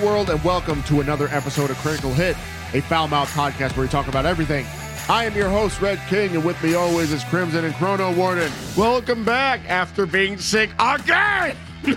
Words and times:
Hello, 0.00 0.14
world, 0.14 0.30
and 0.30 0.42
welcome 0.42 0.82
to 0.84 1.02
another 1.02 1.28
episode 1.28 1.68
of 1.68 1.76
Critical 1.76 2.14
Hit, 2.14 2.34
a 2.72 2.80
foul 2.80 3.06
mouth 3.06 3.28
podcast 3.34 3.76
where 3.76 3.84
we 3.84 3.90
talk 3.90 4.08
about 4.08 4.24
everything. 4.24 4.64
I 5.10 5.26
am 5.26 5.34
your 5.34 5.50
host, 5.50 5.78
Red 5.82 5.98
King, 6.08 6.34
and 6.34 6.42
with 6.42 6.60
me 6.62 6.72
always 6.72 7.12
is 7.12 7.22
Crimson 7.24 7.66
and 7.66 7.74
Chrono 7.74 8.10
Warden. 8.14 8.50
Welcome 8.78 9.26
back 9.26 9.60
after 9.68 10.06
being 10.06 10.38
sick 10.38 10.70
again. 10.78 11.54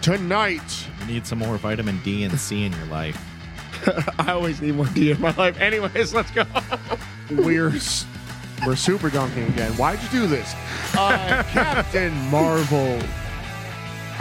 Tonight, 0.00 0.88
You 1.00 1.06
need 1.06 1.26
some 1.26 1.40
more 1.40 1.56
vitamin 1.56 2.00
D 2.04 2.22
and 2.22 2.38
C 2.38 2.64
in 2.66 2.72
your 2.72 2.86
life. 2.86 3.20
I 4.20 4.30
always 4.30 4.62
need 4.62 4.76
more 4.76 4.86
D 4.86 5.10
in 5.10 5.20
my 5.20 5.34
life. 5.34 5.58
Anyways, 5.58 6.14
let's 6.14 6.30
go. 6.30 6.44
we're 7.32 7.72
we're 8.64 8.76
super 8.76 9.10
dunking 9.10 9.48
again. 9.48 9.72
Why'd 9.72 10.00
you 10.04 10.08
do 10.10 10.26
this? 10.28 10.54
Uh, 10.96 11.42
Captain 11.48 12.14
Marvel. 12.30 13.00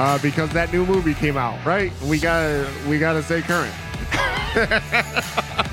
Uh, 0.01 0.17
because 0.17 0.49
that 0.49 0.73
new 0.73 0.83
movie 0.83 1.13
came 1.13 1.37
out, 1.37 1.63
right? 1.63 1.93
We 2.01 2.17
gotta 2.19 2.67
we 2.87 2.97
gotta 2.97 3.21
stay 3.21 3.41
current. 3.41 3.73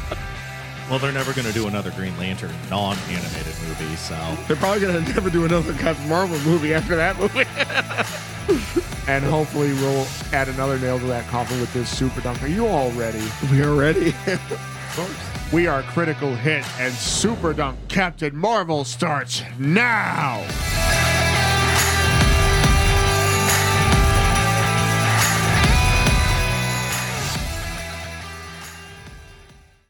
Well, 0.88 0.98
they're 0.98 1.12
never 1.12 1.34
going 1.34 1.46
to 1.46 1.52
do 1.52 1.66
another 1.68 1.90
Green 1.90 2.16
Lantern 2.16 2.54
non-animated 2.70 3.54
movie, 3.68 3.94
so 3.96 4.16
They're 4.46 4.56
probably 4.56 4.80
gonna 4.80 5.00
never 5.00 5.28
do 5.28 5.44
another 5.44 5.74
Captain 5.74 6.08
Marvel 6.08 6.38
movie 6.50 6.72
after 6.72 6.96
that 6.96 7.18
movie. 7.18 7.44
And 9.06 9.24
hopefully 9.24 9.72
we'll 9.72 10.06
add 10.32 10.48
another 10.48 10.78
nail 10.78 10.98
to 10.98 11.06
that 11.06 11.26
coffin 11.28 11.60
with 11.60 11.72
this 11.72 11.88
super 11.88 12.20
dunk. 12.20 12.42
Are 12.42 12.46
you 12.48 12.66
all 12.66 12.90
ready? 12.92 13.22
we 13.50 13.62
are 13.62 13.74
ready. 13.74 14.14
We 15.52 15.66
are 15.66 15.82
Critical 15.82 16.34
Hit 16.34 16.62
and 16.78 16.92
Super 16.92 17.54
Dunk 17.54 17.78
Captain 17.88 18.36
Marvel 18.36 18.84
starts 18.84 19.42
now. 19.58 20.46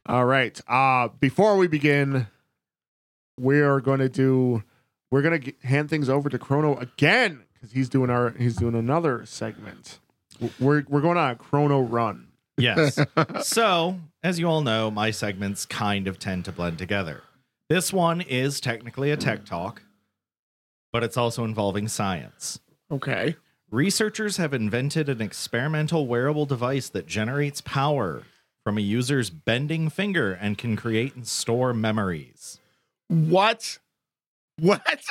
All 0.09 0.25
right. 0.25 0.59
Uh 0.67 1.09
before 1.21 1.57
we 1.57 1.67
begin, 1.69 2.27
we 3.39 3.61
are 3.61 3.81
going 3.81 4.01
to 4.01 4.09
do 4.09 4.63
we're 5.11 5.23
going 5.23 5.41
to 5.41 5.53
hand 5.63 5.89
things 5.91 6.09
over 6.09 6.29
to 6.29 6.39
Chrono 6.39 6.77
again 6.79 7.45
cuz 7.61 7.73
he's 7.73 7.89
doing 7.89 8.11
our 8.11 8.31
he's 8.31 8.57
doing 8.57 8.75
another 8.75 9.27
segment. 9.27 9.99
We're 10.59 10.85
we're 10.89 11.01
going 11.01 11.19
on 11.19 11.31
a 11.31 11.37
Chrono 11.37 11.81
run. 11.81 12.29
yes. 12.57 12.99
so, 13.43 14.01
as 14.23 14.39
you 14.39 14.47
all 14.49 14.63
know, 14.63 14.91
my 14.91 15.11
segments 15.11 15.67
kind 15.67 16.09
of 16.09 16.19
tend 16.19 16.45
to 16.47 16.53
blend 16.53 16.79
together. 16.79 17.23
This 17.69 17.93
one 17.93 18.21
is 18.23 18.61
technically 18.61 19.11
a 19.11 19.17
tech 19.17 19.45
talk, 19.45 19.83
but 20.93 21.05
it's 21.05 21.17
also 21.17 21.45
involving 21.45 21.87
science. 21.89 22.61
okay. 22.91 23.37
Researchers 23.71 24.39
have 24.39 24.55
invented 24.55 25.11
an 25.11 25.21
experimental 25.21 26.07
wearable 26.07 26.47
device 26.47 26.89
that 26.89 27.07
generates 27.07 27.61
power 27.61 28.23
from 28.69 28.77
a 28.77 28.83
user's 28.83 29.31
bending 29.31 29.89
finger 29.89 30.35
and 30.35 30.59
can 30.59 30.77
create 30.77 31.15
and 31.15 31.27
store 31.27 31.73
memories. 31.73 32.61
What? 33.09 33.79
What? 34.61 35.03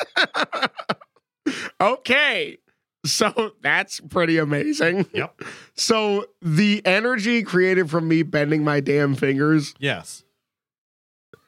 okay. 1.81 2.59
So 3.03 3.53
that's 3.61 3.99
pretty 3.99 4.37
amazing. 4.37 5.07
Yep. 5.11 5.41
So 5.75 6.25
the 6.39 6.83
energy 6.85 7.41
created 7.41 7.89
from 7.89 8.07
me 8.07 8.21
bending 8.21 8.63
my 8.63 8.79
damn 8.79 9.15
fingers, 9.15 9.73
Yes. 9.79 10.23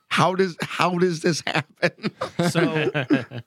how 0.07 0.33
does 0.33 0.57
how 0.61 0.97
does 0.97 1.21
this 1.21 1.43
happen? 1.45 1.91
So 2.49 2.91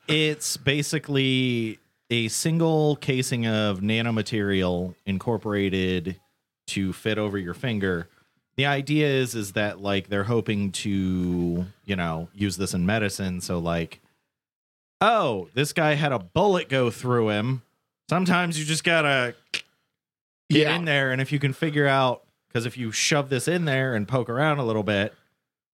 it's 0.07 0.57
basically 0.57 1.81
a 2.11 2.29
single 2.29 2.95
casing 2.95 3.49
of 3.49 3.81
nanomaterial 3.81 4.95
incorporated 5.05 6.21
to 6.69 6.93
fit 6.93 7.19
over 7.19 7.37
your 7.39 7.55
finger. 7.55 8.09
The 8.57 8.67
idea 8.67 9.09
is 9.09 9.35
is 9.35 9.53
that 9.53 9.81
like 9.81 10.09
they're 10.09 10.25
hoping 10.25 10.73
to, 10.73 11.67
you 11.85 11.97
know, 11.97 12.29
use 12.35 12.57
this 12.57 12.75
in 12.75 12.85
medicine 12.87 13.41
so 13.41 13.59
like 13.59 14.01
oh, 15.01 15.49
this 15.55 15.73
guy 15.73 15.95
had 15.95 16.13
a 16.13 16.19
bullet 16.21 16.69
go 16.69 16.89
through 16.89 17.31
him. 17.31 17.63
Sometimes 18.09 18.57
you 18.57 18.65
just 18.65 18.85
got 18.85 19.03
to 19.03 19.35
get 20.49 20.73
in 20.77 20.85
there 20.85 21.11
and 21.11 21.21
if 21.21 21.33
you 21.33 21.39
can 21.39 21.53
figure 21.53 21.87
out 21.87 22.23
cuz 22.53 22.67
if 22.67 22.77
you 22.77 22.93
shove 22.93 23.31
this 23.31 23.49
in 23.49 23.65
there 23.65 23.95
and 23.95 24.07
poke 24.07 24.29
around 24.29 24.59
a 24.59 24.65
little 24.65 24.83
bit 24.83 25.15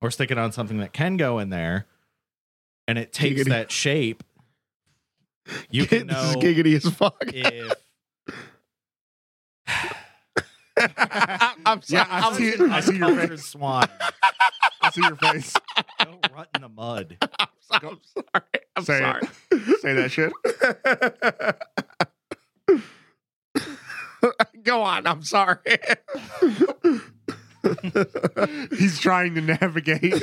or 0.01 0.11
stick 0.11 0.31
it 0.31 0.39
on 0.39 0.53
something 0.53 0.79
that 0.79 0.93
can 0.93 1.17
go 1.17 1.41
in 1.41 1.51
there 1.51 1.87
and 2.87 2.97
it 2.97 3.13
takes 3.13 3.43
Giggity. 3.43 3.49
that 3.49 3.73
shape 3.73 4.23
you 5.71 5.87
can 5.89 6.07
know 6.07 6.35
giggity 6.37 6.77
as 6.77 6.89
fuck. 6.93 7.17
if 7.27 7.73
I'm 11.67 11.83
sorry. 11.83 11.85
Yeah, 11.89 12.07
I 12.09 12.21
I'm- 12.21 12.35
see 12.35 12.49
it. 12.49 12.61
I 12.61 12.81
see 12.81 12.97
your 12.97 13.07
Uncultured 13.09 13.31
face. 13.39 13.47
swine 13.47 13.89
I 14.83 14.91
see 14.91 15.01
your 15.03 15.17
face. 15.17 15.55
don't 16.01 16.27
rut 16.35 16.49
in 16.55 16.63
the 16.63 16.69
mud 16.69 17.17
I'm 17.71 17.99
sorry. 18.05 18.43
I'm 18.77 18.85
Say 18.85 19.01
sorry. 19.01 19.23
it. 19.53 19.81
Say 19.81 19.93
that 19.95 20.11
shit. 20.11 20.33
Go 24.65 24.83
on. 24.83 25.07
I'm 25.07 25.23
sorry. 25.23 25.59
He's 28.79 28.99
trying 28.99 29.35
to 29.35 29.41
navigate 29.43 30.15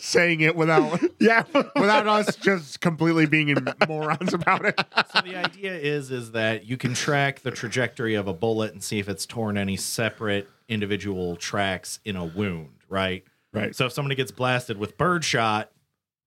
saying 0.00 0.40
it 0.40 0.56
without 0.56 1.00
yeah. 1.20 1.44
without 1.52 2.06
us 2.06 2.36
just 2.36 2.80
completely 2.80 3.26
being 3.26 3.56
morons 3.88 4.34
about 4.34 4.64
it. 4.64 4.78
so 5.14 5.20
the 5.22 5.36
idea 5.36 5.74
is 5.74 6.10
is 6.10 6.32
that 6.32 6.64
you 6.66 6.76
can 6.76 6.94
track 6.94 7.40
the 7.40 7.50
trajectory 7.50 8.14
of 8.14 8.26
a 8.28 8.32
bullet 8.34 8.72
and 8.72 8.82
see 8.82 8.98
if 8.98 9.08
it's 9.08 9.26
torn 9.26 9.56
any 9.56 9.76
separate 9.76 10.48
individual 10.68 11.36
tracks 11.36 12.00
in 12.04 12.16
a 12.16 12.24
wound 12.24 12.70
right 12.88 13.24
Right. 13.52 13.74
so 13.76 13.86
if 13.86 13.92
somebody 13.92 14.16
gets 14.16 14.32
blasted 14.32 14.78
with 14.78 14.96
birdshot 14.98 15.70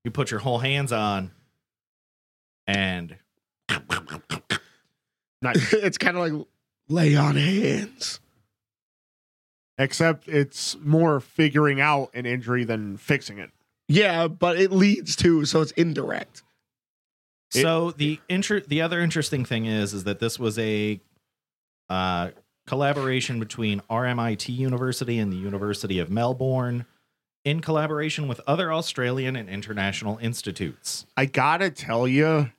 you 0.03 0.11
put 0.11 0.31
your 0.31 0.39
whole 0.39 0.59
hands 0.59 0.91
on 0.93 1.31
and 2.65 3.17
Nice. 5.41 5.73
it's 5.73 5.97
kind 5.97 6.17
of 6.17 6.23
like 6.33 6.47
lay 6.89 7.15
on 7.15 7.35
hands. 7.35 8.19
Except 9.77 10.27
it's 10.27 10.75
more 10.81 11.19
figuring 11.19 11.79
out 11.79 12.09
an 12.15 12.25
injury 12.25 12.63
than 12.63 12.97
fixing 12.97 13.37
it. 13.37 13.51
Yeah, 13.87 14.27
but 14.27 14.59
it 14.59 14.71
leads 14.71 15.15
to, 15.17 15.45
so 15.45 15.61
it's 15.61 15.71
indirect. 15.71 16.43
It- 17.53 17.61
So 17.61 17.91
the 17.91 18.19
inter- 18.27 18.59
the 18.59 18.81
other 18.81 18.99
interesting 19.01 19.45
thing 19.45 19.65
is 19.65 19.93
is 19.93 20.03
that 20.03 20.19
this 20.19 20.37
was 20.37 20.59
a 20.59 20.99
uh, 21.89 22.31
collaboration 22.65 23.39
between 23.39 23.79
RMIT 23.89 24.49
University 24.49 25.17
and 25.19 25.31
the 25.31 25.37
University 25.37 25.99
of 25.99 26.09
Melbourne 26.09 26.85
in 27.45 27.61
collaboration 27.61 28.27
with 28.27 28.41
other 28.45 28.73
Australian 28.73 29.37
and 29.37 29.47
international 29.49 30.17
institutes. 30.17 31.05
I 31.15 31.25
gotta 31.27 31.69
tell 31.69 32.05
you, 32.05 32.51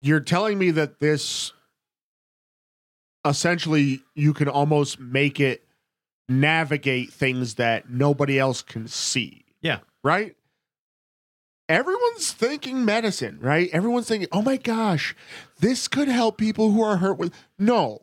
you're 0.00 0.20
telling 0.20 0.58
me 0.58 0.70
that 0.70 1.00
this 1.00 1.52
essentially 3.26 4.00
you 4.14 4.32
can 4.32 4.48
almost 4.48 4.98
make 4.98 5.38
it 5.38 5.62
navigate 6.30 7.12
things 7.12 7.56
that 7.56 7.90
nobody 7.90 8.38
else 8.38 8.62
can 8.62 8.88
see. 8.88 9.44
Yeah. 10.04 10.10
Right? 10.10 10.36
Everyone's 11.68 12.32
thinking 12.32 12.84
medicine, 12.84 13.38
right? 13.40 13.70
Everyone's 13.72 14.08
thinking, 14.08 14.28
oh 14.32 14.42
my 14.42 14.56
gosh, 14.56 15.14
this 15.60 15.86
could 15.86 16.08
help 16.08 16.36
people 16.36 16.72
who 16.72 16.82
are 16.82 16.96
hurt 16.96 17.16
with. 17.16 17.32
No, 17.58 18.02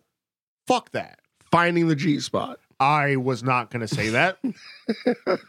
fuck 0.68 0.92
that. 0.92 1.20
Finding 1.52 1.88
the 1.90 1.96
G 1.96 2.20
spot. 2.22 2.60
I 2.80 3.18
was 3.18 3.44
not 3.44 3.70
going 3.70 3.86
to 3.86 3.94
say 3.94 4.10
that. 4.10 4.38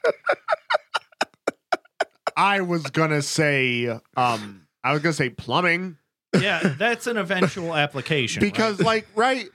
I 2.37 2.61
was 2.63 2.83
going 2.85 3.11
to 3.11 3.23
say, 3.23 3.87
um, 4.17 4.67
I 4.83 4.93
was 4.93 5.03
going 5.03 5.13
to 5.13 5.17
say 5.17 5.31
plumbing 5.31 5.97
Yeah, 6.35 6.75
that's 6.79 7.07
an 7.07 7.19
eventual 7.19 7.75
application 7.75 8.43
right? 8.43 8.53
because 8.53 8.81
like 8.81 9.07
right 9.15 9.47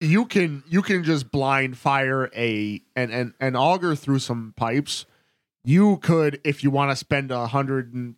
you 0.00 0.26
can 0.26 0.62
you 0.68 0.82
can 0.82 1.04
just 1.04 1.30
blind 1.30 1.78
fire 1.78 2.30
a 2.34 2.82
and 2.96 3.10
and 3.12 3.32
and 3.40 3.56
auger 3.56 3.94
through 3.94 4.18
some 4.18 4.52
pipes 4.56 5.06
you 5.64 5.96
could 5.98 6.40
if 6.44 6.62
you 6.62 6.70
want 6.70 6.90
to 6.90 6.96
spend 6.96 7.30
a 7.30 7.46
hundred 7.46 7.94
and 7.94 8.14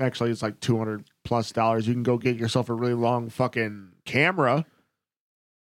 actually 0.00 0.30
it's 0.30 0.42
like 0.42 0.60
200 0.60 1.04
plus 1.24 1.52
dollars 1.52 1.86
you 1.86 1.94
can 1.94 2.02
go 2.02 2.16
get 2.18 2.36
yourself 2.36 2.68
a 2.68 2.74
really 2.74 2.94
long 2.94 3.28
fucking 3.28 3.88
camera 4.04 4.64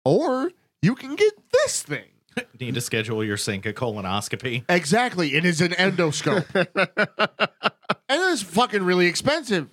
or 0.04 0.50
you 0.82 0.94
can 0.94 1.14
get 1.14 1.32
this 1.52 1.82
thing 1.82 2.04
need 2.60 2.74
to 2.74 2.80
schedule 2.80 3.24
your 3.24 3.36
sink 3.36 3.66
a 3.66 3.72
colonoscopy. 3.72 4.64
exactly 4.68 5.34
it 5.34 5.44
is 5.44 5.60
an 5.60 5.72
endoscope 5.72 6.46
and 8.08 8.22
it's 8.32 8.42
fucking 8.42 8.82
really 8.82 9.06
expensive 9.06 9.68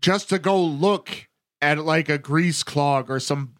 just 0.00 0.28
to 0.30 0.38
go 0.38 0.60
look 0.60 1.28
at 1.60 1.78
like 1.78 2.08
a 2.08 2.18
grease 2.18 2.62
clog 2.62 3.10
or 3.10 3.20
some 3.20 3.54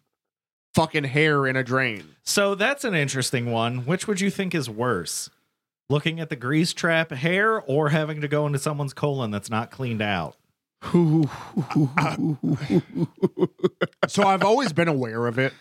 fucking 0.73 1.03
hair 1.05 1.45
in 1.45 1.55
a 1.55 1.63
drain. 1.63 2.15
So 2.23 2.55
that's 2.55 2.83
an 2.83 2.95
interesting 2.95 3.51
one. 3.51 3.79
Which 3.79 4.07
would 4.07 4.21
you 4.21 4.29
think 4.29 4.55
is 4.55 4.69
worse? 4.69 5.29
Looking 5.91 6.21
at 6.21 6.29
the 6.29 6.37
grease 6.37 6.71
trap 6.71 7.11
hair 7.11 7.61
or 7.61 7.89
having 7.89 8.21
to 8.21 8.29
go 8.29 8.47
into 8.47 8.59
someone's 8.59 8.93
colon 8.93 9.29
that's 9.29 9.49
not 9.49 9.71
cleaned 9.71 10.01
out? 10.01 10.37
So 14.07 14.23
I've 14.23 14.43
always 14.43 14.73
been 14.73 14.87
aware 14.87 15.27
of 15.27 15.37
it. 15.37 15.53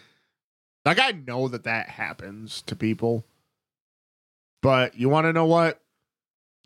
Like 0.85 0.99
I 0.99 1.11
know 1.11 1.49
that 1.49 1.65
that 1.65 1.88
happens 1.88 2.62
to 2.62 2.77
people, 2.77 3.25
but 4.62 4.99
you 4.99 5.09
want 5.09 5.27
to 5.27 5.32
know 5.32 5.47
what? 5.47 5.81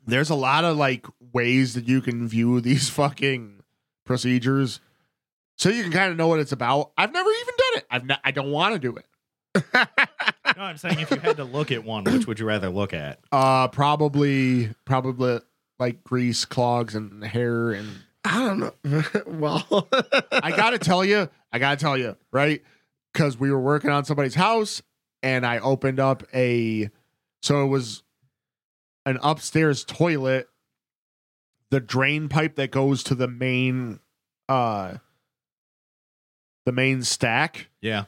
There's 0.07 0.31
a 0.31 0.35
lot 0.35 0.65
of 0.65 0.77
like 0.77 1.07
ways 1.33 1.75
that 1.75 1.89
you 1.89 2.01
can 2.01 2.29
view 2.29 2.61
these 2.61 2.89
fucking 2.91 3.63
procedures, 4.05 4.81
so 5.57 5.69
you 5.71 5.83
can 5.83 5.93
kind 5.93 6.11
of 6.11 6.17
know 6.17 6.29
what 6.29 6.41
it's 6.41 6.53
about. 6.53 6.93
I've 6.97 7.13
never 7.13 7.31
even 7.31 7.55
done 7.57 7.79
it. 7.79 7.87
I've 7.91 8.05
not, 8.05 8.21
I 8.25 8.31
don't 8.31 8.51
want 8.51 8.75
to 8.75 8.79
do 8.79 8.97
it. 8.97 9.07
No, 10.57 10.63
I'm 10.63 10.77
saying 10.77 11.01
if 11.01 11.11
you 11.11 11.19
had 11.19 11.37
to 11.39 11.45
look 11.45 11.73
at 11.73 11.85
one, 11.85 12.05
which 12.05 12.27
would 12.27 12.39
you 12.39 12.47
rather 12.47 12.71
look 12.71 12.95
at? 12.95 13.21
Uh, 13.33 13.69
probably, 13.69 14.71
probably 14.85 15.41
like 15.79 16.05
grease 16.05 16.45
clogs 16.45 16.95
and 16.95 17.25
hair 17.25 17.73
and 17.73 17.89
I 18.25 18.39
don't 18.39 18.59
know. 18.59 19.03
well, 19.27 19.89
I 20.33 20.51
gotta 20.57 20.79
tell 20.79 21.05
you, 21.05 21.29
I 21.53 21.59
gotta 21.59 21.77
tell 21.77 21.97
you, 21.97 22.17
right? 22.33 22.63
Because 23.13 23.39
we 23.39 23.51
were 23.51 23.61
working 23.61 23.91
on 23.91 24.05
somebody's 24.05 24.35
house, 24.35 24.83
and 25.23 25.45
I 25.45 25.59
opened 25.59 26.01
up 26.01 26.23
a, 26.35 26.91
so 27.43 27.65
it 27.65 27.69
was 27.69 28.03
an 29.05 29.19
upstairs 29.23 29.85
toilet, 29.85 30.49
the 31.71 31.81
drain 31.81 32.29
pipe 32.29 32.57
that 32.57 32.71
goes 32.71 33.03
to 33.05 33.15
the 33.15 33.29
main, 33.29 34.01
uh, 34.49 34.95
the 36.65 36.73
main 36.73 37.03
stack. 37.03 37.69
Yeah. 37.83 38.05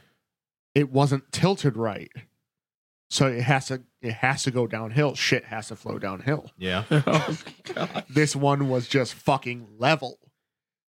It 0.75 0.91
wasn't 0.91 1.31
tilted 1.31 1.77
right, 1.77 2.11
so 3.11 3.27
it 3.27 3.43
has 3.43 3.67
to 3.67 3.83
it 4.03 4.13
has 4.15 4.43
to 4.45 4.51
go 4.51 4.67
downhill. 4.67 5.15
Shit 5.15 5.45
has 5.47 5.69
to 5.69 5.77
flow 5.77 5.99
downhill. 5.99 6.51
Yeah. 6.59 6.85
oh, 6.91 7.39
God. 7.75 8.05
This 8.09 8.35
one 8.37 8.69
was 8.69 8.89
just 8.89 9.15
fucking 9.15 9.67
level, 9.79 10.19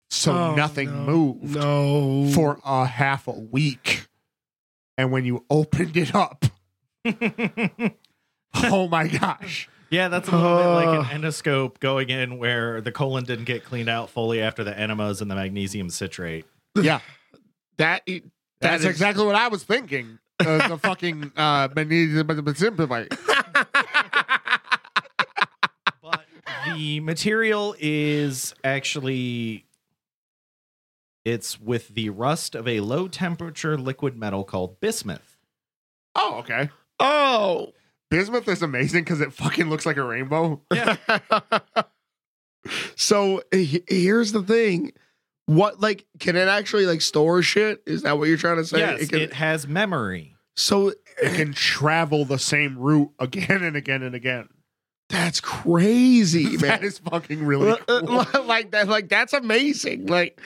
so 0.10 0.32
Oh, 0.34 0.56
nothing 0.56 0.90
no. 0.90 1.12
moved. 1.12 1.56
No. 1.56 2.30
for 2.34 2.60
a 2.66 2.86
half 2.86 3.28
a 3.28 3.32
week. 3.32 4.08
And 4.98 5.12
when 5.12 5.26
you 5.26 5.46
opened 5.50 5.96
it 5.96 6.16
up, 6.16 6.46
oh 8.56 8.88
my 8.88 9.08
gosh. 9.08 9.70
Yeah, 9.90 10.10
that's 10.10 10.28
a 10.28 10.32
little 10.36 10.58
bit 10.58 10.66
like 10.68 10.88
Uh. 10.88 11.02
an 11.16 11.22
endoscope 11.22 11.80
going 11.80 12.10
in 12.10 12.38
where 12.38 12.82
the 12.82 12.92
colon 12.92 13.24
didn't 13.24 13.46
get 13.46 13.64
cleaned 13.64 13.88
out 13.90 14.10
fully 14.10 14.42
after 14.42 14.64
the 14.64 14.78
enemas 14.78 15.22
and 15.22 15.32
the 15.32 15.36
magnesium 15.36 15.90
citrate. 15.90 16.46
Yeah, 16.76 17.00
that. 17.78 18.06
that 18.06 18.24
that's 18.60 18.84
is- 18.84 18.90
exactly 18.90 19.26
what 19.26 19.36
I 19.36 19.48
was 19.48 19.64
thinking. 19.64 20.20
Uh, 20.40 20.68
the 20.68 20.78
fucking 20.78 21.32
uh, 21.36 21.68
magnesium 21.76 22.56
simplify. 22.56 23.06
But 26.02 26.26
the 26.66 27.00
material 27.00 27.76
is 27.80 28.54
actually 28.64 29.66
it's 31.28 31.60
with 31.60 31.90
the 31.90 32.10
rust 32.10 32.56
of 32.56 32.68
a 32.68 32.80
low 32.80 33.08
temperature 33.10 33.78
liquid 33.78 34.16
metal 34.16 34.46
called 34.46 34.80
bismuth. 34.80 35.36
Oh, 36.16 36.36
okay. 36.40 36.70
Oh. 37.02 37.74
Bismuth 38.10 38.48
is 38.48 38.62
amazing 38.62 39.04
because 39.04 39.20
it 39.20 39.34
fucking 39.34 39.70
looks 39.70 39.86
like 39.86 39.98
a 39.98 40.04
rainbow. 40.04 40.62
Yeah. 40.74 40.96
so 42.96 43.44
he- 43.52 43.84
here's 43.90 44.32
the 44.32 44.42
thing. 44.42 44.94
What 45.48 45.80
like 45.82 46.06
can 46.20 46.36
it 46.36 46.48
actually 46.48 46.86
like 46.86 47.02
store 47.02 47.42
shit? 47.42 47.82
Is 47.86 48.04
that 48.04 48.18
what 48.20 48.28
you're 48.30 48.38
trying 48.38 48.58
to 48.58 48.66
say? 48.66 48.80
yes, 48.80 49.02
It 49.02 49.10
can- 49.10 49.20
it 49.20 49.34
has 49.34 49.68
memory. 49.68 50.36
so 50.56 50.90
It 50.90 51.34
can 51.36 51.52
travel 51.54 52.26
the 52.26 52.38
same 52.40 52.78
route 52.78 53.12
again 53.20 53.64
and 53.64 53.76
again 53.76 54.04
and 54.04 54.14
again. 54.14 54.50
that's 55.10 55.40
crazy, 55.40 56.46
man. 56.58 56.60
That 56.60 56.84
is 56.84 57.00
fucking 57.00 57.44
really 57.46 57.72
uh, 57.72 57.78
uh, 57.88 58.02
cool. 58.26 58.44
like 58.46 58.72
that 58.72 58.88
like 58.88 59.08
that's 59.10 59.34
amazing 59.34 60.06
like 60.08 60.40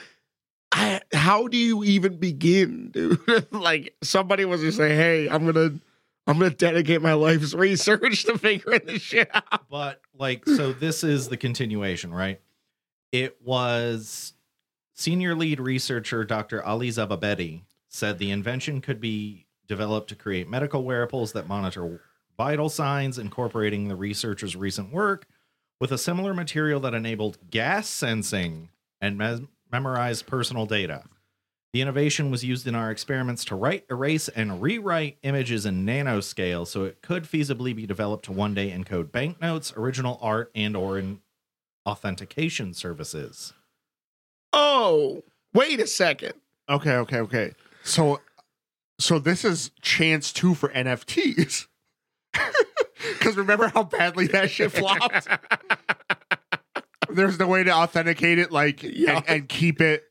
I, 0.74 1.00
how 1.12 1.48
do 1.48 1.56
you 1.58 1.84
even 1.84 2.16
begin 2.18 2.90
dude 2.92 3.20
like 3.52 3.94
somebody 4.02 4.44
was 4.46 4.62
just 4.62 4.78
say 4.78 4.94
hey 4.96 5.28
i'm 5.28 5.44
gonna 5.44 5.74
i'm 6.26 6.38
gonna 6.38 6.48
dedicate 6.50 7.02
my 7.02 7.12
life's 7.12 7.52
research 7.52 8.24
to 8.24 8.38
figuring 8.38 8.80
this 8.86 9.02
shit 9.02 9.28
out 9.34 9.68
But 9.68 10.00
like, 10.16 10.46
so 10.46 10.72
this 10.72 11.02
is 11.04 11.28
the 11.28 11.36
continuation, 11.36 12.14
right? 12.14 12.40
It 13.10 13.36
was 13.42 14.32
senior 14.94 15.34
lead 15.34 15.60
researcher 15.60 16.24
Dr. 16.24 16.62
Ali 16.62 16.88
Zavabeti 16.88 17.62
said 17.88 18.18
the 18.18 18.30
invention 18.30 18.80
could 18.80 19.00
be 19.00 19.46
developed 19.66 20.08
to 20.08 20.14
create 20.14 20.48
medical 20.48 20.84
wearables 20.84 21.32
that 21.32 21.48
monitor 21.48 22.00
vital 22.36 22.68
signs, 22.68 23.18
incorporating 23.18 23.88
the 23.88 23.96
researcher's 23.96 24.56
recent 24.56 24.92
work 24.92 25.26
with 25.80 25.92
a 25.92 25.98
similar 25.98 26.34
material 26.34 26.80
that 26.80 26.94
enabled 26.94 27.38
gas 27.50 27.88
sensing 27.88 28.68
and 29.00 29.18
mes- 29.18 29.40
memorize 29.70 30.22
personal 30.22 30.66
data. 30.66 31.04
The 31.72 31.80
innovation 31.80 32.30
was 32.30 32.44
used 32.44 32.66
in 32.66 32.74
our 32.74 32.90
experiments 32.90 33.44
to 33.46 33.54
write, 33.54 33.86
erase, 33.90 34.28
and 34.28 34.60
rewrite 34.60 35.18
images 35.22 35.64
in 35.64 35.86
nanoscale, 35.86 36.66
so 36.66 36.84
it 36.84 37.00
could 37.00 37.24
feasibly 37.24 37.74
be 37.74 37.86
developed 37.86 38.26
to 38.26 38.32
one 38.32 38.52
day 38.52 38.70
encode 38.70 39.10
banknotes, 39.10 39.72
original 39.74 40.18
art, 40.20 40.50
and 40.54 40.76
or 40.76 40.98
in 40.98 41.20
authentication 41.86 42.74
services. 42.74 43.54
Oh 44.52 45.22
wait 45.54 45.80
a 45.80 45.86
second 45.86 46.34
Okay, 46.70 46.92
okay, 46.94 47.18
okay. 47.18 47.52
So, 47.82 48.20
so 48.98 49.18
this 49.18 49.44
is 49.44 49.72
chance 49.82 50.32
two 50.32 50.54
for 50.54 50.68
NFTs. 50.70 51.66
Because 53.18 53.36
remember 53.36 53.66
how 53.68 53.82
badly 53.82 54.28
that 54.28 54.48
shit 54.50 54.70
flopped. 54.72 55.26
There's 57.10 57.38
no 57.38 57.48
way 57.48 57.64
to 57.64 57.72
authenticate 57.72 58.38
it, 58.38 58.50
like, 58.52 58.82
Yeah. 58.82 59.16
and, 59.16 59.28
and 59.28 59.48
keep 59.48 59.80
it, 59.80 60.04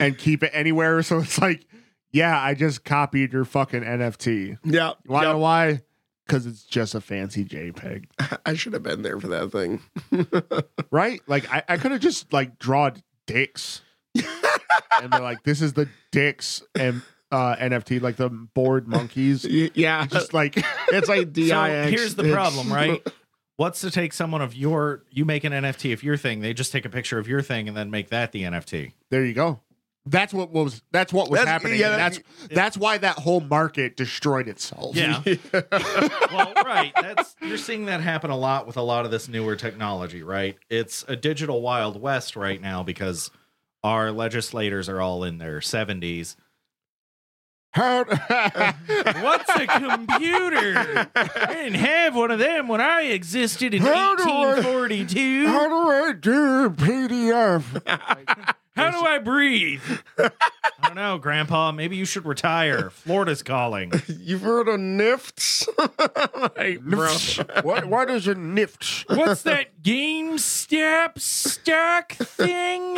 and 0.00 0.16
keep 0.16 0.42
it 0.42 0.50
anywhere. 0.54 1.02
So 1.02 1.18
it's 1.18 1.38
like, 1.38 1.66
yeah, 2.12 2.40
I 2.40 2.54
just 2.54 2.84
copied 2.84 3.32
your 3.32 3.44
fucking 3.44 3.82
NFT. 3.82 4.58
yeah 4.64 4.92
You 5.04 5.10
want 5.10 5.24
to 5.24 5.28
know 5.30 5.34
yep. 5.34 5.42
why? 5.42 5.80
Because 6.26 6.46
it's 6.46 6.62
just 6.62 6.94
a 6.94 7.00
fancy 7.00 7.44
JPEG, 7.44 8.04
i 8.46 8.54
should 8.54 8.72
have 8.72 8.84
been 8.84 9.02
there 9.02 9.18
for 9.20 9.26
that 9.28 9.50
thing 9.50 9.82
right? 10.90 11.20
Like, 11.26 11.52
I, 11.52 11.64
I 11.68 11.76
could 11.76 11.90
have 11.90 12.00
just 12.00 12.32
like 12.32 12.58
drawn 12.58 13.02
dicks, 13.26 13.82
and 14.14 15.12
they're 15.12 15.20
like, 15.20 15.42
this 15.44 15.60
is 15.62 15.72
the 15.72 15.88
dicks 16.10 16.62
and 16.74 17.02
uh, 17.30 17.56
NFT, 17.56 18.00
like 18.00 18.16
the 18.16 18.28
bored 18.28 18.86
monkeys. 18.88 19.44
Yeah 19.74 20.06
just 20.06 20.34
like 20.34 20.54
it's 20.88 21.08
like 21.08 21.32
dix 21.32 21.48
So 21.48 21.64
here's 21.88 22.14
the 22.14 22.24
It's- 22.24 22.34
problem, 22.34 22.72
right? 22.72 23.00
What's 23.56 23.80
to 23.82 23.90
take 23.90 24.12
someone 24.12 24.40
of 24.42 24.54
your 24.56 25.04
you 25.10 25.24
make 25.24 25.44
an 25.44 25.52
NFT 25.52 25.92
of 25.92 26.02
your 26.02 26.16
thing, 26.16 26.40
they 26.40 26.52
just 26.54 26.72
take 26.72 26.84
a 26.84 26.88
picture 26.88 27.18
of 27.18 27.28
your 27.28 27.42
thing 27.42 27.68
and 27.68 27.76
then 27.76 27.90
make 27.90 28.08
that 28.10 28.32
the 28.32 28.42
NFT. 28.42 28.92
there 29.10 29.24
you 29.24 29.34
go 29.34 29.60
that's 30.06 30.34
what 30.34 30.50
was 30.50 30.82
that's 30.90 31.12
what 31.12 31.30
was 31.30 31.38
That's- 31.38 31.52
happening 31.52 31.78
yeah, 31.78 31.92
and 31.92 32.00
that- 32.00 32.22
that's 32.42 32.54
that's 32.54 32.76
why 32.76 32.98
that 32.98 33.18
whole 33.20 33.40
market 33.40 33.96
destroyed 33.96 34.48
itself 34.48 34.96
Yeah. 34.96 35.22
well, 35.52 36.52
right. 36.64 36.92
That's 37.00 37.36
you're 37.40 37.56
seeing 37.58 37.86
that 37.86 38.00
happen 38.00 38.30
a 38.30 38.36
lot 38.36 38.66
with 38.66 38.76
a 38.76 38.82
lot 38.82 39.04
of 39.04 39.10
this 39.10 39.28
newer 39.28 39.54
technology, 39.56 40.22
right? 40.22 40.56
It's 40.68 41.04
a 41.06 41.14
digital 41.16 41.62
wild 41.62 42.00
west 42.00 42.34
right 42.36 42.60
now 42.60 42.82
because 42.82 43.30
our 43.84 44.10
legislators 44.10 44.88
are 44.88 45.00
all 45.00 45.22
in 45.24 45.38
their 45.38 45.60
70s. 45.60 46.34
How- 47.72 48.04
What's 49.22 49.48
a 49.50 49.66
computer? 49.66 51.08
I 51.14 51.46
didn't 51.54 51.74
have 51.74 52.14
one 52.14 52.30
of 52.30 52.38
them 52.38 52.68
when 52.68 52.80
I 52.82 53.02
existed 53.04 53.72
in 53.72 53.82
How 53.82 54.14
do 54.16 54.24
I- 54.24 54.56
1842. 54.60 55.46
how 55.46 55.68
do 55.68 55.90
i 55.90 56.12
do 56.12 56.70
pdf 56.70 58.54
How 58.74 58.90
do 58.90 59.06
I 59.06 59.18
breathe? 59.18 59.82
I 60.18 60.30
don't 60.84 60.94
know, 60.96 61.18
Grandpa. 61.18 61.72
Maybe 61.72 61.96
you 61.96 62.04
should 62.04 62.24
retire. 62.24 62.88
Florida's 62.90 63.42
calling. 63.42 63.92
you've 64.06 64.40
heard 64.42 64.66
of 64.68 64.80
nifts 64.80 65.68
like, 66.56 66.80
bro 66.80 67.08
what 67.62 67.84
what 67.86 68.10
is 68.10 68.26
a 68.28 68.34
nift 68.34 69.04
What's 69.14 69.42
that 69.42 69.82
GameStop 69.82 71.18
stock 71.20 72.12
thing? 72.12 72.94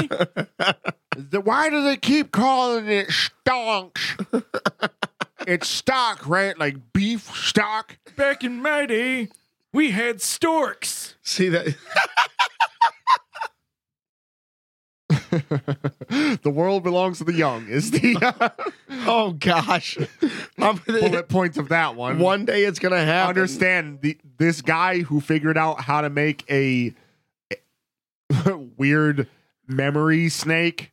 The- 1.17 1.41
why 1.43 1.71
do 1.71 1.83
they 1.83 1.97
keep 1.97 2.31
calling 2.33 2.89
it 2.89 3.09
stonks 3.09 4.45
it's 5.47 5.69
stock 5.69 6.27
right 6.27 6.59
like 6.59 6.93
beef 6.93 7.31
stock 7.37 7.99
Back 8.17 8.45
in 8.45 8.63
my 8.63 8.87
day, 8.87 9.29
we 9.73 9.91
had 9.91 10.21
storks. 10.23 11.17
see 11.23 11.49
that 11.49 11.75
the 16.43 16.53
world 16.53 16.83
belongs 16.83 17.19
to 17.19 17.25
the 17.25 17.33
young 17.33 17.67
is 17.69 17.91
the 17.91 18.17
uh, 18.41 18.49
oh 19.07 19.33
gosh 19.33 19.99
I'm- 20.59 20.81
bullet 20.87 21.29
point 21.29 21.57
of 21.57 21.69
that 21.71 21.97
one 21.97 22.19
one 22.19 22.45
day 22.45 22.65
it's 22.65 22.79
gonna 22.79 23.05
happen 23.05 23.29
understand 23.29 24.01
the 24.01 24.19
this 24.39 24.63
guy 24.63 25.01
who 25.01 25.21
figured 25.21 25.59
out 25.59 25.81
how 25.81 26.01
to 26.01 26.11
make 26.11 26.45
a 26.51 26.95
weird 28.77 29.29
memory 29.67 30.29
snake. 30.29 30.93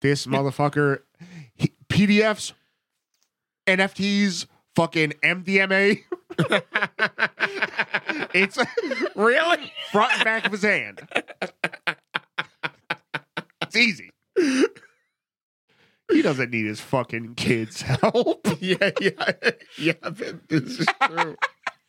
This 0.00 0.26
motherfucker, 0.26 1.00
he, 1.54 1.72
PDFs, 1.88 2.52
NFTs, 3.66 4.46
fucking 4.76 5.14
MDMA. 5.24 6.02
it's 8.32 8.58
really 9.16 9.72
front 9.90 10.12
and 10.14 10.24
back 10.24 10.46
of 10.46 10.52
his 10.52 10.62
hand. 10.62 11.08
It's 13.74 13.76
easy. 13.76 14.10
He 16.10 16.22
doesn't 16.22 16.50
need 16.50 16.66
his 16.66 16.80
fucking 16.80 17.34
kids' 17.34 17.82
help. 17.82 18.46
yeah, 18.60 18.90
yeah, 19.00 19.32
yeah. 19.76 19.92
This 20.48 20.80
is 20.80 20.86
true. 21.02 21.36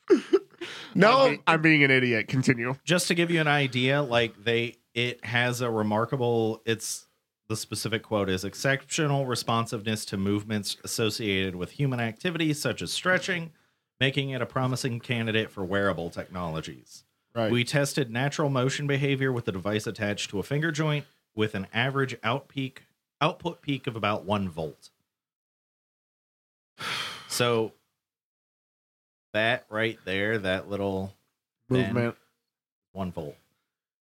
I'm, 0.09 0.23
no, 0.95 1.29
be- 1.29 1.39
I'm 1.47 1.61
being 1.61 1.83
an 1.83 1.91
idiot. 1.91 2.27
Continue. 2.27 2.75
just 2.83 3.07
to 3.07 3.15
give 3.15 3.31
you 3.31 3.39
an 3.39 3.47
idea, 3.47 4.01
like 4.01 4.43
they 4.43 4.75
it 4.93 5.23
has 5.23 5.61
a 5.61 5.69
remarkable 5.69 6.61
it's 6.65 7.07
the 7.47 7.55
specific 7.55 8.03
quote 8.03 8.29
is 8.29 8.43
exceptional 8.43 9.25
responsiveness 9.25 10.05
to 10.05 10.17
movements 10.17 10.77
associated 10.83 11.55
with 11.55 11.71
human 11.71 11.99
activities 11.99 12.61
such 12.61 12.81
as 12.81 12.91
stretching, 12.91 13.51
making 13.99 14.31
it 14.31 14.41
a 14.41 14.45
promising 14.45 14.99
candidate 14.99 15.49
for 15.49 15.63
wearable 15.63 16.09
technologies. 16.09 17.05
Right. 17.33 17.51
We 17.51 17.63
tested 17.63 18.11
natural 18.11 18.49
motion 18.49 18.85
behavior 18.85 19.31
with 19.31 19.45
the 19.45 19.51
device 19.51 19.87
attached 19.87 20.29
to 20.31 20.39
a 20.39 20.43
finger 20.43 20.71
joint 20.71 21.05
with 21.35 21.55
an 21.55 21.67
average 21.73 22.15
out 22.23 22.47
peak 22.47 22.83
output 23.21 23.61
peak 23.61 23.87
of 23.87 23.95
about 23.95 24.25
one 24.25 24.49
volt. 24.49 24.89
So 27.31 27.73
that 29.33 29.65
right 29.69 29.97
there, 30.03 30.39
that 30.39 30.67
little 30.67 31.13
bend, 31.69 31.93
Movement. 31.93 32.15
one 32.91 33.11
volt. 33.11 33.37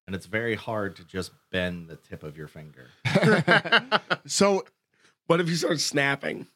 And 0.07 0.17
it's 0.17 0.27
very 0.27 0.55
hard 0.55 0.97
to 0.97 1.05
just 1.05 1.31
bend 1.53 1.89
the 1.89 1.97
tip 1.97 2.23
of 2.23 2.37
your 2.37 2.49
finger. 2.49 2.89
so 4.27 4.65
what 5.27 5.41
if 5.41 5.49
you 5.49 5.55
start 5.57 5.79
snapping? 5.79 6.49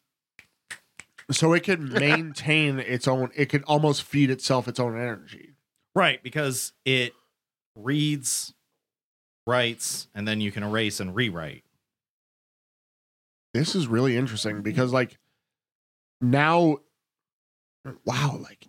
so 1.30 1.52
it 1.52 1.62
can 1.62 1.92
maintain 1.92 2.78
its 2.78 3.06
own. 3.06 3.30
It 3.34 3.48
can 3.48 3.62
almost 3.64 4.02
feed 4.02 4.30
itself 4.30 4.68
its 4.68 4.80
own 4.80 4.96
energy. 4.96 5.50
Right, 5.94 6.22
because 6.22 6.72
it 6.84 7.12
reads, 7.76 8.54
writes, 9.46 10.08
and 10.14 10.26
then 10.26 10.40
you 10.40 10.52
can 10.52 10.62
erase 10.62 11.00
and 11.00 11.14
rewrite. 11.14 11.64
This 13.54 13.74
is 13.74 13.86
really 13.86 14.16
interesting 14.16 14.62
because 14.62 14.92
like 14.92 15.18
now, 16.20 16.78
wow, 18.04 18.38
like 18.42 18.66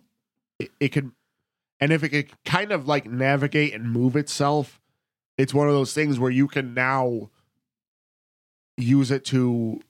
it, 0.58 0.70
it 0.80 0.88
could, 0.90 1.12
and 1.80 1.92
if 1.92 2.02
it 2.04 2.10
could 2.10 2.30
kind 2.44 2.72
of 2.72 2.86
like 2.86 3.06
navigate 3.06 3.72
and 3.74 3.90
move 3.90 4.14
itself, 4.16 4.80
it's 5.38 5.54
one 5.54 5.68
of 5.68 5.74
those 5.74 5.94
things 5.94 6.18
where 6.18 6.30
you 6.30 6.46
can 6.48 6.74
now 6.74 7.30
use 8.76 9.10
it 9.10 9.24
to 9.26 9.80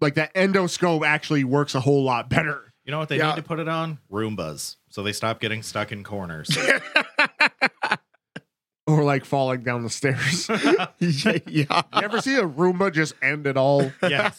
like 0.00 0.14
that 0.14 0.32
endoscope 0.34 1.06
actually 1.06 1.44
works 1.44 1.74
a 1.74 1.80
whole 1.80 2.02
lot 2.04 2.28
better. 2.30 2.72
You 2.84 2.92
know 2.92 2.98
what 2.98 3.08
they 3.08 3.18
Yeah. 3.18 3.30
need 3.30 3.36
to 3.36 3.42
put 3.42 3.58
it 3.60 3.68
on? 3.68 3.98
Roombas. 4.10 4.76
So 4.90 5.02
they 5.02 5.12
stop 5.12 5.40
getting 5.40 5.62
stuck 5.62 5.90
in 5.92 6.04
corners. 6.04 6.48
Or 8.86 9.02
like 9.02 9.24
falling 9.24 9.62
down 9.62 9.82
the 9.82 9.88
stairs. 9.88 10.46
yeah, 10.48 10.88
yeah. 11.46 11.82
you 11.96 12.02
ever 12.02 12.20
see 12.20 12.36
a 12.36 12.42
Roomba 12.42 12.92
just 12.92 13.14
end 13.22 13.46
it 13.46 13.56
all? 13.56 13.90
yes. 14.02 14.38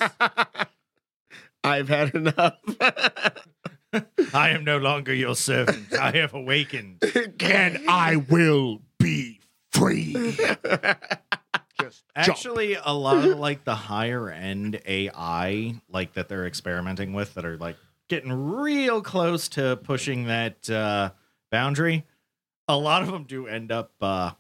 I've 1.64 1.90
had 1.90 2.14
enough. 2.14 2.54
I 4.36 4.50
am 4.52 4.64
no 4.64 4.78
longer 4.78 5.16
your 5.16 5.36
servant. 5.36 5.98
I 6.00 6.12
have 6.12 6.36
awakened. 6.36 7.04
And 7.40 7.90
I 7.90 8.18
will 8.18 8.82
be 9.00 9.40
free. 9.72 10.14
Just 11.82 12.04
jump. 12.16 12.30
Actually, 12.30 12.76
a 12.76 12.94
lot 12.94 13.18
of 13.26 13.40
like 13.40 13.64
the 13.64 13.76
higher 13.76 14.30
end 14.30 14.80
AI, 14.86 15.74
like 15.90 16.14
that 16.14 16.30
they're 16.30 16.46
experimenting 16.46 17.14
with, 17.14 17.34
that 17.34 17.46
are 17.46 17.58
like 17.58 17.78
getting 18.10 18.32
real 18.32 19.02
close 19.02 19.50
to 19.50 19.78
pushing 19.78 20.26
that 20.28 20.70
uh, 20.70 21.10
boundary. 21.52 22.06
A 22.68 22.78
lot 22.78 23.02
of 23.04 23.12
them 23.12 23.24
do 23.26 23.48
end 23.48 23.72
up 23.72 23.92
uh 24.02 24.32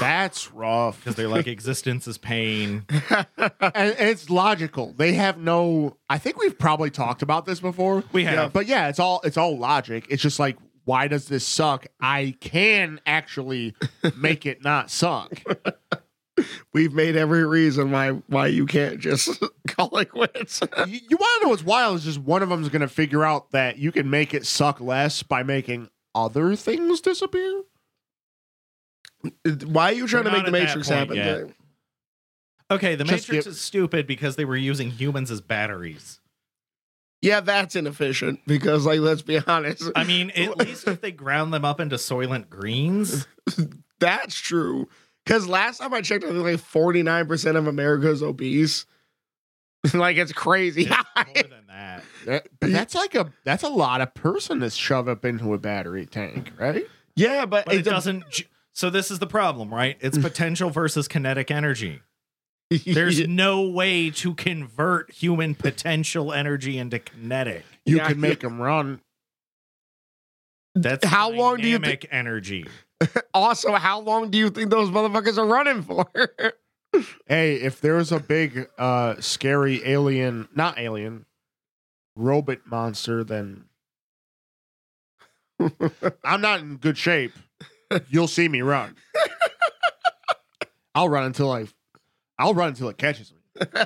That's 0.00 0.52
rough. 0.52 0.98
because 0.98 1.16
they're 1.16 1.28
like 1.28 1.46
existence 1.46 2.06
is 2.06 2.16
pain. 2.18 2.84
and, 3.10 3.26
and 3.60 3.94
it's 3.98 4.30
logical. 4.30 4.92
They 4.96 5.14
have 5.14 5.36
no. 5.38 5.96
I 6.08 6.18
think 6.18 6.38
we've 6.38 6.58
probably 6.58 6.90
talked 6.90 7.22
about 7.22 7.44
this 7.44 7.60
before. 7.60 8.04
We 8.12 8.24
have. 8.24 8.52
but 8.52 8.66
yeah, 8.66 8.88
it's 8.88 8.98
all 9.00 9.20
it's 9.24 9.36
all 9.36 9.58
logic. 9.58 10.06
It's 10.10 10.22
just 10.22 10.38
like, 10.38 10.56
why 10.84 11.08
does 11.08 11.26
this 11.26 11.44
suck? 11.46 11.86
I 12.00 12.36
can 12.40 13.00
actually 13.04 13.74
make 14.16 14.46
it 14.46 14.62
not 14.62 14.90
suck. 14.90 15.42
We've 16.72 16.92
made 16.92 17.14
every 17.14 17.46
reason 17.46 17.92
why 17.92 18.10
why 18.26 18.48
you 18.48 18.66
can't 18.66 18.98
just 18.98 19.40
call 19.68 19.96
it 19.98 20.10
quits. 20.10 20.60
you 20.86 20.98
you 21.08 21.16
want 21.16 21.40
to 21.40 21.46
know 21.46 21.50
what's 21.50 21.62
wild? 21.64 21.96
Is 21.98 22.04
just 22.04 22.18
one 22.18 22.42
of 22.42 22.48
them 22.48 22.60
is 22.62 22.68
going 22.68 22.82
to 22.82 22.88
figure 22.88 23.24
out 23.24 23.52
that 23.52 23.78
you 23.78 23.92
can 23.92 24.10
make 24.10 24.34
it 24.34 24.44
suck 24.44 24.80
less 24.80 25.22
by 25.22 25.44
making 25.44 25.88
other 26.14 26.56
things 26.56 27.00
disappear. 27.00 27.62
why 29.64 29.90
are 29.90 29.94
you 29.94 30.06
trying 30.06 30.24
We're 30.24 30.30
to 30.30 30.36
make 30.36 30.46
the 30.46 30.52
Matrix 30.52 30.88
happen? 30.88 31.16
yet. 31.16 31.50
Okay, 32.70 32.94
the 32.94 33.04
Just 33.04 33.28
Matrix 33.28 33.46
is 33.46 33.60
stupid 33.60 34.06
because 34.06 34.36
they 34.36 34.44
were 34.44 34.56
using 34.56 34.90
humans 34.90 35.30
as 35.30 35.40
batteries. 35.40 36.20
Yeah, 37.22 37.40
that's 37.40 37.74
inefficient 37.76 38.40
because, 38.46 38.84
like, 38.84 39.00
let's 39.00 39.22
be 39.22 39.38
honest. 39.46 39.90
I 39.96 40.04
mean, 40.04 40.30
at 40.32 40.56
least 40.58 40.86
if 40.86 41.00
they 41.00 41.10
ground 41.12 41.54
them 41.54 41.64
up 41.64 41.80
into 41.80 41.96
Soylent 41.96 42.50
Greens, 42.50 43.26
That's 43.98 44.34
true. 44.36 44.88
Because 45.24 45.46
last 45.48 45.78
time 45.78 45.94
I 45.94 46.02
checked, 46.02 46.24
I 46.24 46.28
think 46.28 46.42
like 46.42 46.56
49% 46.60 47.56
of 47.56 47.66
America 47.66 48.10
is 48.10 48.22
obese. 48.22 48.84
like, 49.94 50.16
it's 50.16 50.32
crazy. 50.32 50.82
it's 50.90 50.90
more 51.16 51.34
than 51.34 51.66
that. 51.68 52.02
That- 52.26 52.46
but 52.60 52.70
that's 52.72 52.94
like 52.94 53.14
a 53.14 53.32
that's 53.44 53.62
a 53.62 53.68
lot 53.68 54.00
of 54.00 54.14
person 54.14 54.60
to 54.60 54.70
shove 54.70 55.08
up 55.08 55.24
into 55.24 55.52
a 55.54 55.58
battery 55.58 56.06
tank, 56.06 56.52
right? 56.58 56.86
yeah, 57.16 57.44
but, 57.46 57.66
But 57.66 57.74
it 57.74 57.78
it's 57.80 57.88
a- 57.88 57.90
doesn't. 57.90 58.24
So 58.72 58.90
this 58.90 59.10
is 59.10 59.18
the 59.20 59.26
problem, 59.26 59.72
right? 59.72 59.96
It's 60.00 60.18
potential 60.30 60.70
versus 60.70 61.06
kinetic 61.06 61.50
energy. 61.50 62.00
There's 62.86 63.28
no 63.28 63.68
way 63.68 64.10
to 64.10 64.34
convert 64.34 65.12
human 65.12 65.54
potential 65.54 66.32
energy 66.32 66.78
into 66.78 66.98
kinetic. 66.98 67.64
You 67.84 67.98
Yeah, 67.98 68.08
can 68.08 68.20
make 68.20 68.40
them 68.40 68.60
run. 68.60 69.00
That's 70.74 71.04
How 71.06 71.30
long 71.30 71.58
do 71.58 71.68
you 71.68 71.78
dynamic 71.78 72.08
energy? 72.10 72.66
also, 73.32 73.74
how 73.74 74.00
long 74.00 74.30
do 74.30 74.38
you 74.38 74.50
think 74.50 74.70
those 74.70 74.88
motherfuckers 74.88 75.38
are 75.38 75.46
running 75.46 75.82
for? 75.82 76.06
Hey, 77.26 77.56
if 77.56 77.80
there's 77.80 78.12
a 78.12 78.20
big, 78.20 78.68
uh, 78.78 79.20
scary 79.20 79.80
alien, 79.84 80.48
not 80.54 80.78
alien, 80.78 81.26
robot 82.16 82.60
monster, 82.66 83.24
then 83.24 83.64
I'm 86.24 86.40
not 86.40 86.60
in 86.60 86.76
good 86.76 86.98
shape. 86.98 87.32
You'll 88.08 88.28
see 88.28 88.48
me 88.48 88.62
run. 88.62 88.96
I'll 90.94 91.08
run 91.08 91.24
until 91.24 91.50
I, 91.50 91.66
I'll 92.38 92.54
run 92.54 92.68
until 92.68 92.88
it 92.88 92.98
catches 92.98 93.32
me. 93.32 93.38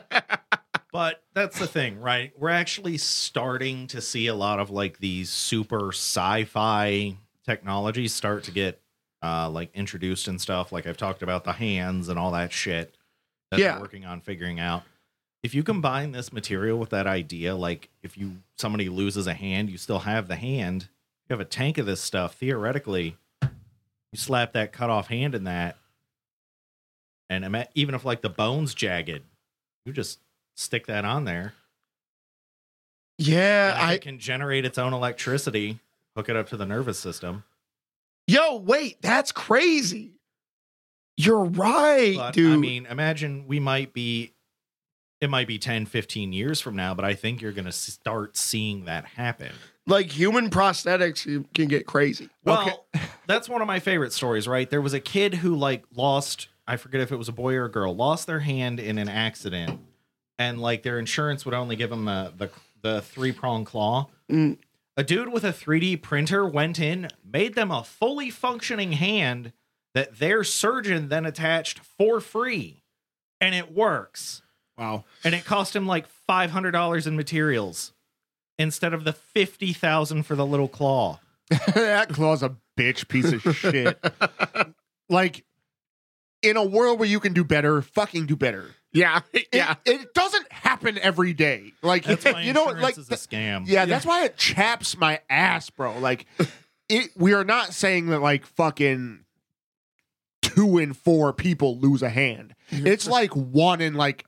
But 0.90 1.22
that's 1.34 1.58
the 1.58 1.66
thing, 1.66 2.00
right? 2.00 2.32
We're 2.36 2.48
actually 2.48 2.98
starting 2.98 3.86
to 3.88 4.00
see 4.00 4.26
a 4.26 4.34
lot 4.34 4.58
of 4.58 4.70
like 4.70 4.98
these 4.98 5.30
super 5.30 5.90
sci-fi 5.90 7.18
technologies 7.44 8.14
start 8.14 8.44
to 8.44 8.50
get 8.50 8.80
uh 9.22 9.50
like 9.50 9.70
introduced 9.74 10.28
and 10.28 10.40
stuff. 10.40 10.72
Like 10.72 10.86
I've 10.86 10.96
talked 10.96 11.22
about 11.22 11.44
the 11.44 11.52
hands 11.52 12.08
and 12.08 12.18
all 12.18 12.32
that 12.32 12.52
shit 12.52 12.96
that 13.50 13.60
Yeah. 13.60 13.72
they're 13.72 13.80
working 13.80 14.04
on 14.04 14.20
figuring 14.20 14.60
out. 14.60 14.82
If 15.42 15.54
you 15.54 15.62
combine 15.62 16.12
this 16.12 16.32
material 16.32 16.78
with 16.78 16.90
that 16.90 17.06
idea, 17.06 17.54
like 17.54 17.88
if 18.02 18.18
you 18.18 18.38
somebody 18.56 18.88
loses 18.88 19.26
a 19.26 19.34
hand, 19.34 19.70
you 19.70 19.78
still 19.78 20.00
have 20.00 20.26
the 20.28 20.36
hand. 20.36 20.88
You 21.28 21.34
have 21.34 21.40
a 21.40 21.44
tank 21.44 21.78
of 21.78 21.86
this 21.86 22.00
stuff. 22.00 22.34
Theoretically, 22.34 23.16
you 23.42 24.16
slap 24.16 24.52
that 24.54 24.72
cut 24.72 24.90
off 24.90 25.08
hand 25.08 25.34
in 25.34 25.44
that, 25.44 25.76
and 27.30 27.66
even 27.74 27.94
if 27.94 28.04
like 28.04 28.22
the 28.22 28.28
bone's 28.30 28.74
jagged, 28.74 29.22
you 29.84 29.92
just 29.92 30.18
stick 30.56 30.86
that 30.86 31.04
on 31.04 31.24
there. 31.24 31.54
yeah, 33.18 33.76
I. 33.80 33.94
it 33.94 34.02
can 34.02 34.18
generate 34.18 34.64
its 34.64 34.78
own 34.78 34.92
electricity, 34.92 35.78
hook 36.16 36.28
it 36.28 36.36
up 36.36 36.48
to 36.50 36.56
the 36.56 36.66
nervous 36.66 36.98
system. 36.98 37.44
Yo, 38.26 38.56
wait, 38.56 39.00
that's 39.02 39.32
crazy. 39.32 40.12
You're 41.18 41.44
right, 41.44 42.14
But 42.16 42.32
dude. 42.32 42.52
I 42.52 42.56
mean, 42.56 42.86
imagine 42.86 43.46
we 43.48 43.58
might 43.58 43.92
be, 43.92 44.34
it 45.20 45.28
might 45.28 45.48
be 45.48 45.58
10, 45.58 45.86
15 45.86 46.32
years 46.32 46.60
from 46.60 46.76
now, 46.76 46.94
but 46.94 47.04
I 47.04 47.14
think 47.14 47.42
you're 47.42 47.52
going 47.52 47.64
to 47.64 47.72
start 47.72 48.36
seeing 48.36 48.84
that 48.84 49.04
happen. 49.04 49.50
like 49.84 50.12
human 50.12 50.48
prosthetics 50.48 51.24
can 51.54 51.66
get 51.66 51.86
crazy. 51.86 52.28
Well, 52.44 52.86
that's 53.26 53.48
one 53.48 53.60
of 53.60 53.66
my 53.66 53.80
favorite 53.80 54.12
stories, 54.12 54.46
right? 54.46 54.70
There 54.70 54.80
was 54.80 54.94
a 54.94 55.00
kid 55.00 55.34
who 55.34 55.56
like 55.56 55.84
lost, 55.92 56.46
I 56.68 56.76
forget 56.76 57.00
if 57.00 57.10
it 57.10 57.16
was 57.16 57.28
a 57.28 57.32
boy 57.32 57.54
or 57.56 57.64
a 57.64 57.70
girl, 57.70 57.96
lost 57.96 58.28
their 58.28 58.40
hand 58.40 58.78
in 58.78 58.96
an 58.96 59.08
accident, 59.08 59.80
and 60.38 60.60
like 60.60 60.84
their 60.84 61.00
insurance 61.00 61.44
would 61.44 61.54
only 61.54 61.74
give 61.74 61.90
them 61.90 62.04
the 62.04 62.32
the, 62.36 62.50
the 62.82 63.02
three 63.02 63.32
prong 63.32 63.64
claw. 63.64 64.08
Mm. 64.30 64.58
A 64.96 65.02
dude 65.02 65.32
with 65.32 65.42
a 65.44 65.52
3D 65.52 66.00
printer 66.00 66.46
went 66.46 66.78
in, 66.78 67.08
made 67.24 67.54
them 67.54 67.70
a 67.72 67.82
fully 67.82 68.30
functioning 68.30 68.92
hand 68.92 69.52
that 69.94 70.18
their 70.18 70.44
surgeon 70.44 71.08
then 71.08 71.26
attached 71.26 71.80
for 71.80 72.20
free, 72.20 72.82
and 73.40 73.54
it 73.54 73.72
works. 73.72 74.42
Wow. 74.76 75.04
And 75.24 75.34
it 75.34 75.44
cost 75.44 75.74
him 75.74 75.86
like 75.86 76.06
five 76.26 76.50
hundred 76.50 76.72
dollars 76.72 77.06
in 77.06 77.16
materials 77.16 77.92
instead 78.58 78.94
of 78.94 79.04
the 79.04 79.12
fifty 79.12 79.72
thousand 79.72 80.24
for 80.24 80.36
the 80.36 80.46
little 80.46 80.68
claw. 80.68 81.20
that 81.74 82.10
claw's 82.10 82.42
a 82.42 82.56
bitch 82.78 83.08
piece 83.08 83.32
of 83.32 83.56
shit. 83.56 83.98
like, 85.08 85.44
in 86.42 86.56
a 86.56 86.64
world 86.64 86.98
where 86.98 87.08
you 87.08 87.20
can 87.20 87.32
do 87.32 87.42
better, 87.42 87.82
fucking 87.82 88.26
do 88.26 88.36
better. 88.36 88.66
Yeah, 88.92 89.20
yeah. 89.52 89.76
It, 89.84 90.00
it 90.02 90.14
doesn't 90.14 90.50
happen 90.52 90.98
every 90.98 91.32
day. 91.32 91.72
Like 91.82 92.04
That's 92.04 92.24
why 92.24 92.42
you 92.42 92.52
know, 92.52 92.66
like 92.66 92.96
is 92.98 93.10
a 93.10 93.14
scam. 93.14 93.64
yeah, 93.66 93.84
that's 93.84 94.06
why 94.06 94.24
it 94.24 94.36
chaps 94.36 94.96
my 94.96 95.20
ass, 95.28 95.70
bro. 95.70 95.98
Like 95.98 96.26
it. 96.88 97.10
We 97.16 97.34
are 97.34 97.44
not 97.44 97.74
saying 97.74 98.06
that 98.06 98.20
like 98.20 98.46
fucking 98.46 99.24
two 100.54 100.78
in 100.78 100.92
four 100.94 101.32
people 101.32 101.78
lose 101.78 102.02
a 102.02 102.08
hand. 102.10 102.54
It's 102.70 103.06
like 103.06 103.30
one 103.34 103.80
in 103.80 103.94
like 103.94 104.24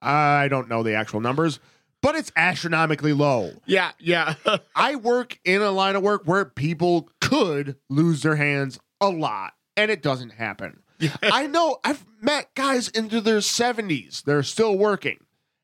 I 0.00 0.48
don't 0.48 0.68
know 0.68 0.82
the 0.82 0.94
actual 0.94 1.20
numbers, 1.20 1.58
but 2.02 2.14
it's 2.14 2.30
astronomically 2.36 3.12
low. 3.12 3.52
Yeah, 3.66 3.90
yeah. 3.98 4.34
I 4.76 4.94
work 4.96 5.38
in 5.44 5.60
a 5.62 5.70
line 5.70 5.96
of 5.96 6.02
work 6.02 6.22
where 6.24 6.44
people 6.44 7.10
could 7.20 7.76
lose 7.90 8.22
their 8.22 8.36
hands 8.36 8.78
a 9.00 9.08
lot, 9.08 9.54
and 9.76 9.90
it 9.90 10.02
doesn't 10.02 10.30
happen. 10.34 10.82
I 11.22 11.46
know 11.46 11.78
I've 11.84 12.04
met 12.20 12.54
guys 12.54 12.88
into 12.88 13.20
their 13.20 13.38
70s. 13.38 14.22
They're 14.24 14.42
still 14.42 14.76
working, 14.76 15.18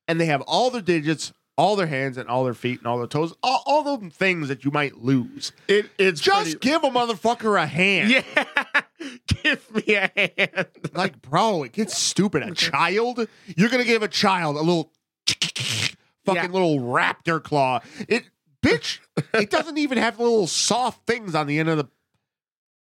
and 0.08 0.20
they 0.20 0.26
have 0.26 0.40
all 0.42 0.70
their 0.70 0.80
digits, 0.82 1.32
all 1.58 1.75
their 1.76 1.88
hands, 1.88 2.16
and 2.16 2.28
all 2.28 2.44
their 2.44 2.54
feet, 2.54 2.78
and 2.78 2.87
all 2.87 2.99
their 2.99 3.06
toes, 3.08 3.34
all, 3.42 3.62
all 3.66 3.96
the 3.99 4.11
things 4.11 4.49
that 4.49 4.64
you 4.64 4.70
might 4.70 4.99
lose. 4.99 5.50
It, 5.68 5.90
it's 5.99 6.20
Just 6.20 6.44
pretty- 6.44 6.58
give 6.58 6.84
a 6.84 6.90
motherfucker 6.90 7.61
a 7.61 7.66
hand. 7.66 8.11
yeah. 8.37 8.63
Give 9.45 9.87
me 9.87 9.95
a 9.95 10.11
hand. 10.17 10.67
Like, 10.95 11.21
bro, 11.23 11.63
it 11.65 11.73
gets 11.73 11.97
stupid. 11.97 12.43
A 12.43 12.55
child? 12.55 13.27
You're 13.57 13.69
going 13.69 13.83
to 13.83 13.87
give 13.87 14.03
a 14.03 14.09
child 14.09 14.57
a 14.57 14.61
little 14.63 14.91
fucking 15.27 16.35
Yeah. 16.35 16.47
little 16.47 16.79
raptor 16.81 17.43
claw. 17.43 17.81
It, 18.09 18.25
bitch, 18.63 18.99
it 19.35 19.51
doesn't 19.51 19.79
even 19.79 19.99
have 19.99 20.19
little 20.19 20.47
soft 20.47 21.07
things 21.07 21.35
on 21.35 21.47
the 21.47 21.59
end 21.59 21.69
of 21.69 21.77
the 21.79 21.85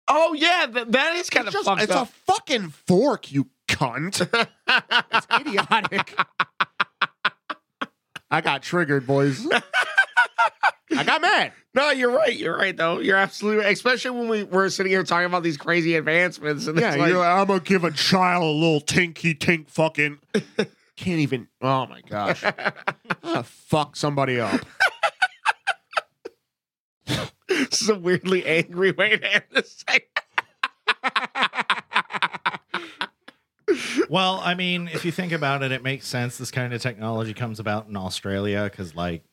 Oh 0.08 0.34
yeah, 0.34 0.66
that, 0.66 0.92
that 0.92 1.16
is 1.16 1.28
kind 1.28 1.48
it's 1.48 1.56
of 1.56 1.64
just 1.64 1.82
it's 1.82 1.92
up. 1.92 2.08
a 2.08 2.12
fucking 2.32 2.68
fork, 2.70 3.32
you 3.32 3.48
cunt. 3.66 4.20
it's 5.12 5.26
idiotic. 5.40 6.16
I 8.30 8.40
got 8.40 8.62
triggered, 8.62 9.06
boys. 9.06 9.44
I 10.98 11.04
got 11.04 11.20
mad. 11.20 11.52
no, 11.74 11.90
you're 11.90 12.10
right. 12.10 12.34
You're 12.36 12.56
right 12.56 12.76
though. 12.76 12.98
You're 13.00 13.16
absolutely 13.16 13.64
right. 13.64 13.72
Especially 13.72 14.10
when 14.10 14.28
we 14.28 14.44
were 14.44 14.70
sitting 14.70 14.90
here 14.92 15.02
talking 15.02 15.26
about 15.26 15.42
these 15.42 15.56
crazy 15.56 15.96
advancements 15.96 16.66
and 16.66 16.78
Yeah, 16.78 16.94
like, 16.96 17.08
you're 17.08 17.18
like, 17.18 17.28
I'm 17.28 17.46
gonna 17.46 17.60
give 17.60 17.84
a 17.84 17.90
child 17.90 18.42
a 18.44 18.46
little 18.46 18.80
tinky 18.80 19.34
tink 19.34 19.68
fucking. 19.68 20.18
Can't 20.96 21.20
even. 21.20 21.48
Oh 21.60 21.86
my 21.86 22.00
gosh. 22.00 22.42
I'm 23.22 23.42
fuck 23.42 23.96
somebody 23.96 24.40
up. 24.40 24.60
this 27.48 27.82
is 27.82 27.88
a 27.90 27.94
weirdly 27.98 28.44
angry 28.46 28.92
way 28.92 29.16
to 29.18 29.34
end 29.34 29.44
this 29.52 29.84
segment. 29.86 30.10
Well, 34.08 34.40
I 34.42 34.54
mean, 34.54 34.88
if 34.92 35.04
you 35.04 35.10
think 35.10 35.32
about 35.32 35.64
it, 35.64 35.72
it 35.72 35.82
makes 35.82 36.06
sense. 36.06 36.38
This 36.38 36.52
kind 36.52 36.72
of 36.72 36.80
technology 36.80 37.34
comes 37.34 37.58
about 37.58 37.88
in 37.88 37.96
Australia 37.96 38.68
because, 38.70 38.94
like, 38.94 39.24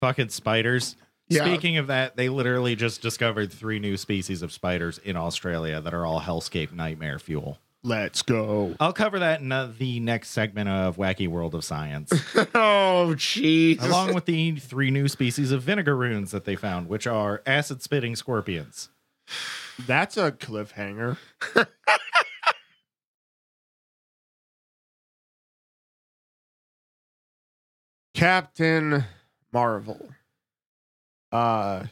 fucking 0.00 0.30
spiders. 0.30 0.96
Yeah. 1.28 1.44
Speaking 1.44 1.76
of 1.78 1.86
that, 1.86 2.16
they 2.16 2.28
literally 2.28 2.74
just 2.74 3.02
discovered 3.02 3.52
three 3.52 3.78
new 3.78 3.96
species 3.96 4.42
of 4.42 4.50
spiders 4.52 4.98
in 4.98 5.16
Australia 5.16 5.80
that 5.80 5.94
are 5.94 6.04
all 6.04 6.20
hellscape 6.20 6.72
nightmare 6.72 7.20
fuel. 7.20 7.58
Let's 7.82 8.20
go. 8.22 8.74
I'll 8.78 8.92
cover 8.92 9.20
that 9.20 9.40
in 9.40 9.50
uh, 9.52 9.72
the 9.78 10.00
next 10.00 10.30
segment 10.30 10.68
of 10.68 10.96
Wacky 10.96 11.28
World 11.28 11.54
of 11.54 11.64
Science, 11.64 12.12
oh 12.54 13.14
jeez. 13.16 13.82
along 13.82 14.12
with 14.12 14.26
the 14.26 14.56
three 14.56 14.90
new 14.90 15.08
species 15.08 15.50
of 15.50 15.62
vinegaroons 15.62 16.28
that 16.30 16.44
they 16.44 16.56
found, 16.56 16.90
which 16.90 17.06
are 17.06 17.42
acid 17.46 17.80
spitting 17.80 18.16
scorpions. 18.16 18.90
That's 19.86 20.18
a 20.18 20.32
cliffhanger. 20.32 21.16
Captain 28.14 29.04
Marvel. 29.52 30.10
Uh 31.32 31.84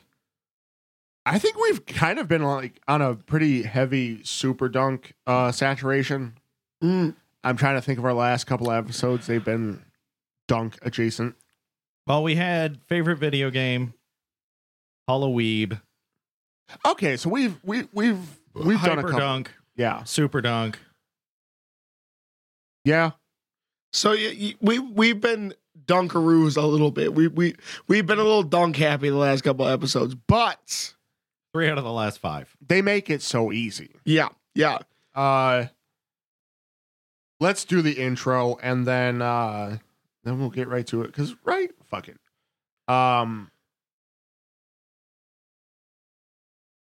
I 1.26 1.38
think 1.38 1.56
we've 1.56 1.84
kind 1.84 2.18
of 2.18 2.26
been 2.28 2.42
like 2.42 2.80
on 2.88 3.02
a 3.02 3.14
pretty 3.14 3.62
heavy 3.62 4.22
super 4.24 4.68
dunk 4.68 5.14
uh 5.26 5.52
saturation. 5.52 6.38
Mm. 6.82 7.14
I'm 7.44 7.56
trying 7.56 7.74
to 7.76 7.82
think 7.82 7.98
of 7.98 8.04
our 8.04 8.14
last 8.14 8.44
couple 8.44 8.70
of 8.70 8.76
episodes. 8.84 9.26
They've 9.26 9.44
been 9.44 9.82
dunk 10.48 10.78
adjacent. 10.82 11.36
Well, 12.06 12.22
we 12.22 12.36
had 12.36 12.80
favorite 12.86 13.16
video 13.18 13.50
game, 13.50 13.94
Halloween, 15.06 15.80
Okay, 16.86 17.16
so 17.16 17.30
we've 17.30 17.56
we 17.64 17.86
we've 17.92 18.18
we've 18.54 18.82
done 18.82 18.98
a 18.98 19.02
couple. 19.02 19.18
Dunk, 19.18 19.50
Yeah. 19.76 20.04
Super 20.04 20.40
Dunk. 20.40 20.78
Yeah. 22.84 23.12
So 23.92 24.10
y- 24.10 24.36
y- 24.38 24.54
we 24.60 24.78
we've 24.78 25.20
been 25.20 25.54
dunkaroos 25.88 26.56
a 26.56 26.66
little 26.66 26.92
bit. 26.92 27.14
We 27.14 27.26
we 27.26 27.56
we've 27.88 28.06
been 28.06 28.18
a 28.18 28.22
little 28.22 28.44
dunk 28.44 28.76
happy 28.76 29.08
the 29.08 29.16
last 29.16 29.42
couple 29.42 29.66
of 29.66 29.72
episodes, 29.72 30.14
but 30.14 30.94
Three 31.52 31.68
out 31.68 31.78
of 31.78 31.84
the 31.84 31.92
last 31.92 32.18
five. 32.20 32.54
They 32.64 32.82
make 32.82 33.08
it 33.10 33.22
so 33.22 33.50
easy. 33.52 33.96
yeah, 34.04 34.28
yeah. 34.54 34.78
Uh 35.14 35.66
let's 37.40 37.64
do 37.64 37.82
the 37.82 37.92
intro 37.94 38.56
and 38.62 38.86
then 38.86 39.22
uh 39.22 39.78
then 40.24 40.38
we'll 40.38 40.50
get 40.50 40.68
right 40.68 40.86
to 40.88 41.02
it 41.02 41.12
cuz 41.12 41.34
right 41.44 41.70
fucking. 41.86 42.18
Um 42.86 43.50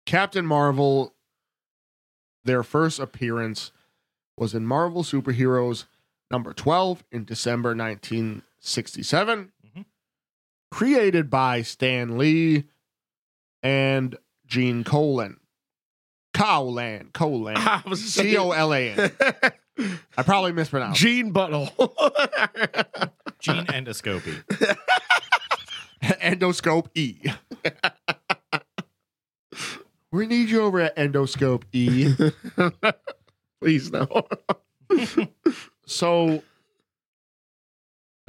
Captain 0.05 0.45
Marvel 0.45 1.15
their 2.45 2.63
first 2.63 2.99
appearance 2.99 3.71
was 4.37 4.55
in 4.55 4.67
Marvel 4.67 5.03
Superheroes 5.05 5.85
number 6.31 6.53
12 6.53 7.05
in 7.13 7.25
December 7.25 7.75
1967. 8.63 9.53
Mhm. 9.67 9.85
Created 10.71 11.31
by 11.31 11.63
Stan 11.63 12.19
Lee 12.19 12.65
and 13.63 14.17
Gene 14.47 14.85
Colan. 14.85 15.39
Colan, 16.35 17.11
Colan. 17.13 17.57
I 17.59 17.83
C 17.95 18.37
O 18.37 18.51
L 18.53 18.73
A 18.75 18.91
N. 18.91 19.11
I 20.17 20.23
probably 20.23 20.53
mispronounced. 20.53 21.01
Gene 21.01 21.33
Buttle. 21.33 21.67
Gene 23.41 23.65
endoscopy. 23.67 24.43
Endoscope 26.03 26.89
E. 26.95 27.17
we 30.13 30.27
need 30.27 30.51
you 30.51 30.61
over 30.63 30.81
at 30.81 30.97
Endoscope 30.97 31.63
E. 31.73 32.15
Please 33.61 33.91
no. 33.91 34.07
So 35.87 36.43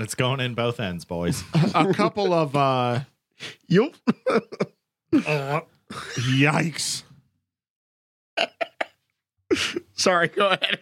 It's 0.02 0.16
going 0.16 0.40
in 0.40 0.56
both 0.56 0.80
ends, 0.80 1.06
boys. 1.06 1.44
a 1.76 1.94
couple 1.94 2.34
of 2.34 2.56
uh 2.56 3.02
Yup. 3.68 3.94
yikes. 5.14 7.04
Sorry, 9.94 10.28
go 10.30 10.50
ahead. 10.50 10.80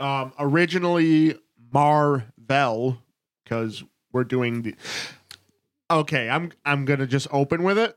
Um 0.00 0.32
originally 0.38 1.36
Marvel 1.72 2.98
because 3.44 3.82
we're 4.12 4.24
doing 4.24 4.62
the 4.62 4.74
Okay, 5.90 6.28
I'm 6.28 6.52
I'm 6.64 6.84
gonna 6.84 7.06
just 7.06 7.28
open 7.30 7.62
with 7.62 7.78
it. 7.78 7.96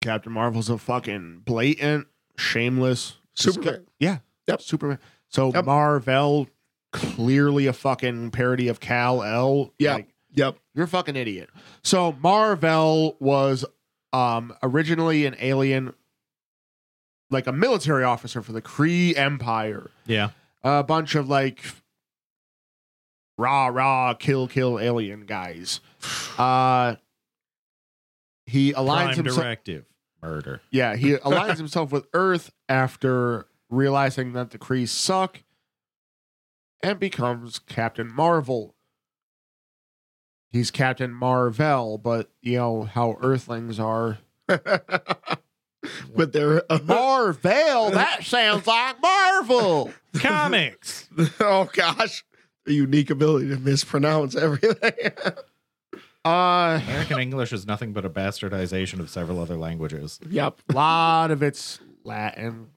Captain 0.00 0.32
Marvel's 0.32 0.70
a 0.70 0.78
fucking 0.78 1.42
blatant, 1.44 2.06
shameless 2.36 3.16
Superman. 3.34 3.86
Yeah. 3.98 4.18
Yep. 4.48 4.62
Superman. 4.62 4.98
So 5.28 5.52
Yep. 5.52 5.64
Marvel 5.64 6.48
clearly 6.92 7.66
a 7.66 7.72
fucking 7.72 8.30
parody 8.30 8.68
of 8.68 8.80
Kal-El. 8.80 9.72
Yeah. 9.78 9.94
Like, 9.94 10.08
Yep. 10.34 10.56
you're 10.74 10.86
a 10.86 10.88
fucking 10.88 11.16
idiot. 11.16 11.50
So 11.82 12.12
Marvel 12.22 13.16
was 13.20 13.64
um 14.14 14.54
originally 14.62 15.26
an 15.26 15.36
alien 15.40 15.92
like 17.30 17.46
a 17.46 17.52
military 17.52 18.04
officer 18.04 18.40
for 18.42 18.52
the 18.52 18.62
Kree 18.62 19.16
Empire. 19.16 19.90
Yeah. 20.06 20.30
A 20.62 20.82
bunch 20.82 21.14
of 21.14 21.28
like 21.28 21.62
rah 23.38 23.66
rah 23.66 24.14
kill 24.14 24.48
kill 24.48 24.78
alien 24.78 25.26
guys. 25.26 25.80
Uh 26.38 26.96
he 28.46 28.72
aligns 28.72 29.04
Prime 29.04 29.16
himself 29.16 29.36
directive. 29.42 29.84
Murder. 30.22 30.60
yeah, 30.70 30.96
he 30.96 31.12
aligns 31.16 31.58
himself 31.58 31.92
with 31.92 32.06
Earth 32.14 32.50
after 32.68 33.46
realizing 33.70 34.32
that 34.32 34.50
the 34.50 34.58
Kree 34.58 34.88
suck 34.88 35.42
and 36.82 36.98
becomes 36.98 37.58
Captain 37.58 38.12
Marvel. 38.12 38.74
He's 40.50 40.70
Captain 40.70 41.12
Marvel, 41.12 41.96
but 41.98 42.30
you 42.42 42.58
know 42.58 42.82
how 42.82 43.16
Earthlings 43.22 43.80
are. 43.80 44.18
With 46.14 46.32
their 46.32 46.62
Marvel, 46.84 47.90
that 47.92 48.22
sounds 48.22 48.66
like 48.66 49.00
Marvel. 49.00 49.90
Comics. 50.14 51.08
oh 51.40 51.68
gosh, 51.72 52.24
the 52.66 52.74
unique 52.74 53.10
ability 53.10 53.48
to 53.48 53.56
mispronounce 53.56 54.36
everything. 54.36 54.92
Uh, 56.24 56.78
American 56.84 57.18
English 57.18 57.52
is 57.52 57.66
nothing 57.66 57.92
but 57.92 58.04
a 58.04 58.08
bastardization 58.08 59.00
of 59.00 59.10
several 59.10 59.40
other 59.40 59.56
languages. 59.56 60.20
yep. 60.30 60.56
a 60.68 60.72
lot 60.72 61.32
of 61.32 61.42
it's 61.42 61.80
Latin. 62.04 62.68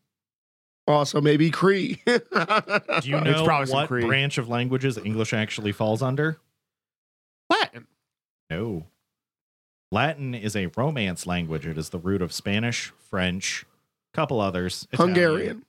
Also, 0.88 1.20
maybe 1.20 1.50
Cree. 1.50 2.02
Do 2.06 2.12
you 2.14 2.20
It's 2.20 3.08
know 3.08 3.44
probably 3.46 3.66
some 3.68 3.76
what 3.78 3.88
Cree. 3.88 4.06
branch 4.06 4.38
of 4.38 4.48
languages 4.48 4.98
English 4.98 5.34
actually 5.34 5.72
falls 5.72 6.02
under? 6.04 6.38
Latin. 7.50 7.88
No. 8.50 8.86
Latin 9.92 10.36
is 10.36 10.56
a 10.56 10.68
Romance 10.76 11.26
language. 11.26 11.66
It 11.66 11.78
is 11.78 11.90
the 11.90 11.98
root 11.98 12.22
of 12.22 12.32
Spanish, 12.34 12.92
French, 13.10 13.66
couple 14.14 14.40
others. 14.40 14.88
Italian. 14.92 15.16
Hungarian. 15.16 15.66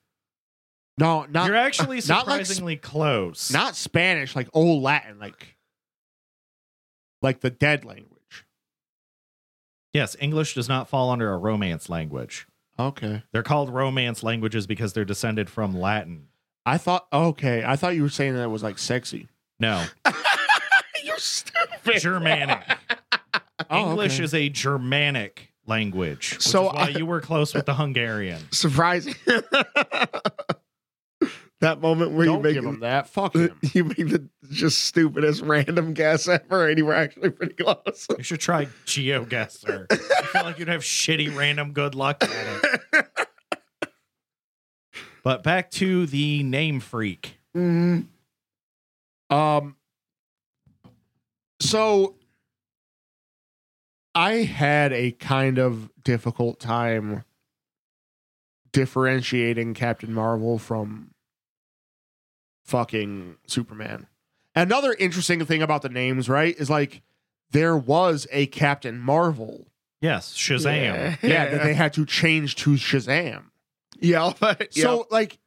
No, 0.99 1.27
not 1.31 1.47
You're 1.47 1.57
actually 1.57 2.01
not 2.09 2.27
like 2.27 2.45
surprisingly 2.47 2.77
close. 2.77 3.51
not 3.51 3.77
Spanish, 3.77 4.35
like 4.35 4.49
old 4.55 4.83
Latin, 4.83 5.19
like 5.19 5.57
like 7.23 7.41
the 7.41 7.51
dead 7.51 7.85
language. 7.85 8.45
yes, 9.93 10.17
English 10.21 10.55
does 10.55 10.69
not 10.69 10.89
fall 10.89 11.11
under 11.11 11.33
a 11.33 11.37
Romance 11.39 11.89
language. 11.91 12.47
Okay. 12.79 13.23
They're 13.33 13.43
called 13.43 13.71
Romance 13.71 14.23
languages 14.23 14.67
because 14.67 14.93
they're 14.93 15.05
descended 15.05 15.49
from 15.49 15.79
Latin. 15.79 16.29
I 16.65 16.79
thought 16.79 17.07
okay. 17.13 17.65
I 17.65 17.77
thought 17.77 17.95
you 17.95 18.03
were 18.03 18.09
saying 18.09 18.35
that 18.35 18.43
it 18.43 18.51
was 18.51 18.63
like 18.63 18.79
sexy. 18.79 19.29
No, 19.59 19.85
You're 21.05 21.17
stupid. 21.19 22.01
Germanic. 22.01 22.61
Oh, 23.71 23.91
English 23.91 24.17
okay. 24.17 24.25
is 24.25 24.35
a 24.35 24.49
Germanic 24.51 25.51
language. 25.67 26.39
So 26.41 26.65
why 26.67 26.73
I- 26.75 26.89
you 26.91 27.07
were 27.07 27.21
close 27.23 27.55
with 27.55 27.65
the 27.67 27.75
Hungarian. 27.75 28.41
Surprising. 28.53 29.15
That 31.61 31.81
moment 31.81 32.13
where 32.13 32.27
Don't 32.27 32.37
you 32.39 32.43
make 32.43 32.55
give 32.55 32.65
him 32.65 32.81
that. 32.81 33.09
Fuck 33.09 33.35
him. 33.35 33.59
you 33.73 33.85
make 33.85 33.97
the 33.97 34.29
just 34.51 34.85
stupidest 34.85 35.43
random 35.43 35.95
guess 35.95 36.29
ever, 36.29 36.69
and 36.69 36.77
you 36.79 36.85
were 36.87 36.95
actually 36.95 37.31
pretty 37.31 37.55
close. 37.55 38.07
You 38.17 38.23
should 38.23 38.41
try 38.41 38.67
GeoGuessr. 38.87 39.87
I 39.91 39.97
feel 40.27 40.43
like 40.43 40.59
you'd 40.59 40.69
have 40.69 40.83
shitty 40.83 41.35
random 41.35 41.73
good 41.73 41.95
luck 41.95 42.23
at 42.23 42.31
it. 42.93 43.09
But 45.23 45.43
back 45.43 45.71
to 45.73 46.07
the 46.07 46.43
name 46.43 46.79
freak. 46.81 47.39
Mhm. 47.57 48.07
Um. 49.31 49.77
So 51.59 52.15
I 54.15 54.35
had 54.43 54.93
a 54.93 55.13
kind 55.13 55.59
of 55.59 55.91
difficult 56.05 56.61
time 56.61 57.25
differentiating 58.73 59.75
Captain 59.75 60.13
Marvel 60.13 60.59
from 60.59 61.11
fucking 62.67 63.37
Superman. 63.47 64.07
Another 64.55 64.95
interesting 64.99 65.45
thing 65.45 65.63
about 65.63 65.83
the 65.83 65.89
names, 65.89 66.29
right, 66.29 66.55
is 66.57 66.71
like 66.71 67.03
there 67.51 67.77
was 67.77 68.27
a 68.33 68.47
Captain 68.47 68.99
Marvel. 68.99 69.67
Yes, 70.01 70.35
Shazam. 70.35 71.17
Yeah, 71.23 71.51
that 71.51 71.63
they 71.63 71.75
had 71.75 71.93
to 71.95 72.05
change 72.07 72.57
to 72.57 72.71
Shazam. 72.75 73.45
Yeah. 73.99 74.33
but- 74.41 74.77
yeah. 74.77 74.83
So 74.85 75.07
like 75.11 75.39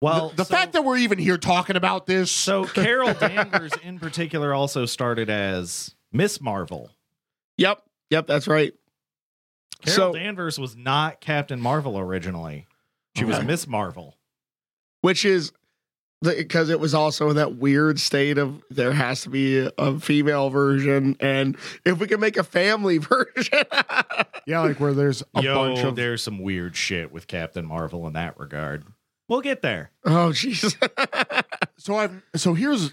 Well, 0.00 0.30
the, 0.30 0.36
the 0.36 0.44
so- 0.44 0.54
fact 0.54 0.72
that 0.72 0.84
we're 0.84 0.96
even 0.98 1.18
here 1.18 1.38
talking 1.38 1.76
about 1.76 2.06
this 2.06 2.30
so 2.30 2.64
Carol 2.74 3.14
Danvers 3.14 3.72
in 3.82 3.98
particular 3.98 4.52
also 4.54 4.86
started 4.86 5.30
as 5.30 5.94
Miss 6.12 6.40
Marvel. 6.40 6.90
Yep. 7.58 7.82
Yep. 8.10 8.26
That's 8.26 8.48
right. 8.48 8.72
Carol 9.84 9.96
So- 9.96 10.12
Danvers 10.18 10.58
was 10.58 10.76
not 10.76 11.20
Captain 11.20 11.60
Marvel 11.60 11.98
originally. 11.98 12.66
She 13.16 13.24
was 13.24 13.42
Miss 13.44 13.66
Marvel. 13.66 14.16
which 15.02 15.24
is 15.24 15.52
because 16.22 16.70
it 16.70 16.78
was 16.80 16.94
also 16.94 17.30
in 17.30 17.36
that 17.36 17.56
weird 17.56 17.98
state 18.00 18.38
of 18.38 18.62
there 18.70 18.92
has 18.92 19.22
to 19.22 19.28
be 19.30 19.58
a, 19.58 19.72
a 19.78 19.98
female 19.98 20.50
version, 20.50 21.16
and 21.20 21.56
if 21.84 21.98
we 21.98 22.06
can 22.06 22.20
make 22.20 22.36
a 22.36 22.44
family 22.44 22.98
version, 22.98 23.64
Yeah, 24.46 24.60
like 24.60 24.80
where 24.80 24.92
there's 24.94 25.22
a 25.34 25.42
Yo, 25.42 25.54
bunch 25.54 25.80
of 25.80 25.96
there's 25.96 26.22
some 26.22 26.38
weird 26.38 26.76
shit 26.76 27.12
with 27.12 27.26
Captain 27.26 27.66
Marvel 27.66 28.06
in 28.06 28.12
that 28.14 28.38
regard. 28.38 28.84
We'll 29.28 29.40
get 29.40 29.62
there. 29.62 29.90
oh 30.04 30.30
jeez, 30.32 30.74
so 31.76 31.96
I've 31.96 32.22
so 32.36 32.54
here's 32.54 32.92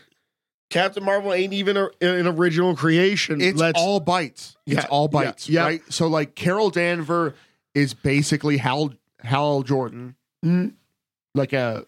Captain 0.70 1.04
Marvel 1.04 1.34
ain't 1.34 1.54
even 1.54 1.76
a, 1.78 1.90
an 2.02 2.28
original 2.28 2.76
creation. 2.76 3.42
it's 3.42 3.60
Let's- 3.60 3.80
all 3.80 4.00
bites. 4.00 4.56
It's 4.68 4.84
Yeah, 4.84 4.88
all 4.90 5.10
yeah, 5.12 5.20
bites, 5.24 5.50
yeah. 5.50 5.64
right? 5.64 5.82
So 5.90 6.08
like 6.08 6.36
Carol 6.36 6.72
Danver 6.72 7.34
is 7.74 7.94
basically 7.94 8.58
Hal 8.58 8.94
Hal 9.20 9.64
Jordan, 9.64 10.16
Mm. 10.46 10.74
like 11.36 11.52
a 11.54 11.86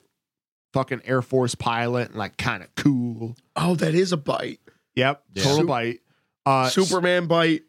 fucking 0.74 1.02
Air 1.06 1.22
Force 1.22 1.56
pilot, 1.56 2.10
and 2.10 2.18
like 2.18 2.38
kind 2.38 2.64
of 2.64 2.74
cool. 2.76 3.36
oh, 3.56 3.76
that 3.76 3.94
is 3.94 4.12
a 4.12 4.18
bite. 4.18 4.60
Yep, 4.96 5.24
Yeah. 5.34 5.44
total 5.44 5.58
Sup- 5.60 5.68
bite. 5.68 6.00
Uh, 6.46 6.70
Superman 6.70 7.28
bite, 7.28 7.64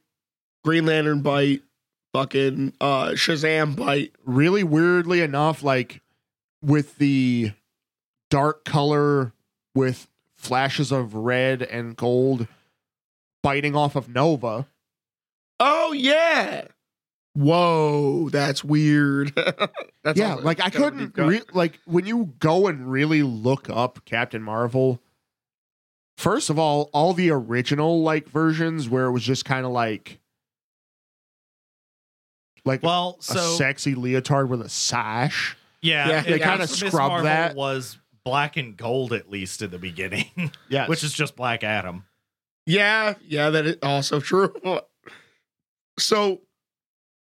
Green 0.65 0.87
Lantern 0.87 1.21
bite, 1.23 1.63
fucking 2.13 2.73
uh, 2.81 3.09
Shazam 3.11 3.77
bite. 3.77 4.13
really 4.25 4.65
weirdly 4.65 5.21
enough, 5.21 5.63
like 5.63 6.01
with 6.63 6.97
the 6.99 7.53
dark 8.31 8.65
color 8.65 9.33
with 9.75 10.09
flashes 10.37 10.91
of 10.91 11.15
red 11.15 11.63
and 11.63 11.97
gold 11.97 12.47
biting 13.43 13.77
off 13.77 13.95
of 13.97 14.09
Nova. 14.09 14.67
Oh 15.61 15.93
yeah. 15.93 16.67
Whoa, 17.35 18.29
that's 18.29 18.63
weird. 18.63 19.33
that's 20.05 20.19
yeah, 20.19 20.33
also 20.33 20.43
like 20.45 20.61
I 20.61 20.69
kind 20.71 21.13
couldn't 21.15 21.17
re- 21.17 21.41
like 21.55 21.79
when 21.87 22.05
you 22.07 22.35
go 22.39 22.67
and 22.67 22.91
really 22.91 23.23
look 23.23 23.71
up 23.71 24.05
Captain 24.05 24.43
Marvel. 24.43 25.01
First 26.19 26.51
of 26.51 26.59
all, 26.59 26.91
all 26.93 27.15
the 27.15 27.31
original 27.31 28.03
like 28.03 28.29
versions 28.29 28.89
where 28.89 29.07
it 29.07 29.13
was 29.13 29.23
just 29.25 29.45
kind 29.47 29.65
of 29.65 29.73
like 29.73 30.21
like 32.65 32.83
Well, 32.83 33.17
a 33.21 33.23
so 33.23 33.55
sexy 33.57 33.95
leotard 33.95 34.49
with 34.51 34.61
a 34.61 34.69
sash. 34.69 35.57
yeah, 35.81 36.09
Yeah, 36.09 36.21
they 36.23 36.39
kinda 36.39 36.59
Miss 36.59 36.77
scrubbed 36.79 37.25
that. 37.25 37.57
Was 37.57 37.99
black 38.25 38.57
and 38.57 38.77
gold 38.77 39.13
at 39.13 39.31
least 39.31 39.63
in 39.63 39.71
the 39.71 39.79
beginning, 39.79 40.27
Yeah, 40.69 40.87
which 40.87 41.03
is 41.03 41.13
just 41.13 41.35
Black 41.35 41.65
Adam. 41.65 42.05
Yeah, 42.67 43.15
yeah, 43.27 43.51
that 43.51 43.67
is 43.67 43.77
also 43.83 44.21
true. 44.21 44.55
so, 45.99 46.43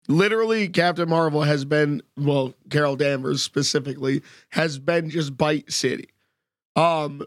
literally, 0.07 0.67
Captain 0.67 1.09
Marvel 1.09 1.41
has 1.43 1.65
been, 1.65 2.01
well, 2.17 2.53
Carol 2.69 2.95
Danvers 2.95 3.41
specifically, 3.41 4.21
has 4.49 4.79
been 4.79 5.09
just 5.09 5.37
Bite 5.37 5.71
City. 5.71 6.09
Um, 6.75 7.23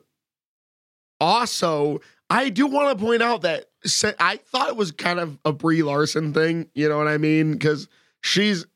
also, 1.20 2.00
I 2.30 2.48
do 2.48 2.66
want 2.66 2.98
to 2.98 3.04
point 3.04 3.22
out 3.22 3.42
that 3.42 3.66
I 4.18 4.36
thought 4.36 4.68
it 4.68 4.76
was 4.76 4.92
kind 4.92 5.20
of 5.20 5.38
a 5.44 5.52
Brie 5.52 5.82
Larson 5.82 6.32
thing. 6.32 6.68
You 6.74 6.88
know 6.88 6.98
what 6.98 7.08
I 7.08 7.18
mean? 7.18 7.52
Because 7.52 7.88
she's 8.20 8.66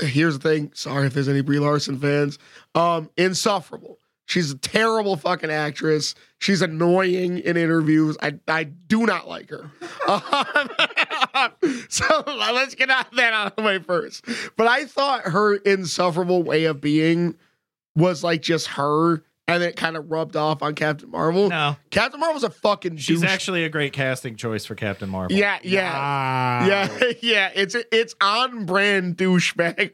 here's 0.00 0.38
the 0.38 0.48
thing. 0.48 0.70
Sorry 0.74 1.06
if 1.06 1.14
there's 1.14 1.28
any 1.28 1.40
Brie 1.40 1.58
Larson 1.58 1.98
fans. 1.98 2.38
Um, 2.74 3.10
insufferable. 3.16 3.98
She's 4.26 4.50
a 4.50 4.58
terrible 4.58 5.16
fucking 5.16 5.50
actress. 5.50 6.14
She's 6.38 6.60
annoying 6.60 7.38
in 7.38 7.56
interviews. 7.56 8.16
I 8.20 8.38
I 8.48 8.64
do 8.64 9.06
not 9.06 9.28
like 9.28 9.50
her. 9.50 9.70
Um, 10.08 10.70
so 11.88 12.04
let's 12.26 12.74
get 12.74 12.90
out 12.90 13.10
that 13.14 13.32
out 13.32 13.46
of 13.48 13.56
the 13.56 13.62
way 13.62 13.78
first. 13.78 14.24
But 14.56 14.66
I 14.66 14.84
thought 14.86 15.22
her 15.24 15.54
insufferable 15.56 16.42
way 16.42 16.64
of 16.64 16.80
being 16.80 17.36
was 17.94 18.22
like 18.24 18.42
just 18.42 18.66
her, 18.68 19.22
and 19.48 19.62
it 19.62 19.76
kind 19.76 19.96
of 19.96 20.10
rubbed 20.10 20.36
off 20.36 20.62
on 20.62 20.74
Captain 20.74 21.10
Marvel. 21.10 21.48
No, 21.48 21.76
Captain 21.90 22.18
Marvel's 22.20 22.44
a 22.44 22.50
fucking 22.50 22.96
she's 22.96 23.20
douche. 23.20 23.30
actually 23.30 23.64
a 23.64 23.68
great 23.68 23.92
casting 23.92 24.36
choice 24.36 24.64
for 24.64 24.74
Captain 24.74 25.08
Marvel. 25.08 25.36
yeah, 25.36 25.58
yeah. 25.62 25.92
Wow. 25.92 26.66
Yeah, 26.66 27.12
yeah, 27.22 27.50
it's 27.54 27.76
it's 27.92 28.14
on 28.20 28.66
brand 28.66 29.16
douchebag. 29.16 29.92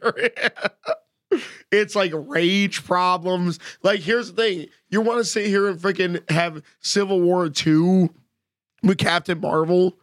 it's 1.71 1.95
like 1.95 2.11
rage 2.13 2.83
problems. 2.83 3.59
Like, 3.83 4.01
here's 4.01 4.33
the 4.33 4.41
thing: 4.41 4.67
you 4.89 5.01
want 5.01 5.19
to 5.19 5.25
sit 5.25 5.47
here 5.47 5.67
and 5.67 5.79
freaking 5.79 6.29
have 6.29 6.61
Civil 6.79 7.21
War 7.21 7.49
two 7.49 8.09
with 8.81 8.97
Captain 8.97 9.39
Marvel 9.39 9.97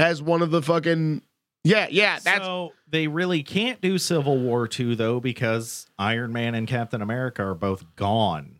as 0.00 0.22
one 0.22 0.42
of 0.42 0.50
the 0.50 0.62
fucking 0.62 1.22
yeah, 1.62 1.88
yeah. 1.90 2.18
That's 2.22 2.44
so 2.44 2.72
they 2.88 3.06
really 3.06 3.42
can't 3.42 3.80
do 3.80 3.98
Civil 3.98 4.38
War 4.38 4.66
2 4.66 4.96
though 4.96 5.20
because 5.20 5.86
Iron 5.98 6.32
Man 6.32 6.54
and 6.54 6.66
Captain 6.66 7.02
America 7.02 7.42
are 7.44 7.54
both 7.54 7.84
gone. 7.96 8.56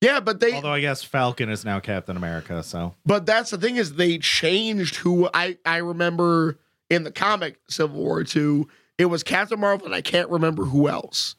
yeah, 0.00 0.20
but 0.20 0.40
they 0.40 0.52
Although 0.54 0.72
I 0.72 0.80
guess 0.80 1.02
Falcon 1.02 1.48
is 1.50 1.64
now 1.64 1.80
Captain 1.80 2.16
America, 2.16 2.62
so 2.62 2.94
But 3.04 3.26
that's 3.26 3.50
the 3.50 3.58
thing 3.58 3.76
is 3.76 3.94
they 3.94 4.18
changed 4.18 4.96
who 4.96 5.28
I 5.34 5.58
I 5.64 5.78
remember 5.78 6.58
in 6.88 7.02
the 7.02 7.10
comic 7.10 7.58
Civil 7.68 8.00
War 8.00 8.22
2, 8.22 8.68
it 8.98 9.06
was 9.06 9.24
Captain 9.24 9.58
Marvel 9.58 9.86
and 9.86 9.94
I 9.94 10.02
can't 10.02 10.30
remember 10.30 10.64
who 10.64 10.88
else. 10.88 11.34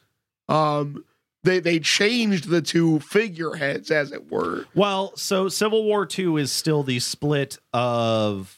Um 0.49 1.05
they 1.43 1.61
they 1.61 1.79
changed 1.79 2.49
the 2.49 2.61
two 2.61 2.99
figureheads 2.99 3.91
as 3.91 4.11
it 4.11 4.29
were. 4.29 4.65
well, 4.75 5.15
so 5.15 5.47
Civil 5.47 5.85
War 5.85 6.05
2 6.05 6.35
is 6.35 6.51
still 6.51 6.83
the 6.83 6.99
split 6.99 7.57
of 7.71 8.56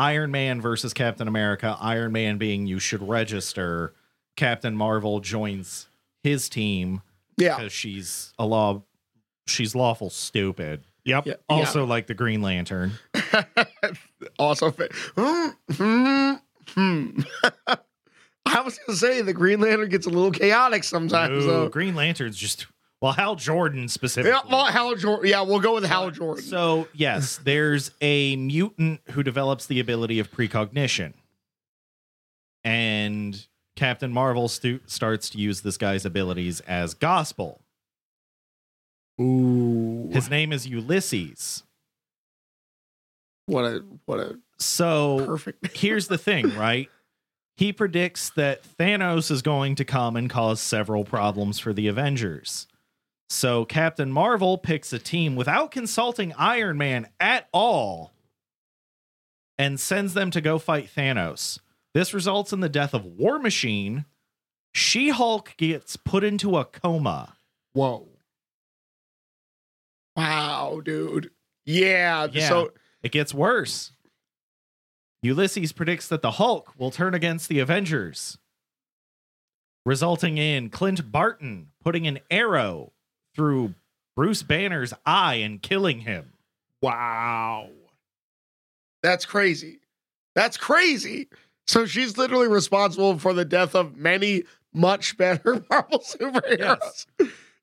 Iron 0.00 0.30
Man 0.30 0.60
versus 0.62 0.94
Captain 0.94 1.28
America. 1.28 1.76
Iron 1.78 2.12
Man 2.12 2.38
being 2.38 2.66
you 2.66 2.78
should 2.78 3.06
register. 3.06 3.92
Captain 4.36 4.74
Marvel 4.74 5.20
joins 5.20 5.88
his 6.22 6.48
team 6.48 7.02
Yeah. 7.36 7.56
because 7.56 7.72
she's 7.72 8.32
a 8.38 8.46
law 8.46 8.82
she's 9.46 9.74
lawful 9.74 10.08
stupid. 10.08 10.84
Yep. 11.04 11.26
Yeah. 11.26 11.34
Also 11.48 11.84
like 11.84 12.06
the 12.06 12.14
Green 12.14 12.40
Lantern. 12.40 12.92
also 14.38 14.70
fa- 14.70 14.88
Hmm, 15.16 15.48
hmm, 15.72 16.32
hmm. 16.68 17.20
I 18.46 18.60
was 18.62 18.78
gonna 18.78 18.96
say 18.96 19.20
the 19.22 19.32
Green 19.34 19.60
Lantern 19.60 19.88
gets 19.90 20.06
a 20.06 20.10
little 20.10 20.30
chaotic 20.30 20.84
sometimes. 20.84 21.44
Ooh, 21.44 21.46
though. 21.46 21.68
Green 21.68 21.94
Lantern's 21.94 22.36
just 22.38 22.66
well, 23.00 23.12
Hal 23.12 23.34
Jordan 23.36 23.88
specifically. 23.88 24.30
Yeah, 24.30 24.40
well, 24.50 24.66
Hal 24.66 24.94
Jordan. 24.94 25.28
Yeah, 25.30 25.42
we'll 25.42 25.60
go 25.60 25.74
with 25.74 25.84
Hal 25.84 26.10
Jordan. 26.10 26.44
So, 26.44 26.88
yes, 26.92 27.38
there's 27.44 27.90
a 28.00 28.36
mutant 28.36 29.00
who 29.10 29.22
develops 29.22 29.66
the 29.66 29.80
ability 29.80 30.18
of 30.18 30.30
precognition. 30.30 31.14
And 32.62 33.46
Captain 33.76 34.12
Marvel 34.12 34.48
stu- 34.48 34.80
starts 34.86 35.30
to 35.30 35.38
use 35.38 35.62
this 35.62 35.78
guy's 35.78 36.04
abilities 36.04 36.60
as 36.60 36.92
gospel. 36.94 37.60
Ooh. 39.20 40.08
His 40.12 40.28
name 40.30 40.52
is 40.52 40.66
Ulysses. 40.66 41.62
what 43.46 43.64
a 43.64 43.84
what 44.06 44.20
a 44.20 44.38
So, 44.58 45.24
perfect. 45.26 45.76
here's 45.76 46.08
the 46.08 46.18
thing, 46.18 46.54
right? 46.56 46.88
He 47.56 47.72
predicts 47.72 48.30
that 48.30 48.62
Thanos 48.78 49.30
is 49.30 49.42
going 49.42 49.74
to 49.76 49.84
come 49.84 50.16
and 50.16 50.30
cause 50.30 50.60
several 50.60 51.04
problems 51.04 51.58
for 51.58 51.72
the 51.74 51.88
Avengers. 51.88 52.66
So 53.30 53.64
Captain 53.64 54.10
Marvel 54.10 54.58
picks 54.58 54.92
a 54.92 54.98
team 54.98 55.36
without 55.36 55.70
consulting 55.70 56.32
Iron 56.36 56.76
Man 56.76 57.06
at 57.20 57.48
all 57.52 58.12
and 59.56 59.78
sends 59.78 60.14
them 60.14 60.32
to 60.32 60.40
go 60.40 60.58
fight 60.58 60.90
Thanos. 60.94 61.60
This 61.94 62.12
results 62.12 62.52
in 62.52 62.58
the 62.58 62.68
death 62.68 62.92
of 62.92 63.04
War 63.04 63.38
Machine. 63.38 64.04
She 64.74 65.10
Hulk 65.10 65.54
gets 65.56 65.96
put 65.96 66.24
into 66.24 66.56
a 66.56 66.64
coma. 66.64 67.36
Whoa. 67.72 68.08
Wow, 70.16 70.80
dude. 70.84 71.30
Yeah. 71.64 72.26
Yeah. 72.32 72.48
So 72.48 72.72
It 73.04 73.12
gets 73.12 73.32
worse. 73.32 73.92
Ulysses 75.22 75.72
predicts 75.72 76.08
that 76.08 76.22
the 76.22 76.32
Hulk 76.32 76.72
will 76.78 76.90
turn 76.90 77.14
against 77.14 77.48
the 77.48 77.60
Avengers, 77.60 78.38
resulting 79.86 80.36
in 80.36 80.68
Clint 80.68 81.12
Barton 81.12 81.68
putting 81.80 82.08
an 82.08 82.18
arrow 82.30 82.92
through 83.40 83.72
Bruce 84.16 84.42
Banner's 84.42 84.92
eye 85.06 85.36
and 85.36 85.62
killing 85.62 86.00
him. 86.00 86.34
Wow. 86.82 87.70
that's 89.02 89.24
crazy. 89.24 89.80
That's 90.34 90.58
crazy. 90.58 91.28
So 91.66 91.86
she's 91.86 92.18
literally 92.18 92.48
responsible 92.48 93.18
for 93.18 93.32
the 93.32 93.46
death 93.46 93.74
of 93.74 93.96
many 93.96 94.44
much 94.74 95.16
better 95.16 95.64
Marvel 95.70 96.00
superheroes. 96.00 97.06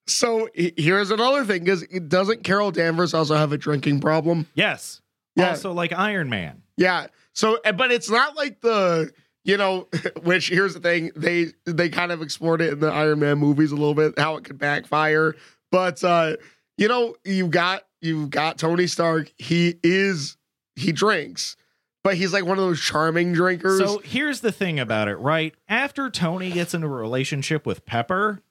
So 0.08 0.50
here's 0.56 1.12
another 1.12 1.46
thing: 1.46 1.64
because 1.64 1.86
doesn't 2.08 2.44
Carol 2.44 2.72
Danvers 2.72 3.14
also 3.14 3.36
have 3.36 3.52
a 3.52 3.58
drinking 3.58 4.02
problem? 4.02 4.48
Yes. 4.56 5.02
Yeah. 5.36 5.50
Also, 5.50 5.74
like 5.74 5.94
Iron 5.94 6.28
Man. 6.30 6.64
Yeah. 6.76 7.08
So, 7.34 7.60
eh, 7.66 7.72
but 7.72 7.92
it's 7.92 8.10
not 8.10 8.36
like 8.36 8.62
the 8.62 9.12
you 9.44 9.58
know, 9.58 9.88
which 10.24 10.50
here's 10.50 10.74
the 10.74 10.80
thing 10.80 11.12
they 11.16 11.54
they 11.66 11.90
kind 11.90 12.12
of 12.12 12.24
explored 12.24 12.62
it 12.62 12.74
in 12.74 12.80
the 12.80 12.92
Iron 12.92 13.20
Man 13.20 13.38
movies 13.38 13.72
a 13.72 13.76
little 13.76 13.94
bit 13.94 14.18
how 14.18 14.38
it 14.38 14.44
could 14.44 14.58
backfire. 14.58 15.36
But 15.72 16.04
uh, 16.04 16.38
you 16.78 16.88
know, 16.88 17.16
you 17.24 17.48
got 17.48 17.84
you 18.02 18.28
got 18.28 18.58
Tony 18.58 18.88
Stark. 18.88 19.32
He 19.38 19.76
is 19.84 20.38
he 20.76 20.92
drinks, 20.92 21.56
but 22.04 22.16
he's 22.16 22.34
like 22.34 22.46
one 22.46 22.58
of 22.58 22.64
those 22.64 22.80
charming 22.80 23.34
drinkers. 23.34 23.80
So 23.80 24.00
here's 24.00 24.42
the 24.42 24.52
thing 24.52 24.80
about 24.80 25.08
it, 25.08 25.18
right? 25.18 25.54
After 25.68 26.10
Tony 26.10 26.52
gets 26.52 26.74
into 26.74 26.88
a 26.88 26.92
relationship 26.92 27.66
with 27.66 27.86
Pepper, 27.86 28.42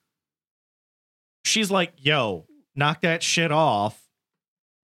she's 1.44 1.70
like, 1.70 1.92
yo, 1.98 2.46
knock 2.74 3.02
that 3.02 3.22
shit 3.22 3.52
off. 3.52 4.02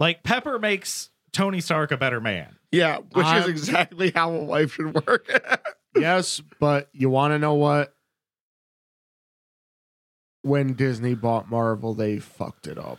Like, 0.00 0.22
Pepper 0.22 0.58
makes 0.58 1.10
Tony 1.32 1.60
Stark 1.60 1.92
a 1.92 1.96
better 1.96 2.20
man. 2.20 2.56
yeah, 2.72 2.98
which 2.98 3.26
is 3.26 3.46
exactly 3.46 4.10
how 4.14 4.32
a 4.32 4.42
wife 4.42 4.74
should 4.74 4.94
work. 4.94 5.28
yes, 5.96 6.40
but 6.58 6.88
you 6.92 7.10
want 7.10 7.32
to 7.32 7.38
know 7.38 7.54
what? 7.54 7.94
When 10.42 10.72
Disney 10.74 11.14
bought 11.14 11.48
Marvel, 11.50 11.94
they 11.94 12.18
fucked 12.18 12.66
it 12.66 12.78
up. 12.78 12.98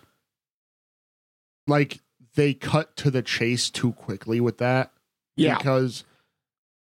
Like 1.68 2.00
they 2.36 2.54
cut 2.54 2.96
to 2.98 3.12
the 3.12 3.22
chase 3.22 3.70
too 3.70 3.94
quickly 3.94 4.40
with 4.40 4.58
that. 4.60 4.92
yeah. 5.36 5.58
Because 5.58 6.04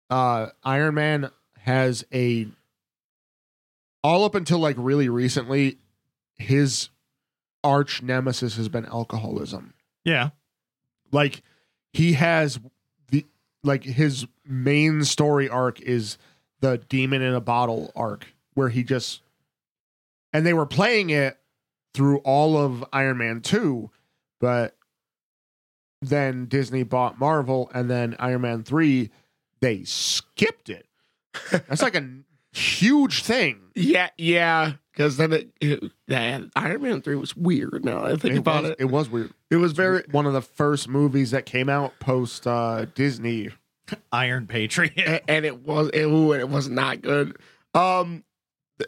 uh 0.10 0.48
Iron 0.64 0.96
Man 0.96 1.30
has 1.60 2.06
a 2.14 2.48
all 4.04 4.24
up 4.24 4.34
until 4.36 4.60
like 4.60 4.76
really 4.80 5.10
recently, 5.10 5.78
his 6.36 6.90
arch 7.64 8.02
nemesis 8.02 8.56
has 8.56 8.70
been 8.70 8.86
alcoholism. 8.86 9.74
Yeah. 10.06 10.30
like 11.12 11.42
he 11.94 12.14
has 12.14 12.60
the 13.10 13.26
like 13.64 13.84
his 13.84 14.26
main 14.46 15.04
story 15.04 15.50
arc 15.50 15.82
is 15.82 16.18
the 16.62 16.78
demon 16.90 17.22
in 17.22 17.34
a 17.34 17.42
bottle 17.42 17.92
arc 17.96 18.28
where 18.54 18.70
he 18.70 18.84
just 18.84 19.22
and 20.34 20.46
they 20.46 20.54
were 20.54 20.66
playing 20.66 21.10
it 21.10 21.38
through 21.94 22.18
all 22.20 22.58
of 22.58 22.84
Iron 22.94 23.18
Man 23.18 23.42
2 23.42 23.90
but 24.40 24.76
then 26.02 26.46
Disney 26.46 26.84
bought 26.84 27.20
Marvel 27.20 27.70
and 27.74 27.90
then 27.90 28.16
Iron 28.20 28.42
Man 28.42 28.64
3 28.64 29.10
they 29.62 29.84
skipped 29.84 30.70
it 30.70 30.86
that's 31.52 31.82
like 31.82 31.96
a 31.96 32.08
huge 32.54 33.24
thing 33.24 33.60
Yeah, 33.76 34.10
yeah. 34.18 34.74
Because 34.94 35.16
then 35.18 35.32
it, 35.32 35.50
it 35.62 35.84
yeah, 36.08 36.42
Iron 36.56 36.82
Man 36.82 37.02
3 37.02 37.16
was 37.16 37.36
weird 37.38 37.86
now. 37.86 38.04
I 38.04 38.16
think 38.18 38.36
it 38.36 38.40
about 38.40 38.64
was, 38.64 38.72
it. 38.72 38.78
it 38.80 38.86
was 38.86 39.10
weird 39.10 39.34
It 39.50 39.56
was 39.58 39.72
very 39.74 40.04
one 40.12 40.26
of 40.26 40.34
the 40.34 40.42
first 40.42 40.88
movies 40.90 41.32
that 41.32 41.46
came 41.46 41.70
out 41.70 41.98
post 42.00 42.46
uh 42.48 42.86
Disney 42.96 43.50
Iron 44.12 44.46
Patriot. 44.48 44.94
a- 44.98 45.30
and 45.30 45.46
it 45.46 45.64
was 45.66 45.90
it, 45.94 46.04
ooh, 46.06 46.34
it 46.34 46.50
was 46.50 46.70
not 46.70 47.02
good. 47.02 47.38
Um, 47.74 48.24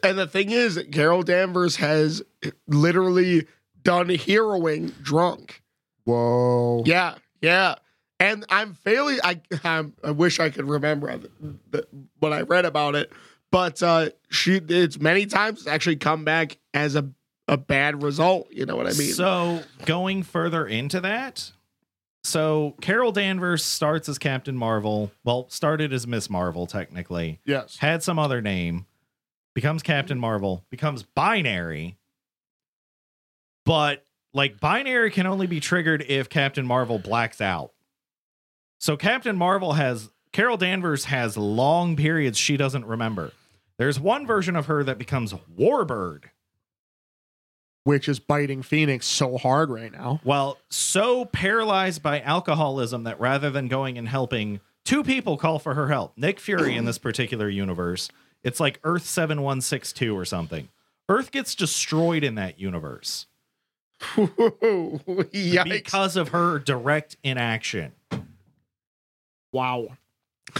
and 0.02 0.18
the 0.18 0.26
thing 0.26 0.50
is, 0.50 0.82
Carol 0.92 1.22
Danvers 1.22 1.76
has 1.76 2.22
literally 2.66 3.46
done 3.82 4.08
heroing 4.08 5.00
drunk. 5.02 5.62
whoa 6.04 6.82
Yeah, 6.86 7.16
yeah. 7.40 7.76
And 8.20 8.44
I'm 8.48 8.74
fairly, 8.74 9.18
I 9.22 9.40
I'm, 9.64 9.94
I 10.04 10.12
wish 10.12 10.38
I 10.38 10.50
could 10.50 10.68
remember 10.68 11.18
the, 11.18 11.58
the, 11.70 11.86
what 12.20 12.32
I 12.32 12.42
read 12.42 12.64
about 12.64 12.94
it, 12.94 13.12
but 13.50 13.82
uh, 13.82 14.10
she 14.30 14.56
it's 14.56 15.00
many 15.00 15.26
times 15.26 15.66
actually 15.66 15.96
come 15.96 16.24
back 16.24 16.58
as 16.72 16.94
a 16.94 17.10
a 17.48 17.56
bad 17.56 18.02
result. 18.02 18.48
You 18.52 18.64
know 18.66 18.76
what 18.76 18.86
I 18.86 18.92
mean? 18.92 19.12
So 19.12 19.62
going 19.84 20.22
further 20.22 20.66
into 20.66 21.00
that, 21.00 21.50
so 22.24 22.76
Carol 22.80 23.10
Danvers 23.10 23.64
starts 23.64 24.08
as 24.08 24.18
Captain 24.18 24.56
Marvel. 24.56 25.10
Well, 25.24 25.48
started 25.48 25.92
as 25.92 26.06
Miss 26.06 26.30
Marvel 26.30 26.66
technically. 26.66 27.40
yes 27.44 27.78
Had 27.78 28.02
some 28.02 28.18
other 28.18 28.40
name. 28.40 28.86
Becomes 29.54 29.82
Captain 29.82 30.18
Marvel. 30.18 30.64
Becomes 30.70 31.02
binary. 31.02 31.98
But 33.64 34.04
like 34.34 34.60
binary 34.60 35.10
can 35.10 35.26
only 35.26 35.46
be 35.46 35.60
triggered 35.60 36.04
if 36.08 36.28
Captain 36.28 36.66
Marvel 36.66 36.98
blacks 36.98 37.40
out. 37.40 37.72
So 38.80 38.96
Captain 38.96 39.36
Marvel 39.36 39.74
has 39.74 40.10
Carol 40.32 40.56
Danvers 40.56 41.04
has 41.06 41.36
long 41.36 41.94
periods 41.96 42.38
she 42.38 42.56
doesn't 42.56 42.86
remember. 42.86 43.32
There's 43.78 44.00
one 44.00 44.26
version 44.26 44.56
of 44.56 44.66
her 44.66 44.82
that 44.84 44.98
becomes 44.98 45.32
Warbird. 45.58 46.24
which 47.84 48.08
is 48.08 48.20
biting 48.20 48.62
Phoenix 48.62 49.06
so 49.06 49.36
hard 49.36 49.68
right 49.68 49.90
now. 49.92 50.20
Well, 50.24 50.58
so 50.70 51.24
paralyzed 51.24 52.02
by 52.02 52.20
alcoholism 52.20 53.04
that 53.04 53.18
rather 53.20 53.50
than 53.50 53.66
going 53.68 53.98
and 53.98 54.08
helping, 54.08 54.60
two 54.84 55.02
people 55.02 55.36
call 55.36 55.58
for 55.58 55.74
her 55.74 55.88
help. 55.88 56.16
Nick 56.16 56.38
Fury 56.38 56.76
in 56.76 56.84
this 56.84 56.98
particular 56.98 57.48
universe. 57.48 58.08
It's 58.44 58.60
like 58.60 58.80
Earth 58.84 59.04
7162 59.04 60.16
or 60.16 60.24
something. 60.24 60.68
Earth 61.08 61.30
gets 61.30 61.54
destroyed 61.54 62.24
in 62.24 62.36
that 62.36 62.58
universe 62.58 63.26
Yikes! 64.16 65.64
because 65.70 66.16
of 66.16 66.28
her 66.30 66.58
direct 66.58 67.16
inaction. 67.22 67.92
Wow. 69.52 69.88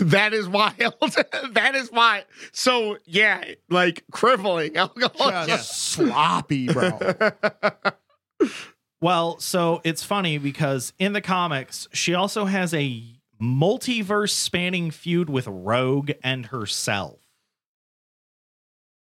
That 0.00 0.32
is 0.32 0.48
wild. 0.48 0.74
that 1.52 1.74
is 1.74 1.90
why. 1.90 2.24
So 2.52 2.98
yeah, 3.04 3.44
like 3.68 4.04
crippling 4.10 4.76
alcohol. 4.76 5.46
Just 5.46 5.92
sloppy, 5.92 6.68
bro. 6.68 6.98
Well, 9.02 9.40
so 9.40 9.80
it's 9.82 10.04
funny 10.04 10.38
because 10.38 10.92
in 10.96 11.12
the 11.12 11.20
comics, 11.20 11.88
she 11.92 12.14
also 12.14 12.44
has 12.44 12.72
a 12.72 13.02
multiverse 13.42 14.30
spanning 14.30 14.92
feud 14.92 15.28
with 15.28 15.48
Rogue 15.48 16.12
and 16.22 16.46
herself. 16.46 17.18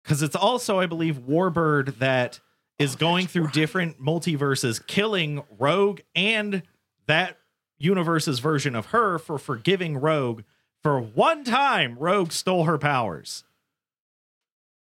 Because 0.04 0.22
it's 0.22 0.36
also, 0.36 0.78
I 0.78 0.86
believe, 0.86 1.20
Warbird 1.20 1.98
that 1.98 2.38
is 2.78 2.94
oh, 2.94 2.98
going 2.98 3.26
through 3.26 3.48
different 3.48 4.00
multiverses, 4.00 4.86
killing 4.86 5.42
Rogue 5.58 6.00
and 6.14 6.62
that 7.06 7.38
universe's 7.78 8.38
version 8.38 8.74
of 8.74 8.86
her 8.86 9.18
for 9.18 9.38
forgiving 9.38 9.98
Rogue 9.98 10.42
for 10.82 11.00
one 11.00 11.44
time 11.44 11.96
Rogue 11.98 12.32
stole 12.32 12.64
her 12.64 12.78
powers. 12.78 13.44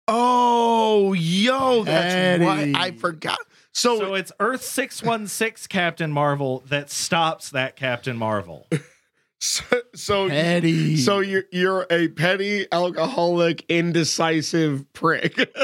Oh, 0.07 1.13
yo, 1.13 1.83
that's 1.83 2.13
Eddie. 2.13 2.45
right. 2.45 2.75
I 2.75 2.91
forgot. 2.91 3.39
So, 3.71 3.97
So 3.97 4.13
it's 4.13 4.31
Earth 4.39 4.63
616 4.63 5.67
Captain 5.67 6.11
Marvel 6.11 6.63
that 6.67 6.89
stops 6.89 7.51
that 7.51 7.75
Captain 7.75 8.17
Marvel. 8.17 8.67
So, 9.41 9.63
so 9.93 10.29
Petty. 10.29 10.97
So 10.97 11.19
you're 11.19 11.43
you're 11.51 11.85
a 11.89 12.07
petty, 12.07 12.67
alcoholic, 12.71 13.65
indecisive 13.69 14.91
prick 14.93 15.35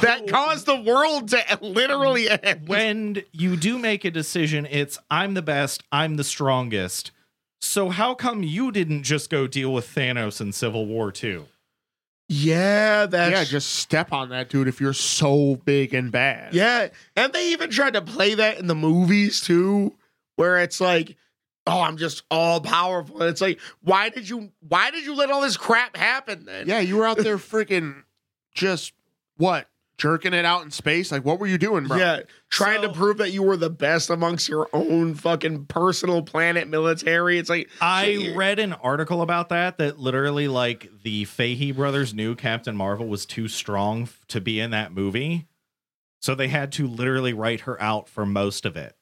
that 0.00 0.22
oh. 0.22 0.26
caused 0.28 0.66
the 0.66 0.80
world 0.80 1.28
to 1.28 1.58
literally 1.60 2.28
end. 2.28 2.68
when 2.68 3.22
you 3.32 3.56
do 3.56 3.78
make 3.78 4.04
a 4.04 4.10
decision, 4.10 4.66
it's 4.68 4.98
I'm 5.10 5.34
the 5.34 5.42
best, 5.42 5.82
I'm 5.92 6.16
the 6.16 6.24
strongest. 6.24 7.12
So 7.60 7.90
how 7.90 8.14
come 8.14 8.42
you 8.42 8.72
didn't 8.72 9.04
just 9.04 9.30
go 9.30 9.46
deal 9.46 9.72
with 9.72 9.86
Thanos 9.86 10.40
in 10.40 10.52
Civil 10.52 10.86
War 10.86 11.12
2? 11.12 11.46
yeah, 12.32 13.06
that's 13.06 13.32
yeah, 13.32 13.42
just 13.42 13.70
step 13.74 14.12
on 14.12 14.28
that 14.28 14.48
dude 14.48 14.68
if 14.68 14.80
you're 14.80 14.92
so 14.92 15.56
big 15.64 15.92
and 15.92 16.12
bad. 16.12 16.54
yeah. 16.54 16.86
And 17.16 17.32
they 17.32 17.50
even 17.50 17.70
tried 17.70 17.94
to 17.94 18.02
play 18.02 18.34
that 18.34 18.60
in 18.60 18.68
the 18.68 18.74
movies 18.76 19.40
too, 19.40 19.96
where 20.36 20.58
it's 20.58 20.80
like, 20.80 21.16
oh, 21.66 21.80
I'm 21.80 21.96
just 21.96 22.22
all 22.30 22.60
powerful. 22.60 23.20
And 23.20 23.30
it's 23.30 23.40
like, 23.40 23.60
why 23.82 24.08
did 24.08 24.28
you 24.28 24.50
why 24.66 24.90
did 24.90 25.04
you 25.04 25.14
let 25.14 25.30
all 25.30 25.40
this 25.42 25.56
crap 25.56 25.96
happen 25.96 26.44
then? 26.44 26.66
Yeah, 26.68 26.80
you 26.80 26.96
were 26.96 27.06
out 27.06 27.18
there 27.18 27.36
freaking 27.38 28.02
just 28.54 28.92
what? 29.36 29.66
Jerking 29.98 30.32
it 30.32 30.46
out 30.46 30.62
in 30.64 30.70
space? 30.70 31.12
Like 31.12 31.26
what 31.26 31.38
were 31.38 31.46
you 31.46 31.58
doing, 31.58 31.86
bro? 31.86 31.98
Yeah, 31.98 32.20
trying 32.48 32.80
So- 32.80 32.88
to 32.88 32.94
prove 32.94 33.18
that 33.18 33.32
you 33.32 33.42
were 33.42 33.58
the 33.58 33.68
best 33.68 34.08
amongst 34.08 34.48
your 34.48 34.66
own 34.72 35.14
fucking 35.14 35.66
personal 35.66 36.22
planet 36.22 36.68
military. 36.68 37.36
It's 37.38 37.50
like 37.50 37.68
I 37.82 38.32
read 38.34 38.58
an 38.58 38.72
article 38.72 39.20
about 39.20 39.50
that 39.50 39.76
that 39.76 39.98
literally 39.98 40.48
like 40.48 40.88
the 41.02 41.26
Fahey 41.26 41.72
brothers 41.72 42.14
knew 42.14 42.34
Captain 42.34 42.74
Marvel 42.74 43.08
was 43.08 43.26
too 43.26 43.46
strong 43.46 44.08
to 44.28 44.40
be 44.40 44.58
in 44.58 44.70
that 44.70 44.92
movie. 44.92 45.46
So 46.22 46.34
they 46.34 46.48
had 46.48 46.72
to 46.72 46.86
literally 46.86 47.34
write 47.34 47.60
her 47.62 47.80
out 47.82 48.08
for 48.08 48.24
most 48.24 48.64
of 48.64 48.78
it. 48.78 48.94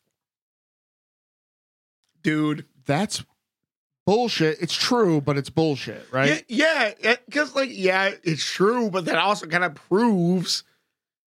Dude. 2.23 2.65
That's 2.87 3.25
bullshit. 4.07 4.59
It's 4.61 4.75
true, 4.75 5.21
but 5.21 5.37
it's 5.37 5.51
bullshit, 5.51 6.07
right? 6.11 6.45
Yeah, 6.49 6.93
yeah, 7.03 7.17
because 7.27 7.55
like, 7.55 7.71
yeah, 7.73 8.13
it's 8.23 8.45
true, 8.45 8.91
but 8.91 9.05
that 9.05 9.19
also 9.19 9.47
kind 9.47 9.65
of 9.65 9.75
proves 9.75 10.65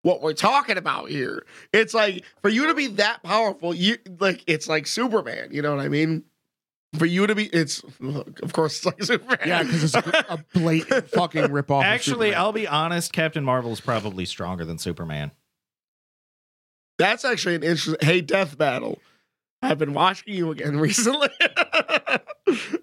what 0.02 0.20
we're 0.22 0.34
talking 0.34 0.76
about 0.76 1.08
here. 1.08 1.44
It's 1.72 1.94
like 1.94 2.24
for 2.42 2.48
you 2.48 2.66
to 2.66 2.74
be 2.74 2.86
that 2.88 3.22
powerful, 3.22 3.74
you 3.74 3.96
like 4.20 4.44
it's 4.46 4.68
like 4.68 4.86
Superman. 4.86 5.48
You 5.52 5.62
know 5.62 5.74
what 5.74 5.84
I 5.84 5.88
mean? 5.88 6.24
For 6.98 7.06
you 7.06 7.26
to 7.26 7.34
be, 7.34 7.46
it's 7.46 7.82
of 8.42 8.52
course 8.52 8.76
it's 8.76 8.86
like 8.86 9.02
Superman. 9.02 9.38
Yeah, 9.46 9.62
because 9.62 9.82
it's 9.82 9.94
a, 9.94 10.24
a 10.28 10.44
blatant 10.54 11.10
fucking 11.12 11.44
ripoff. 11.48 11.80
of 11.80 11.84
Actually, 11.84 12.28
Superman. 12.28 12.38
I'll 12.38 12.52
be 12.52 12.68
honest, 12.68 13.12
Captain 13.12 13.44
Marvel 13.44 13.72
is 13.72 13.80
probably 13.80 14.24
stronger 14.24 14.64
than 14.64 14.78
Superman. 14.78 15.32
That's 16.98 17.24
actually 17.24 17.56
an 17.56 17.62
interesting. 17.62 18.06
Hey, 18.06 18.20
Death 18.20 18.56
Battle. 18.56 19.00
I've 19.62 19.78
been 19.78 19.94
watching 19.94 20.34
you 20.34 20.50
again 20.50 20.76
recently. 20.80 21.28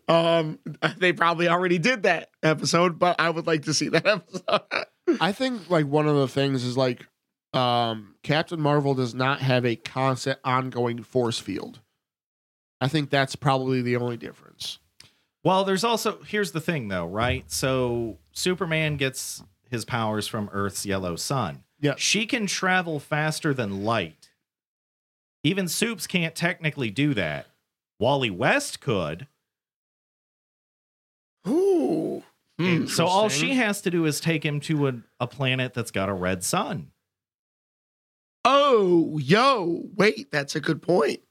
um, 0.08 0.60
they 0.98 1.14
probably 1.14 1.48
already 1.48 1.78
did 1.78 2.04
that 2.04 2.30
episode, 2.42 3.00
but 3.00 3.20
I 3.20 3.30
would 3.30 3.48
like 3.48 3.64
to 3.64 3.74
see 3.74 3.90
that 3.90 4.06
episode. 4.08 4.62
I 5.22 5.32
think 5.32 5.70
like 5.70 5.86
one 5.86 6.08
of 6.08 6.16
the 6.16 6.28
things 6.28 6.64
is 6.64 6.78
like 6.78 7.06
um 7.54 8.16
Captain 8.24 8.60
Marvel 8.60 8.96
does 8.96 9.14
not 9.14 9.40
have 9.42 9.64
a 9.66 9.76
constant 9.76 10.40
ongoing 10.44 11.04
force 11.04 11.40
field. 11.40 11.82
I 12.82 12.88
think 12.88 13.10
that's 13.10 13.36
probably 13.36 13.82
the 13.82 13.96
only 13.98 14.18
difference. 14.18 14.80
Well, 15.44 15.64
there's 15.64 15.84
also 15.84 16.20
here's 16.24 16.52
the 16.52 16.62
thing 16.62 16.88
though, 16.88 17.06
right? 17.06 17.50
So 17.52 18.18
Superman 18.32 18.98
gets 18.98 19.44
his 19.70 19.86
powers 19.86 20.28
from 20.28 20.50
Earth's 20.52 20.86
yellow 20.86 21.16
sun. 21.16 21.64
Yeah. 21.80 21.96
She 21.98 22.26
can 22.26 22.48
travel 22.48 23.00
faster 23.00 23.54
than 23.54 23.84
light. 23.84 24.30
Even 25.44 25.68
Soups 25.68 26.08
can't 26.08 26.36
technically 26.36 26.90
do 26.90 27.14
that. 27.14 27.48
Wally 28.00 28.30
West 28.30 28.80
could. 28.80 29.28
Ooh. 31.48 32.24
So 32.88 33.06
all 33.06 33.28
she 33.28 33.56
has 33.56 33.82
to 33.82 33.92
do 33.92 34.06
is 34.06 34.22
take 34.22 34.46
him 34.46 34.60
to 34.62 34.88
a, 34.88 34.94
a 35.20 35.28
planet 35.28 35.74
that's 35.74 35.92
got 35.92 36.08
a 36.08 36.14
red 36.14 36.44
sun. 36.44 36.92
Oh, 38.46 39.18
yo, 39.18 39.84
wait, 39.96 40.32
that's 40.32 40.56
a 40.56 40.62
good 40.62 40.82
point. 40.82 41.22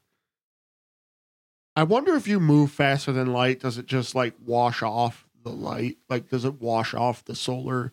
I 1.75 1.85
wonder 1.85 2.15
if 2.17 2.29
you 2.29 2.39
move 2.39 2.71
faster 2.71 3.13
than 3.13 3.33
light, 3.33 3.61
does 3.61 3.79
it 3.79 3.87
just 3.87 4.15
like 4.15 4.35
wash 4.45 4.83
off 4.83 5.27
the 5.43 5.51
light? 5.51 5.97
Like 6.11 6.29
does 6.29 6.45
it 6.45 6.61
wash 6.61 6.93
off 6.93 7.25
the 7.25 7.35
solar 7.35 7.93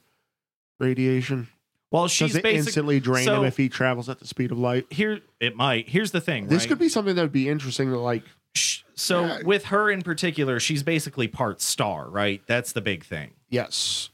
radiation? 0.79 1.47
Well, 1.91 2.07
she's 2.07 2.29
does 2.29 2.35
it 2.37 2.43
basically 2.43 2.57
instantly 2.67 2.99
drain 2.99 3.25
so- 3.25 3.39
him 3.41 3.45
if 3.45 3.57
he 3.57 3.67
travels 3.69 4.09
at 4.09 4.19
the 4.19 4.27
speed 4.27 4.51
of 4.51 4.59
light? 4.59 4.85
here. 4.91 5.21
It 5.39 5.55
might. 5.55 5.89
Here's 5.89 6.11
the 6.11 6.21
thing. 6.21 6.47
This 6.47 6.63
right? 6.63 6.69
could 6.69 6.79
be 6.79 6.89
something 6.89 7.15
that 7.15 7.21
would 7.21 7.31
be 7.31 7.49
interesting 7.49 7.89
to 7.91 7.99
like 7.99 8.23
Sh- 8.55 8.81
So 8.95 9.25
Yeah. 9.25 9.39
with 9.43 9.65
her 9.65 9.89
in 9.91 10.01
particular, 10.01 10.59
she's 10.59 10.81
basically 10.83 11.27
part 11.27 11.61
star, 11.61 12.09
right? 12.09 12.41
That's 12.47 12.71
the 12.73 12.81
big 12.81 13.03
thing. 13.05 13.31
yes. 13.49 14.09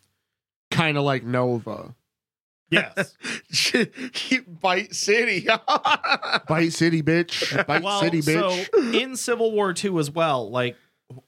Kind 0.72 0.98
of 0.98 1.04
like 1.06 1.24
Nova. 1.24 1.96
Yes. 2.70 3.16
Bite 4.62 4.94
City. 4.96 5.48
Bite 6.48 6.74
City 6.74 7.02
bitch. 7.02 7.66
Bite 7.68 7.84
well, 7.84 8.02
City 8.02 8.22
bitch. 8.22 8.68
so 8.70 8.82
in 8.98 9.16
Civil 9.16 9.52
War 9.52 9.74
Two 9.74 10.00
as 10.00 10.10
well, 10.12 10.50
like 10.50 10.76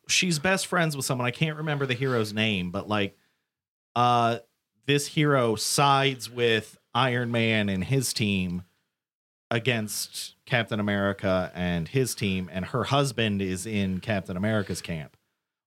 she's 0.07 0.39
best 0.39 0.67
friends 0.67 0.95
with 0.97 1.05
someone 1.05 1.27
I 1.27 1.31
can't 1.31 1.57
remember 1.57 1.85
the 1.85 1.93
hero's 1.93 2.33
name, 2.33 2.71
but 2.71 2.87
like 2.89 3.15
uh 3.95 4.39
this 4.87 5.07
hero 5.07 5.55
sides 5.55 6.29
with 6.29 6.77
Iron 6.93 7.31
Man 7.31 7.69
and 7.69 7.83
his 7.83 8.13
team 8.13 8.63
against 9.51 10.35
Captain 10.45 10.79
America 10.79 11.51
and 11.53 11.87
his 11.87 12.15
team 12.15 12.49
and 12.51 12.65
her 12.65 12.85
husband 12.85 13.41
is 13.41 13.65
in 13.65 13.99
Captain 13.99 14.35
America's 14.35 14.81
camp. 14.81 15.15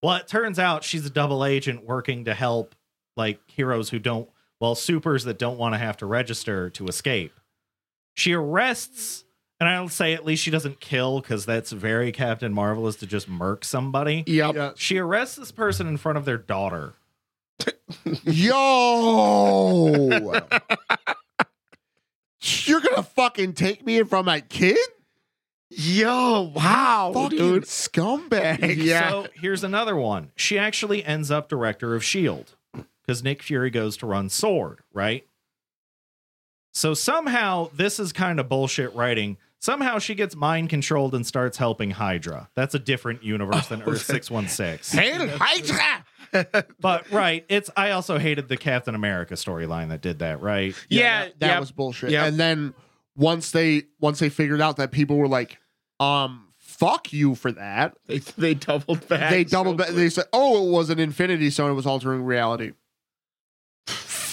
Well, 0.02 0.16
it 0.16 0.28
turns 0.28 0.58
out 0.58 0.84
she's 0.84 1.06
a 1.06 1.10
double 1.10 1.44
agent 1.44 1.84
working 1.84 2.24
to 2.24 2.34
help 2.34 2.74
like 3.16 3.40
heroes 3.46 3.90
who 3.90 3.98
don't 3.98 4.28
well 4.60 4.74
supers 4.74 5.24
that 5.24 5.38
don't 5.38 5.58
want 5.58 5.74
to 5.74 5.78
have 5.78 5.96
to 5.98 6.06
register 6.06 6.70
to 6.70 6.86
escape. 6.88 7.32
She 8.14 8.32
arrests 8.32 9.24
and 9.60 9.68
I'll 9.68 9.88
say 9.88 10.14
at 10.14 10.24
least 10.24 10.42
she 10.42 10.50
doesn't 10.50 10.80
kill 10.80 11.20
because 11.20 11.44
that's 11.44 11.70
very 11.70 12.12
Captain 12.12 12.52
Marvel 12.52 12.88
is 12.88 12.96
to 12.96 13.06
just 13.06 13.28
murk 13.28 13.64
somebody. 13.64 14.24
yep. 14.26 14.54
Yeah. 14.54 14.70
She 14.74 14.98
arrests 14.98 15.36
this 15.36 15.52
person 15.52 15.86
in 15.86 15.98
front 15.98 16.16
of 16.16 16.24
their 16.24 16.38
daughter. 16.38 16.94
Yo, 18.24 20.32
you're 22.64 22.80
gonna 22.80 23.02
fucking 23.02 23.52
take 23.54 23.84
me 23.84 23.98
in 23.98 24.06
from 24.06 24.26
my 24.26 24.40
kid? 24.40 24.78
Yo, 25.68 26.52
wow, 26.54 27.12
fucking 27.14 27.38
dude. 27.38 27.62
scumbag. 27.64 28.76
Yeah. 28.76 29.10
So 29.10 29.26
here's 29.34 29.62
another 29.62 29.94
one. 29.94 30.32
She 30.34 30.58
actually 30.58 31.04
ends 31.04 31.30
up 31.30 31.48
director 31.48 31.94
of 31.94 32.02
S.H.I.E.L.D. 32.02 32.84
because 33.02 33.22
Nick 33.22 33.42
Fury 33.42 33.70
goes 33.70 33.96
to 33.98 34.06
run 34.06 34.28
Sword, 34.28 34.80
right? 34.92 35.26
So 36.72 36.94
somehow 36.94 37.70
this 37.74 38.00
is 38.00 38.12
kind 38.12 38.40
of 38.40 38.48
bullshit 38.48 38.94
writing. 38.94 39.36
Somehow 39.60 39.98
she 39.98 40.14
gets 40.14 40.34
mind 40.34 40.70
controlled 40.70 41.14
and 41.14 41.26
starts 41.26 41.58
helping 41.58 41.90
Hydra. 41.90 42.48
That's 42.54 42.74
a 42.74 42.78
different 42.78 43.22
universe 43.22 43.66
than 43.68 43.82
oh, 43.82 43.92
Earth 43.92 44.02
616. 44.06 44.98
Hail 44.98 45.28
Hydra! 45.38 46.04
But 46.80 47.10
right, 47.10 47.44
it's 47.48 47.70
I 47.76 47.90
also 47.90 48.18
hated 48.18 48.48
the 48.48 48.56
Captain 48.56 48.94
America 48.94 49.34
storyline 49.34 49.88
that 49.88 50.00
did 50.00 50.20
that, 50.20 50.40
right? 50.40 50.74
Yeah, 50.88 51.24
that, 51.24 51.40
that 51.40 51.46
yep. 51.46 51.60
was 51.60 51.72
bullshit. 51.72 52.10
Yep. 52.10 52.28
And 52.28 52.36
then 52.38 52.74
once 53.16 53.50
they 53.50 53.84
once 54.00 54.18
they 54.18 54.28
figured 54.28 54.60
out 54.60 54.76
that 54.76 54.92
people 54.92 55.16
were 55.16 55.28
like, 55.28 55.58
um, 55.98 56.48
fuck 56.58 57.12
you 57.12 57.34
for 57.34 57.52
that. 57.52 57.96
They, 58.06 58.18
they 58.18 58.54
doubled 58.54 59.06
back. 59.08 59.30
they 59.30 59.44
so 59.44 59.50
doubled 59.50 59.76
back. 59.78 59.88
They 59.88 60.08
said, 60.08 60.24
"Oh, 60.32 60.66
it 60.66 60.70
was 60.70 60.90
an 60.90 60.98
Infinity 60.98 61.50
Stone. 61.50 61.70
It 61.70 61.74
was 61.74 61.86
altering 61.86 62.24
reality." 62.24 62.72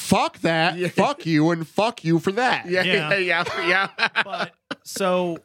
fuck 0.07 0.39
that. 0.39 0.77
Yeah. 0.77 0.87
Fuck 0.87 1.25
you, 1.25 1.51
and 1.51 1.67
fuck 1.67 2.03
you 2.03 2.19
for 2.19 2.31
that. 2.33 2.67
Yeah, 2.67 2.83
Yeah. 2.83 3.17
yeah, 3.17 3.43
yeah, 3.43 3.89
yeah. 3.97 4.07
But 4.23 4.53
so 4.83 5.39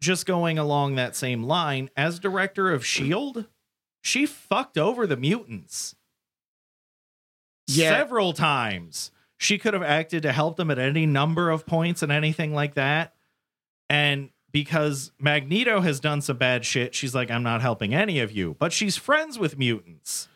just 0.00 0.26
going 0.26 0.58
along 0.58 0.94
that 0.96 1.14
same 1.14 1.42
line, 1.42 1.90
as 1.96 2.18
director 2.18 2.72
of 2.72 2.84
Shield, 2.84 3.46
she 4.06 4.26
fucked 4.26 4.78
over 4.78 5.06
the 5.06 5.16
mutants. 5.16 5.94
Yeah. 7.66 7.90
Several 7.90 8.32
times. 8.32 9.10
She 9.38 9.58
could 9.58 9.74
have 9.74 9.82
acted 9.82 10.22
to 10.22 10.32
help 10.32 10.56
them 10.56 10.70
at 10.70 10.78
any 10.78 11.04
number 11.04 11.50
of 11.50 11.66
points 11.66 12.02
and 12.02 12.10
anything 12.10 12.54
like 12.54 12.74
that. 12.74 13.14
And 13.90 14.30
because 14.50 15.12
Magneto 15.20 15.80
has 15.80 16.00
done 16.00 16.22
some 16.22 16.38
bad 16.38 16.64
shit, 16.64 16.94
she's 16.94 17.14
like, 17.14 17.30
I'm 17.30 17.42
not 17.42 17.60
helping 17.60 17.94
any 17.94 18.20
of 18.20 18.32
you. 18.32 18.56
But 18.58 18.72
she's 18.72 18.96
friends 18.96 19.38
with 19.38 19.58
mutants. 19.58 20.28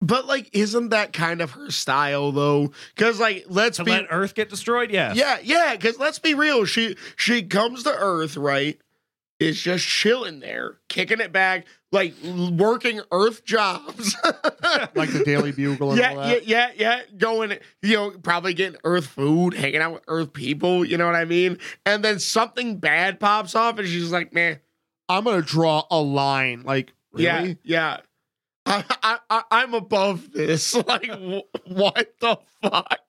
But 0.00 0.26
like, 0.26 0.48
isn't 0.52 0.88
that 0.90 1.12
kind 1.12 1.40
of 1.40 1.52
her 1.52 1.70
style 1.70 2.32
though? 2.32 2.72
Because 2.94 3.20
like, 3.20 3.44
let's 3.48 3.76
To 3.76 3.84
be 3.84 3.90
let 3.90 4.06
Earth 4.10 4.34
get 4.34 4.48
destroyed? 4.48 4.90
Yeah, 4.90 5.12
yeah, 5.14 5.38
yeah. 5.42 5.76
Because 5.76 5.98
let's 5.98 6.18
be 6.18 6.34
real. 6.34 6.64
She 6.64 6.96
she 7.16 7.42
comes 7.42 7.82
to 7.82 7.94
Earth, 7.94 8.36
right? 8.36 8.80
Is 9.40 9.60
just 9.62 9.86
chilling 9.86 10.40
there, 10.40 10.78
kicking 10.88 11.20
it 11.20 11.30
back, 11.32 11.66
like 11.92 12.12
working 12.24 13.00
Earth 13.12 13.44
jobs. 13.44 14.16
Like 14.94 15.10
the 15.12 15.22
Daily 15.24 15.52
Bugle 15.52 15.90
and 15.92 15.98
yeah, 16.00 16.10
all 16.14 16.16
yeah, 16.26 16.34
that. 16.34 16.46
yeah, 16.46 16.70
yeah. 16.76 17.00
Going, 17.16 17.56
you 17.82 17.96
know, 17.96 18.10
probably 18.10 18.52
getting 18.52 18.78
Earth 18.84 19.06
food, 19.06 19.54
hanging 19.54 19.80
out 19.80 19.92
with 19.94 20.02
Earth 20.08 20.32
people. 20.32 20.84
You 20.84 20.98
know 20.98 21.06
what 21.06 21.14
I 21.14 21.24
mean? 21.24 21.58
And 21.86 22.04
then 22.04 22.18
something 22.18 22.78
bad 22.78 23.18
pops 23.20 23.54
off, 23.54 23.78
and 23.78 23.86
she's 23.88 24.10
like, 24.12 24.32
"Man, 24.34 24.58
I'm 25.08 25.24
gonna 25.24 25.40
draw 25.42 25.84
a 25.90 25.98
line. 26.00 26.62
Like 26.64 26.92
Yeah, 27.16 27.38
Really? 27.40 27.58
yeah. 27.62 27.98
I, 28.66 28.84
I, 29.02 29.18
I, 29.30 29.42
I'm 29.50 29.72
above 29.74 30.32
this. 30.32 30.74
Like, 30.86 31.06
wh- 31.10 31.68
what 31.70 32.12
the 32.20 32.38
fuck? 32.60 33.00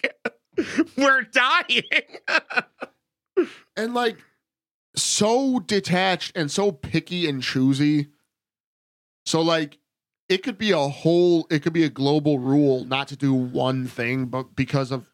We're 0.97 1.23
dying. 1.23 1.83
and 3.75 3.93
like 3.93 4.17
so 5.03 5.59
detached 5.59 6.31
and 6.35 6.49
so 6.51 6.71
picky 6.71 7.27
and 7.27 7.41
choosy. 7.41 8.07
So 9.25 9.41
like 9.41 9.77
it 10.27 10.43
could 10.43 10.57
be 10.57 10.71
a 10.71 10.77
whole 10.77 11.47
it 11.49 11.63
could 11.63 11.73
be 11.73 11.83
a 11.83 11.89
global 11.89 12.39
rule 12.39 12.85
not 12.85 13.07
to 13.09 13.15
do 13.15 13.33
one 13.33 13.87
thing 13.87 14.25
but 14.25 14.55
because 14.55 14.91
of 14.91 15.09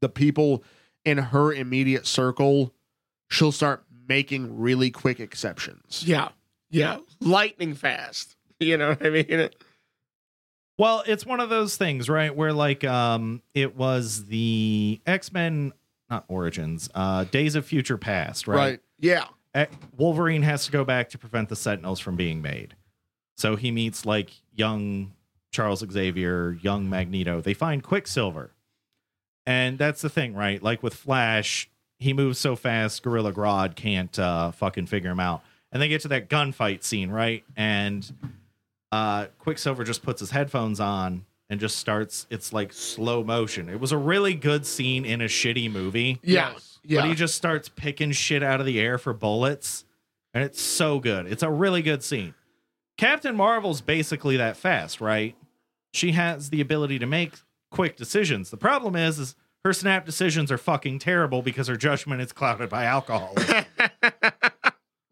the 0.00 0.08
people 0.08 0.64
in 1.04 1.18
her 1.18 1.52
immediate 1.52 2.06
circle 2.06 2.74
she'll 3.28 3.52
start 3.52 3.84
making 4.08 4.58
really 4.58 4.90
quick 4.90 5.20
exceptions. 5.20 6.02
yeah, 6.04 6.30
yeah. 6.70 6.98
Lightning 7.20 7.74
fast. 7.74 8.36
You 8.62 8.76
know 8.76 8.90
what 8.90 9.06
I 9.06 9.08
mean? 9.08 9.48
Well, 10.76 11.02
it's 11.06 11.24
one 11.24 11.40
of 11.40 11.48
those 11.48 11.78
things, 11.78 12.10
right? 12.10 12.34
Where 12.36 12.52
like 12.52 12.84
um 12.84 13.40
it 13.54 13.74
was 13.74 14.26
the 14.26 15.00
X-Men 15.06 15.72
not 16.10 16.26
Origins, 16.28 16.90
uh 16.94 17.24
Days 17.24 17.54
of 17.54 17.64
Future 17.64 17.96
Past, 17.96 18.46
right? 18.46 18.56
Right. 18.56 18.80
Yeah, 19.00 19.26
Eh, 19.54 19.66
Wolverine 19.96 20.42
has 20.42 20.64
to 20.66 20.72
go 20.72 20.84
back 20.84 21.08
to 21.10 21.18
prevent 21.18 21.48
the 21.48 21.56
Sentinels 21.56 21.98
from 21.98 22.16
being 22.16 22.40
made. 22.40 22.76
So 23.36 23.56
he 23.56 23.70
meets 23.70 24.06
like 24.06 24.30
young 24.54 25.12
Charles 25.50 25.84
Xavier, 25.90 26.52
young 26.62 26.88
Magneto. 26.88 27.40
They 27.40 27.54
find 27.54 27.82
Quicksilver. 27.82 28.52
And 29.46 29.78
that's 29.78 30.02
the 30.02 30.08
thing, 30.08 30.34
right? 30.34 30.62
Like 30.62 30.82
with 30.82 30.94
Flash, 30.94 31.68
he 31.98 32.12
moves 32.12 32.38
so 32.38 32.54
fast, 32.54 33.02
Gorilla 33.02 33.32
Grodd 33.32 33.74
can't 33.74 34.16
uh, 34.18 34.52
fucking 34.52 34.86
figure 34.86 35.10
him 35.10 35.20
out. 35.20 35.42
And 35.72 35.82
they 35.82 35.88
get 35.88 36.02
to 36.02 36.08
that 36.08 36.28
gunfight 36.28 36.84
scene, 36.84 37.10
right? 37.10 37.42
And 37.56 38.08
uh, 38.92 39.26
Quicksilver 39.38 39.82
just 39.84 40.02
puts 40.02 40.20
his 40.20 40.30
headphones 40.30 40.78
on 40.78 41.24
and 41.50 41.60
just 41.60 41.76
starts, 41.78 42.26
it's 42.30 42.52
like 42.52 42.72
slow 42.72 43.22
motion. 43.22 43.68
It 43.68 43.80
was 43.80 43.92
a 43.92 43.98
really 43.98 44.34
good 44.34 44.64
scene 44.64 45.04
in 45.04 45.20
a 45.20 45.26
shitty 45.26 45.70
movie. 45.70 46.20
yeah, 46.22 46.54
yeah. 46.82 47.00
But 47.02 47.08
he 47.10 47.14
just 47.14 47.34
starts 47.34 47.68
picking 47.68 48.12
shit 48.12 48.42
out 48.42 48.60
of 48.60 48.66
the 48.66 48.80
air 48.80 48.96
for 48.96 49.12
bullets. 49.12 49.84
And 50.32 50.44
it's 50.44 50.60
so 50.62 51.00
good. 51.00 51.26
It's 51.26 51.42
a 51.42 51.50
really 51.50 51.82
good 51.82 52.02
scene. 52.02 52.34
Captain 52.96 53.34
Marvel's 53.34 53.80
basically 53.80 54.36
that 54.36 54.56
fast, 54.56 55.00
right? 55.00 55.34
She 55.92 56.12
has 56.12 56.50
the 56.50 56.60
ability 56.60 57.00
to 57.00 57.06
make 57.06 57.34
quick 57.70 57.96
decisions. 57.96 58.50
The 58.50 58.56
problem 58.56 58.94
is, 58.94 59.18
is 59.18 59.34
her 59.64 59.72
snap 59.72 60.06
decisions 60.06 60.52
are 60.52 60.58
fucking 60.58 61.00
terrible 61.00 61.42
because 61.42 61.66
her 61.66 61.76
judgment 61.76 62.22
is 62.22 62.32
clouded 62.32 62.70
by 62.70 62.84
alcohol. 62.84 63.34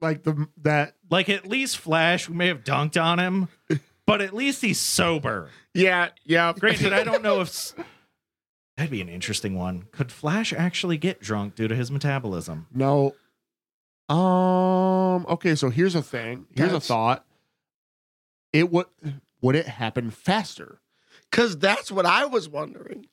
Like 0.01 0.23
the 0.23 0.47
that 0.63 0.95
like 1.11 1.29
at 1.29 1.45
least 1.47 1.79
Flash, 1.79 2.29
we 2.29 2.37
may 2.37 2.47
have 2.47 2.63
dunked 2.63 3.03
on 3.03 3.19
him, 3.19 3.49
but 4.09 4.21
at 4.23 4.33
least 4.35 4.63
he's 4.63 4.81
sober. 4.81 5.51
yeah, 5.75 6.09
yeah. 6.25 6.53
Granted, 6.59 6.93
I 6.95 7.05
don't 7.05 7.23
know 7.23 7.43
if 7.43 7.75
that'd 8.77 8.91
be 8.91 9.03
an 9.03 9.09
interesting 9.09 9.55
one. 9.55 9.85
Could 9.93 10.11
Flash 10.11 10.53
actually 10.53 10.97
get 10.97 11.21
drunk 11.21 11.55
due 11.55 11.69
to 11.69 11.77
his 11.77 11.91
metabolism? 11.91 12.67
no 12.75 13.15
um 14.09 15.27
okay 15.29 15.55
so 15.55 15.69
here's 15.71 15.95
a 15.95 16.03
thing. 16.03 16.47
Here's 16.57 16.71
a 16.71 16.73
That's- 16.73 16.87
thought. 16.89 17.25
It 18.55 18.73
would 18.73 18.87
would 19.43 19.55
it 19.55 19.67
happen 19.67 20.11
faster? 20.11 20.81
Because 21.31 21.59
that's 21.59 21.93
what 21.93 22.07
I 22.07 22.25
was 22.25 22.49
wondering. 22.49 23.07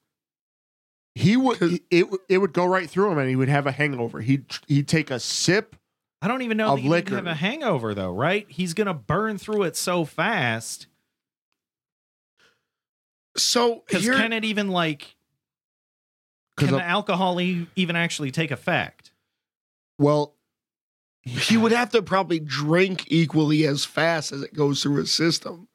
He 1.13 1.35
would 1.35 1.57
he- 1.57 1.81
it 1.91 2.05
it 2.29 2.37
would 2.37 2.53
go 2.53 2.65
right 2.65 2.89
through 2.89 3.11
him 3.11 3.17
and 3.17 3.29
he 3.29 3.35
would 3.35 3.49
have 3.49 3.67
a 3.67 3.73
hangover. 3.73 4.21
He'd 4.21 4.45
he'd 4.67 4.87
take 4.87 5.11
a 5.11 5.19
sip. 5.19 5.75
I 6.26 6.28
don't 6.28 6.41
even 6.41 6.57
know 6.57 6.69
Of 6.73 6.80
if 6.80 6.84
he 6.84 6.89
would 6.89 6.95
liquor. 6.95 7.15
have 7.17 7.28
a 7.28 7.36
hangover 7.36 7.93
though, 7.93 8.11
right? 8.11 8.47
He's 8.49 8.73
gonna 8.73 8.95
burn 8.95 9.38
through 9.38 9.61
it 9.63 9.76
so 9.78 10.05
fast. 10.05 10.88
So 13.38 13.84
Because 13.88 14.05
can 14.05 14.34
it 14.34 14.43
even 14.43 14.69
like 14.69 15.15
can 16.57 16.71
the 16.71 16.82
alcohol 16.84 17.39
e- 17.39 17.67
even 17.76 17.95
actually 17.95 18.32
take 18.32 18.49
effect? 18.49 19.11
Well, 19.99 20.34
he 21.21 21.57
would 21.57 21.71
have 21.73 21.89
to 21.91 22.01
probably 22.01 22.39
drink 22.39 23.03
equally 23.07 23.65
as 23.65 23.86
fast 23.86 24.32
as 24.32 24.41
it 24.41 24.53
goes 24.53 24.82
through 24.82 24.95
his 24.97 25.11
system. 25.11 25.67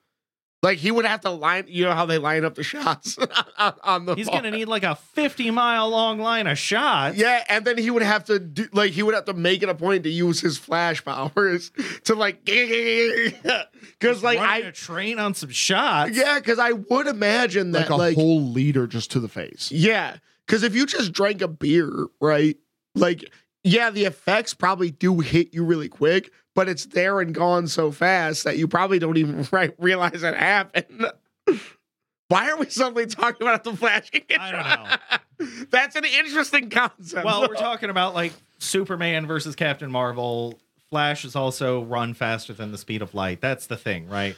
Like 0.62 0.76
he 0.76 0.90
would 0.90 1.06
have 1.06 1.22
to 1.22 1.30
line, 1.30 1.64
you 1.68 1.84
know 1.84 1.94
how 1.94 2.04
they 2.04 2.18
line 2.18 2.44
up 2.44 2.54
the 2.54 2.62
shots 2.62 3.16
on, 3.58 3.72
on 3.82 4.04
the. 4.04 4.14
He's 4.14 4.26
bar. 4.28 4.42
gonna 4.42 4.50
need 4.50 4.66
like 4.66 4.82
a 4.82 4.94
fifty 4.94 5.50
mile 5.50 5.88
long 5.88 6.18
line 6.18 6.46
of 6.46 6.58
shots. 6.58 7.16
Yeah, 7.16 7.42
and 7.48 7.64
then 7.64 7.78
he 7.78 7.90
would 7.90 8.02
have 8.02 8.24
to 8.24 8.38
do 8.38 8.68
like 8.72 8.92
he 8.92 9.02
would 9.02 9.14
have 9.14 9.24
to 9.24 9.32
make 9.32 9.62
it 9.62 9.70
a 9.70 9.74
point 9.74 10.04
to 10.04 10.10
use 10.10 10.38
his 10.40 10.58
flash 10.58 11.02
powers 11.02 11.70
to 12.04 12.14
like 12.14 12.44
because 12.44 14.22
like 14.22 14.38
Running 14.38 14.64
I 14.64 14.68
a 14.68 14.72
train 14.72 15.18
on 15.18 15.34
some 15.34 15.50
shots. 15.50 16.16
yeah 16.16 16.38
because 16.38 16.58
I 16.58 16.72
would 16.72 17.06
imagine 17.06 17.72
that 17.72 17.80
like 17.80 17.88
that 17.88 17.94
a 17.94 17.96
like, 17.96 18.14
whole 18.16 18.42
liter 18.42 18.86
just 18.86 19.10
to 19.12 19.20
the 19.20 19.28
face. 19.28 19.70
yeah 19.72 20.16
because 20.46 20.62
if 20.62 20.74
you 20.74 20.86
just 20.86 21.12
drank 21.12 21.42
a 21.42 21.48
beer 21.48 22.06
right 22.20 22.56
like 22.94 23.24
yeah 23.64 23.90
the 23.90 24.04
effects 24.04 24.54
probably 24.54 24.90
do 24.90 25.20
hit 25.20 25.54
you 25.54 25.64
really 25.64 25.88
quick 25.88 26.30
but 26.54 26.68
it's 26.68 26.86
there 26.86 27.20
and 27.20 27.34
gone 27.34 27.66
so 27.66 27.90
fast 27.90 28.44
that 28.44 28.58
you 28.58 28.68
probably 28.68 28.98
don't 28.98 29.16
even 29.16 29.46
right, 29.52 29.74
realize 29.78 30.22
it 30.22 30.34
happened. 30.34 31.06
Why 32.28 32.48
are 32.50 32.56
we 32.56 32.66
suddenly 32.70 33.06
talking 33.06 33.44
about 33.44 33.64
the 33.64 33.74
flash? 33.74 34.08
I 34.38 34.52
don't 34.52 35.48
know. 35.48 35.64
That's 35.70 35.96
an 35.96 36.04
interesting 36.04 36.70
concept. 36.70 37.24
Well, 37.24 37.40
we're 37.48 37.56
talking 37.56 37.90
about 37.90 38.14
like 38.14 38.32
Superman 38.58 39.26
versus 39.26 39.56
Captain 39.56 39.90
Marvel. 39.90 40.58
Flash 40.90 41.24
is 41.24 41.34
also 41.34 41.82
run 41.82 42.14
faster 42.14 42.52
than 42.52 42.70
the 42.70 42.78
speed 42.78 43.02
of 43.02 43.14
light. 43.14 43.40
That's 43.40 43.66
the 43.66 43.76
thing, 43.76 44.08
right? 44.08 44.36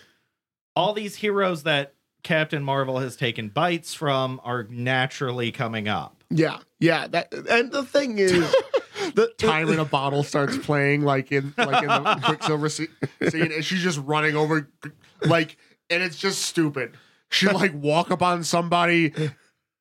All 0.74 0.94
these 0.94 1.16
heroes 1.16 1.64
that 1.64 1.92
Captain 2.22 2.62
Marvel 2.62 2.98
has 2.98 3.16
taken 3.16 3.48
bites 3.48 3.92
from 3.92 4.40
are 4.42 4.64
naturally 4.70 5.52
coming 5.52 5.86
up. 5.86 6.24
Yeah, 6.30 6.60
yeah. 6.78 7.08
That 7.08 7.32
and 7.34 7.72
the 7.72 7.82
thing 7.82 8.18
is, 8.18 8.54
the 9.10 9.32
Time 9.38 9.68
in 9.68 9.78
a 9.78 9.84
bottle 9.84 10.22
starts 10.22 10.56
playing 10.58 11.02
like 11.02 11.32
in 11.32 11.54
like 11.56 11.82
in 11.82 11.88
the 11.88 12.20
Quicksilver 12.24 12.68
se- 12.68 12.88
scene, 13.28 13.52
and 13.52 13.64
she's 13.64 13.82
just 13.82 13.98
running 13.98 14.36
over, 14.36 14.68
like, 15.22 15.56
and 15.90 16.02
it's 16.02 16.16
just 16.16 16.42
stupid. 16.42 16.96
She 17.30 17.48
like 17.48 17.72
walk 17.74 18.10
up 18.10 18.22
on 18.22 18.44
somebody. 18.44 19.12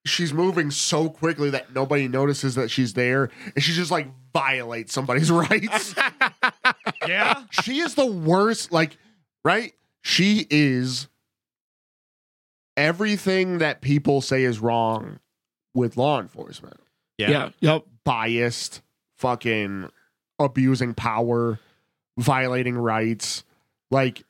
She's 0.06 0.34
moving 0.34 0.72
so 0.72 1.10
quickly 1.10 1.50
that 1.52 1.76
nobody 1.76 2.08
notices 2.08 2.56
that 2.56 2.72
she's 2.72 2.94
there, 2.94 3.30
and 3.56 3.64
she 3.64 3.74
just 3.74 3.92
like 3.92 4.08
violates 4.34 4.94
somebody's 4.94 5.30
rights. 5.32 5.94
Yeah. 7.08 7.44
she 7.52 7.80
is 7.80 7.96
the 7.96 8.06
worst. 8.06 8.72
Like, 8.72 8.98
right? 9.44 9.74
She 10.04 10.48
is 10.50 11.08
everything 12.78 13.60
that 13.60 13.82
people 13.82 14.22
say 14.22 14.44
is 14.44 14.60
wrong 14.60 15.20
with 15.74 15.98
law 15.98 16.20
enforcement. 16.20 16.80
yeah, 17.18 17.50
yep. 17.60 17.86
Biased, 18.04 18.82
fucking 19.22 19.90
abusing 20.40 20.94
power, 20.94 21.60
violating 22.18 22.78
rights. 22.78 23.44
Like, 23.92 24.24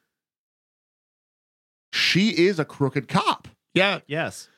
she 1.94 2.30
is 2.30 2.60
a 2.60 2.66
crooked 2.66 3.08
cop. 3.08 3.48
Yeah, 3.74 4.00
Yes. 4.06 4.50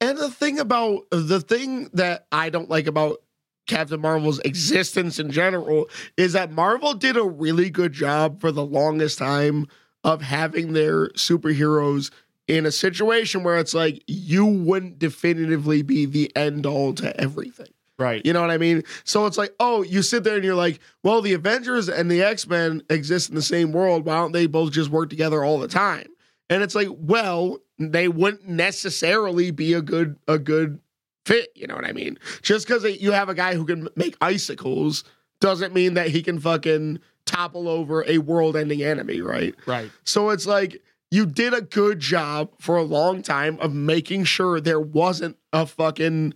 And 0.00 0.18
the 0.18 0.30
thing 0.30 0.58
about 0.58 1.04
the 1.10 1.40
thing 1.40 1.88
that 1.94 2.26
I 2.30 2.50
don't 2.50 2.68
like 2.68 2.86
about 2.86 3.22
Captain 3.66 4.00
Marvel's 4.00 4.40
existence 4.40 5.18
in 5.18 5.30
general 5.30 5.88
is 6.16 6.34
that 6.34 6.52
Marvel 6.52 6.92
did 6.92 7.16
a 7.16 7.22
really 7.22 7.70
good 7.70 7.92
job 7.92 8.40
for 8.40 8.52
the 8.52 8.66
longest 8.66 9.18
time 9.18 9.66
of 10.04 10.20
having 10.20 10.72
their 10.72 11.08
superheroes 11.10 12.10
in 12.48 12.66
a 12.66 12.72
situation 12.72 13.44
where 13.44 13.58
it's 13.58 13.72
like 13.72 14.02
you 14.06 14.44
wouldn't 14.44 14.98
definitively 14.98 15.82
be 15.82 16.04
the 16.04 16.34
end 16.36 16.66
all 16.66 16.92
to 16.94 17.18
everything. 17.18 17.72
Right. 17.98 18.24
You 18.24 18.32
know 18.32 18.40
what 18.40 18.50
I 18.50 18.58
mean? 18.58 18.82
So 19.04 19.26
it's 19.26 19.38
like, 19.38 19.54
oh, 19.60 19.82
you 19.82 20.02
sit 20.02 20.24
there 20.24 20.36
and 20.36 20.44
you're 20.44 20.54
like, 20.54 20.80
well, 21.02 21.20
the 21.20 21.34
Avengers 21.34 21.88
and 21.88 22.10
the 22.10 22.22
X 22.22 22.46
Men 22.46 22.82
exist 22.90 23.28
in 23.28 23.34
the 23.36 23.42
same 23.42 23.72
world. 23.72 24.04
Why 24.04 24.16
don't 24.16 24.32
they 24.32 24.46
both 24.46 24.72
just 24.72 24.90
work 24.90 25.10
together 25.10 25.44
all 25.44 25.58
the 25.58 25.68
time? 25.68 26.08
And 26.50 26.62
it's 26.62 26.74
like, 26.74 26.88
well, 26.90 27.58
they 27.78 28.08
wouldn't 28.08 28.48
necessarily 28.48 29.50
be 29.50 29.74
a 29.74 29.82
good 29.82 30.16
a 30.26 30.38
good 30.38 30.80
fit. 31.26 31.50
You 31.54 31.66
know 31.66 31.74
what 31.74 31.84
I 31.84 31.92
mean? 31.92 32.18
Just 32.42 32.66
because 32.66 32.84
you 32.84 33.12
have 33.12 33.28
a 33.28 33.34
guy 33.34 33.54
who 33.54 33.64
can 33.64 33.88
make 33.94 34.16
icicles 34.20 35.04
doesn't 35.40 35.74
mean 35.74 35.94
that 35.94 36.08
he 36.08 36.22
can 36.22 36.38
fucking 36.38 36.98
topple 37.24 37.68
over 37.68 38.04
a 38.06 38.18
world-ending 38.18 38.82
enemy, 38.82 39.20
right? 39.20 39.54
Right. 39.66 39.90
So 40.04 40.30
it's 40.30 40.46
like 40.46 40.82
you 41.10 41.26
did 41.26 41.54
a 41.54 41.60
good 41.60 42.00
job 42.00 42.50
for 42.58 42.76
a 42.76 42.82
long 42.82 43.22
time 43.22 43.58
of 43.60 43.72
making 43.72 44.24
sure 44.24 44.60
there 44.60 44.80
wasn't 44.80 45.36
a 45.52 45.66
fucking 45.66 46.34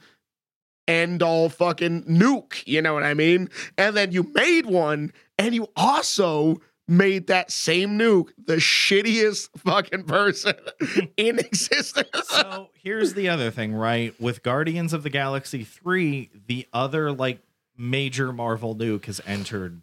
end 0.89 1.23
all 1.23 1.49
fucking 1.49 2.05
nuke. 2.05 2.63
You 2.67 2.83
know 2.83 2.95
what 2.95 3.03
I 3.03 3.15
mean? 3.15 3.49
And 3.77 3.97
then 3.97 4.13
you 4.13 4.31
made 4.35 4.67
one 4.67 5.13
and 5.39 5.55
you 5.55 5.69
also 5.77 6.61
made 6.89 7.27
that 7.27 7.51
same 7.51 7.99
nuke 7.99 8.29
the 8.45 8.57
shittiest 8.57 9.49
fucking 9.59 10.05
person 10.05 10.55
in 11.17 11.39
existence. 11.39 12.09
So 12.29 12.69
here's 12.75 13.15
the 13.15 13.29
other 13.29 13.51
thing, 13.51 13.75
right? 13.75 14.19
With 14.21 14.43
Guardians 14.43 14.93
of 14.93 15.03
the 15.03 15.11
Galaxy 15.11 15.65
3, 15.65 16.31
the 16.47 16.67
other 16.73 17.13
like 17.13 17.41
major 17.77 18.33
Marvel 18.33 18.75
nuke 18.77 19.07
has 19.07 19.21
entered 19.27 19.83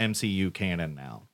MCU 0.00 0.52
canon 0.52 0.94
now. 0.94 1.24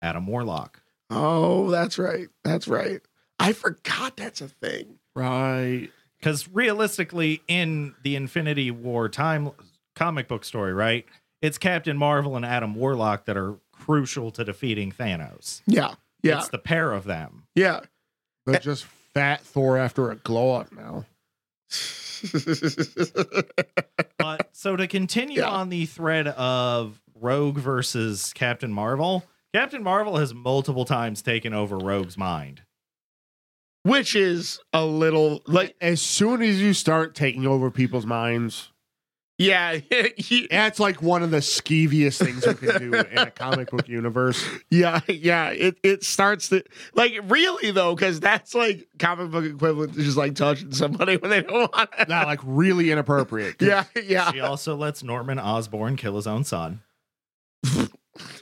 Adam 0.00 0.26
Warlock. 0.26 0.82
Oh, 1.10 1.70
that's 1.70 1.98
right. 1.98 2.28
That's 2.44 2.68
right. 2.68 3.00
I 3.38 3.52
forgot 3.52 4.16
that's 4.16 4.40
a 4.40 4.48
thing. 4.48 4.98
Right. 5.14 5.90
Because 6.24 6.48
realistically, 6.48 7.42
in 7.48 7.94
the 8.02 8.16
Infinity 8.16 8.70
War 8.70 9.10
time 9.10 9.50
comic 9.94 10.26
book 10.26 10.42
story, 10.46 10.72
right? 10.72 11.04
It's 11.42 11.58
Captain 11.58 11.98
Marvel 11.98 12.34
and 12.34 12.46
Adam 12.46 12.74
Warlock 12.74 13.26
that 13.26 13.36
are 13.36 13.56
crucial 13.72 14.30
to 14.30 14.42
defeating 14.42 14.90
Thanos. 14.90 15.60
Yeah. 15.66 15.96
Yeah. 16.22 16.38
It's 16.38 16.48
the 16.48 16.56
pair 16.56 16.92
of 16.92 17.04
them. 17.04 17.42
yeah. 17.54 17.80
They're 18.46 18.58
just 18.58 18.84
fat 19.12 19.42
Thor 19.42 19.76
after 19.76 20.10
a 20.10 20.16
glow 20.16 20.54
up 20.54 20.72
now. 20.72 21.04
But 24.18 24.48
so 24.52 24.76
to 24.76 24.86
continue 24.86 25.40
Yeah. 25.42 25.50
on 25.50 25.68
the 25.68 25.84
thread 25.84 26.28
of 26.28 27.02
Rogue 27.14 27.58
versus 27.58 28.32
Captain 28.34 28.72
Marvel, 28.72 29.24
Captain 29.54 29.82
Marvel 29.82 30.16
has 30.16 30.32
multiple 30.32 30.86
times 30.86 31.20
taken 31.20 31.52
over 31.52 31.76
Rogue's 31.76 32.16
mind. 32.16 32.62
Which 33.84 34.16
is 34.16 34.60
a 34.72 34.84
little 34.84 35.42
like 35.46 35.76
As 35.80 36.00
soon 36.00 36.42
as 36.42 36.60
you 36.60 36.72
start 36.72 37.14
taking 37.14 37.46
over 37.46 37.70
people's 37.70 38.06
minds, 38.06 38.70
yeah, 39.36 39.78
he- 40.16 40.46
that's 40.50 40.78
like 40.80 41.02
one 41.02 41.22
of 41.22 41.30
the 41.30 41.38
skeeviest 41.38 42.22
things 42.24 42.46
you 42.46 42.54
can 42.54 42.78
do 42.80 42.94
in 42.94 43.18
a 43.18 43.30
comic 43.30 43.70
book 43.70 43.86
universe. 43.88 44.42
yeah, 44.70 45.00
yeah. 45.08 45.50
It 45.50 45.76
it 45.82 46.02
starts 46.04 46.48
to 46.50 46.62
like 46.94 47.12
really 47.24 47.72
though, 47.72 47.94
because 47.94 48.20
that's 48.20 48.54
like 48.54 48.88
comic 48.98 49.30
book 49.30 49.44
equivalent 49.44 49.94
to 49.94 50.02
just 50.02 50.16
like 50.16 50.34
touching 50.34 50.72
somebody 50.72 51.16
when 51.18 51.30
they 51.30 51.42
don't 51.42 51.70
want 51.72 51.90
it. 51.98 52.08
Not 52.08 52.26
like 52.26 52.40
really 52.42 52.90
inappropriate 52.90 53.60
Yeah, 53.60 53.84
yeah. 54.02 54.32
She 54.32 54.40
also 54.40 54.76
lets 54.76 55.02
Norman 55.02 55.38
Osborn 55.38 55.96
kill 55.96 56.16
his 56.16 56.26
own 56.26 56.44
son. 56.44 56.80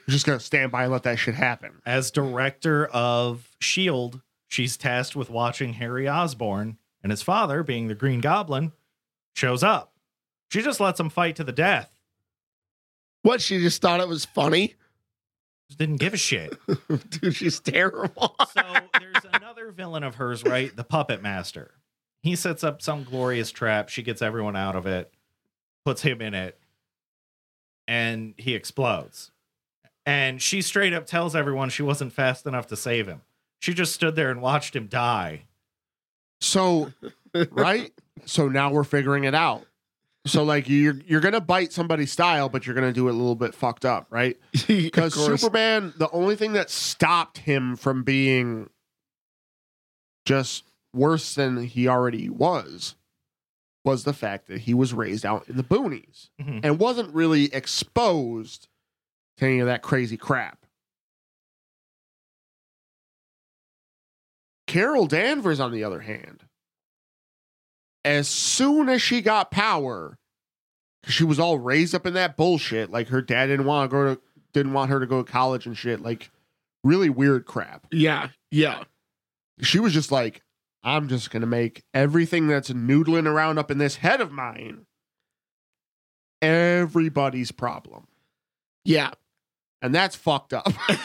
Just 0.09 0.26
gonna 0.26 0.38
stand 0.40 0.70
by 0.70 0.84
and 0.84 0.93
let 0.93 1.05
that 1.05 1.18
shit 1.18 1.34
happen. 1.34 1.80
As 1.86 2.11
director 2.11 2.86
of 2.86 3.49
S.H.I.E.L.D., 3.62 4.20
she's 4.53 4.76
tasked 4.76 5.16
with 5.16 5.30
watching 5.30 5.72
Harry 5.74 6.07
Osborn, 6.07 6.76
and 7.03 7.11
his 7.11 7.22
father, 7.22 7.62
being 7.62 7.88
the 7.88 7.94
Green 7.94 8.20
Goblin, 8.20 8.72
shows 9.34 9.62
up. 9.62 9.94
She 10.50 10.61
just 10.61 10.78
lets 10.78 11.00
him 11.00 11.09
fight 11.09 11.36
to 11.36 11.44
the 11.44 11.53
death. 11.53 11.90
What 13.22 13.40
she 13.40 13.59
just 13.61 13.80
thought 13.80 14.00
it 14.00 14.09
was 14.09 14.26
funny, 14.26 14.74
Just 15.70 15.78
didn't 15.78 15.96
give 15.96 16.12
a 16.12 16.18
shit. 16.18 16.55
dude. 17.09 17.34
She's 17.34 17.61
terrible. 17.61 18.36
So 18.53 18.62
there's 19.00 19.24
another 19.32 19.70
villain 19.70 20.03
of 20.03 20.16
hers, 20.16 20.44
right? 20.44 20.74
The 20.76 20.84
Puppet 20.84 21.22
Master. 21.22 21.72
He 22.22 22.36
sets 22.36 22.62
up 22.62 22.82
some 22.82 23.05
glorious 23.05 23.50
trap. 23.50 23.88
She 23.88 24.03
gets 24.03 24.20
everyone 24.22 24.55
out 24.55 24.76
of 24.76 24.86
it, 24.86 25.12
puts 25.84 26.03
him 26.03 26.20
in 26.20 26.34
it, 26.34 26.59
and 27.88 28.34
he 28.36 28.55
explodes. 28.55 29.30
And 30.05 30.42
she 30.42 30.61
straight 30.62 30.92
up 30.92 31.07
tells 31.07 31.34
everyone 31.34 31.70
she 31.70 31.82
wasn't 31.82 32.12
fast 32.12 32.46
enough 32.46 32.66
to 32.68 32.76
save 32.76 33.07
him. 33.09 33.22
She 33.62 33.74
just 33.74 33.94
stood 33.94 34.16
there 34.16 34.28
and 34.32 34.42
watched 34.42 34.74
him 34.74 34.88
die. 34.88 35.44
So, 36.40 36.92
right? 37.52 37.92
So 38.26 38.48
now 38.48 38.72
we're 38.72 38.82
figuring 38.82 39.22
it 39.22 39.36
out. 39.36 39.64
So 40.26 40.42
like 40.42 40.68
you're 40.68 40.96
you're 41.06 41.20
gonna 41.20 41.40
bite 41.40 41.72
somebody's 41.72 42.10
style, 42.10 42.48
but 42.48 42.66
you're 42.66 42.74
gonna 42.74 42.92
do 42.92 43.06
it 43.06 43.12
a 43.12 43.14
little 43.16 43.36
bit 43.36 43.54
fucked 43.54 43.84
up, 43.84 44.06
right? 44.10 44.36
Because 44.66 45.14
Superman, 45.14 45.92
the 45.96 46.10
only 46.10 46.34
thing 46.34 46.54
that 46.54 46.70
stopped 46.70 47.38
him 47.38 47.76
from 47.76 48.02
being 48.02 48.68
just 50.24 50.64
worse 50.92 51.34
than 51.36 51.64
he 51.64 51.86
already 51.88 52.28
was 52.28 52.96
was 53.84 54.02
the 54.04 54.12
fact 54.12 54.46
that 54.48 54.62
he 54.62 54.74
was 54.74 54.92
raised 54.92 55.24
out 55.26 55.48
in 55.48 55.56
the 55.56 55.64
boonies 55.64 56.30
Mhm. 56.40 56.60
and 56.64 56.78
wasn't 56.80 57.12
really 57.14 57.52
exposed 57.54 58.68
to 59.38 59.46
any 59.46 59.58
of 59.60 59.66
that 59.66 59.82
crazy 59.82 60.16
crap. 60.16 60.61
Carol 64.73 65.07
Danvers, 65.07 65.61
on 65.61 65.70
the 65.70 65.85
other 65.85 66.01
hand, 66.01 66.45
as 68.05 68.27
soon 68.29 68.89
as 68.89 69.03
she 69.03 69.20
got 69.20 69.51
power, 69.51 70.18
she 71.05 71.25
was 71.25 71.39
all 71.39 71.59
raised 71.59 71.95
up 71.95 72.07
in 72.07 72.14
that 72.14 72.37
bullshit. 72.39 72.91
Like 72.91 73.09
her 73.09 73.20
dad 73.20 73.47
didn't 73.47 73.66
want 73.66 73.91
to 73.91 73.95
go 73.95 74.14
to, 74.14 74.20
didn't 74.55 74.73
want 74.73 74.91
her 74.91 74.99
to 74.99 75.07
go 75.07 75.23
to 75.23 75.31
college 75.31 75.66
and 75.66 75.77
shit. 75.77 76.01
Like 76.01 76.31
really 76.83 77.11
weird 77.11 77.45
crap. 77.45 77.87
Yeah, 77.93 78.29
yeah. 78.51 78.85
She 79.61 79.79
was 79.79 79.93
just 79.93 80.11
like, 80.11 80.43
I'm 80.83 81.07
just 81.09 81.31
gonna 81.31 81.47
make 81.47 81.83
everything 81.93 82.49
that's 82.49 82.70
noodling 82.70 83.27
around 83.27 83.59
up 83.59 83.70
in 83.70 83.77
this 83.79 83.97
head 83.97 84.20
of 84.23 84.33
mine 84.33 84.87
everybody's 86.43 87.53
problem, 87.53 88.09
Yeah. 88.85 89.12
And 89.83 89.95
that's 89.95 90.16
fucked 90.16 90.53
up. 90.55 90.68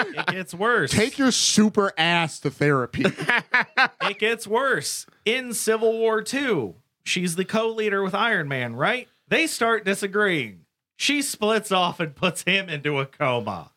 It 0.00 0.26
gets 0.26 0.54
worse. 0.54 0.90
Take 0.90 1.18
your 1.18 1.30
super 1.30 1.92
ass 1.96 2.40
to 2.40 2.50
therapy. 2.50 3.04
it 4.02 4.18
gets 4.18 4.46
worse. 4.46 5.06
In 5.24 5.54
Civil 5.54 5.92
War 5.98 6.22
II, 6.32 6.74
she's 7.04 7.36
the 7.36 7.44
co-leader 7.44 8.02
with 8.02 8.14
Iron 8.14 8.48
Man, 8.48 8.74
right? 8.74 9.08
They 9.28 9.46
start 9.46 9.84
disagreeing. 9.84 10.64
She 10.96 11.22
splits 11.22 11.70
off 11.70 12.00
and 12.00 12.14
puts 12.14 12.42
him 12.42 12.68
into 12.68 12.98
a 12.98 13.06
coma. 13.06 13.70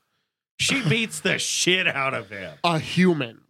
She 0.59 0.81
beats 0.89 1.19
the 1.19 1.37
shit 1.37 1.87
out 1.87 2.13
of 2.15 2.29
him. 2.29 2.53
A 2.63 2.79
human. 2.79 3.41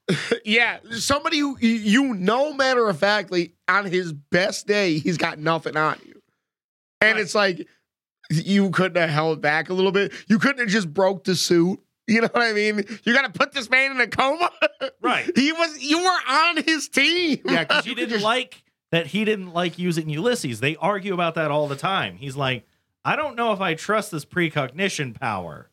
yeah. 0.44 0.80
Somebody 0.92 1.40
who 1.40 1.58
you 1.60 2.14
know, 2.14 2.54
matter 2.54 2.88
of 2.90 3.00
factly, 3.00 3.54
on 3.70 3.86
his 3.86 4.12
best 4.12 4.68
day, 4.68 4.98
he's 4.98 5.18
got 5.18 5.40
nothing 5.40 5.78
on 5.78 5.98
you. 6.06 6.22
And 7.00 7.14
Right. 7.16 7.22
it's 7.22 7.36
like 7.36 7.68
you 8.32 8.70
couldn't 8.72 9.00
have 9.00 9.10
held 9.10 9.42
back 9.42 9.70
a 9.70 9.74
little 9.74 9.92
bit. 9.92 10.14
You 10.28 10.40
couldn't 10.40 10.60
have 10.60 10.70
just 10.70 10.94
broke 10.94 11.24
the 11.24 11.36
suit. 11.36 11.80
You 12.08 12.22
know 12.22 12.30
what 12.32 12.44
I 12.44 12.54
mean? 12.54 12.84
You 13.04 13.14
got 13.14 13.32
to 13.32 13.38
put 13.38 13.54
this 13.54 13.70
man 13.70 13.92
in 13.92 14.02
a 14.02 14.08
coma. 14.08 14.50
Right. 15.02 15.32
He 15.36 15.52
was. 15.52 15.82
You 15.82 16.04
were 16.04 16.20
on 16.30 16.58
his 16.58 16.90
team. 16.90 17.40
Yeah, 17.46 17.64
because 17.64 17.86
you 17.86 17.96
didn't 18.02 18.22
like 18.22 18.64
that 18.92 19.08
he 19.08 19.24
didn't 19.26 19.54
like 19.54 19.80
using 19.80 20.10
Ulysses. 20.10 20.60
They 20.60 20.76
argue 20.76 21.14
about 21.14 21.36
that 21.36 21.52
all 21.52 21.68
the 21.68 21.76
time. 21.76 22.18
He's 22.18 22.36
like, 22.36 22.66
I 23.04 23.16
don't 23.16 23.36
know 23.36 23.54
if 23.54 23.62
I 23.62 23.74
trust 23.74 24.12
this 24.12 24.26
precognition 24.26 25.14
power. 25.14 25.70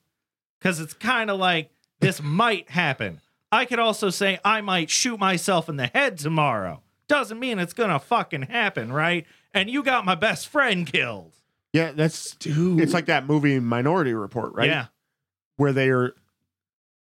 Cause 0.61 0.81
it's 0.81 0.95
kind 0.95 1.31
of 1.31 1.39
like 1.39 1.71
this 2.01 2.23
might 2.23 2.71
happen. 2.71 3.21
I 3.51 3.65
could 3.65 3.79
also 3.79 4.11
say 4.11 4.39
I 4.45 4.61
might 4.61 4.91
shoot 4.91 5.19
myself 5.19 5.69
in 5.69 5.77
the 5.77 5.87
head 5.87 6.19
tomorrow. 6.19 6.83
Doesn't 7.09 7.39
mean 7.39 7.59
it's 7.59 7.73
gonna 7.73 7.99
fucking 7.99 8.43
happen, 8.43 8.93
right? 8.93 9.27
And 9.55 9.71
you 9.71 9.83
got 9.83 10.05
my 10.05 10.15
best 10.15 10.49
friend 10.49 10.87
killed. 10.87 11.33
Yeah, 11.73 11.93
that's 11.93 12.35
dude. 12.37 12.81
it's 12.81 12.95
like 12.95 13.07
that 13.07 13.27
movie 13.27 13.59
Minority 13.61 14.15
Report, 14.15 14.55
right? 14.55 14.69
Yeah. 14.69 14.87
Where 15.57 15.73
they're 15.73 16.15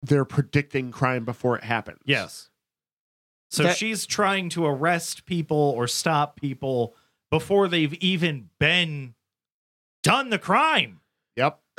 they're 0.02 0.24
predicting 0.24 0.90
crime 0.90 1.24
before 1.24 1.56
it 1.56 1.64
happens. 1.64 1.98
Yes. 2.04 2.50
So 3.50 3.64
That- 3.64 3.76
she's 3.76 4.06
trying 4.06 4.48
to 4.50 4.66
arrest 4.66 5.26
people 5.26 5.56
or 5.76 5.86
stop 5.86 6.38
people 6.40 6.94
before 7.30 7.68
they've 7.68 7.94
even 7.94 8.50
been 8.58 9.14
done 10.02 10.30
the 10.30 10.38
crime. 10.38 11.00
Yep. 11.36 11.58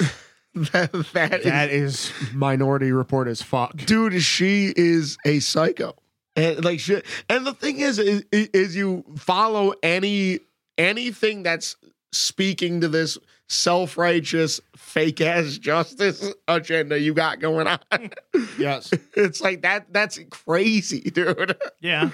that, 0.56 0.92
that 1.14 1.34
is- 1.40 1.44
That 1.44 1.70
is 1.70 2.12
Minority 2.34 2.92
Report 2.92 3.28
as 3.28 3.42
fuck. 3.42 3.76
dude 3.78 4.22
she 4.24 4.74
is 4.76 5.18
a 5.26 5.40
psycho 5.40 5.96
and 6.36 6.64
like 6.66 6.80
she, 6.80 7.02
and 7.30 7.46
the 7.48 7.54
thing 7.54 7.80
is, 7.80 8.00
is 8.00 8.24
is 8.32 8.76
you 8.76 9.06
follow 9.18 9.74
any 9.84 10.40
anything 10.78 11.44
that's 11.44 11.78
speaking 12.16 12.82
to 12.82 12.88
this 12.88 13.18
self-righteous 13.50 14.60
fake 14.76 15.22
ass 15.22 15.58
justice 15.58 16.34
agenda 16.48 17.00
you 17.00 17.14
got 17.14 17.40
going 17.40 17.68
on 17.68 17.80
Yes. 18.58 18.92
it's 19.16 19.42
like 19.42 19.62
that 19.64 19.92
that's 19.94 20.20
crazy 20.32 21.02
dude 21.14 21.56
Yeah. 21.82 22.10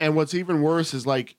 And 0.00 0.14
what's 0.16 0.34
even 0.34 0.60
worse 0.62 0.92
is 0.92 1.06
like, 1.06 1.36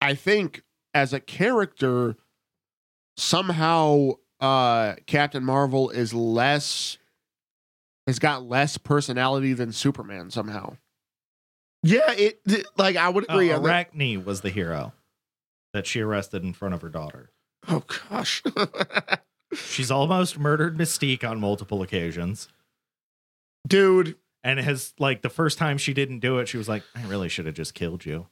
I 0.00 0.14
think 0.14 0.62
as 0.94 1.12
a 1.12 1.20
character, 1.20 2.16
somehow 3.16 4.10
uh 4.40 4.94
Captain 5.06 5.44
Marvel 5.44 5.90
is 5.90 6.14
less 6.14 6.98
has 8.06 8.18
got 8.18 8.42
less 8.44 8.78
personality 8.78 9.52
than 9.52 9.72
Superman 9.72 10.30
somehow. 10.30 10.76
yeah 11.82 12.12
it, 12.12 12.40
it- 12.46 12.66
like 12.76 12.96
i 12.96 13.08
would 13.08 13.24
Uh, 13.28 13.34
agree 13.34 13.52
on 13.52 13.62
that. 13.62 13.68
Arachne 13.94 14.24
was 14.24 14.40
the 14.42 14.50
hero 14.50 14.92
that 15.78 15.86
she 15.86 16.00
arrested 16.00 16.42
in 16.42 16.52
front 16.52 16.74
of 16.74 16.82
her 16.82 16.88
daughter. 16.88 17.30
oh 17.68 17.84
gosh 18.10 18.42
She's 19.54 19.92
almost 19.92 20.36
murdered 20.36 20.76
Mystique 20.76 21.22
on 21.22 21.38
multiple 21.38 21.82
occasions. 21.82 22.48
dude 23.66 24.16
And 24.42 24.58
has 24.58 24.92
like 24.98 25.22
the 25.22 25.28
first 25.30 25.56
time 25.56 25.78
she 25.78 25.94
didn't 25.94 26.18
do 26.18 26.38
it, 26.38 26.48
she 26.48 26.56
was 26.58 26.68
like, 26.68 26.82
I 26.96 27.04
really 27.06 27.28
should 27.28 27.46
have 27.46 27.54
just 27.54 27.74
killed 27.74 28.04
you. 28.04 28.26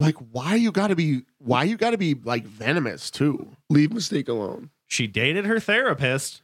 Like, 0.00 0.16
why 0.32 0.54
you 0.54 0.72
gotta 0.72 0.96
be 0.96 1.22
why 1.38 1.64
you 1.64 1.76
gotta 1.76 1.98
be 1.98 2.14
like 2.14 2.44
venomous 2.46 3.10
too? 3.10 3.56
leave 3.68 3.90
Mystique 3.90 4.28
alone 4.28 4.70
She 4.86 5.06
dated 5.06 5.44
her 5.44 5.60
therapist. 5.60 6.42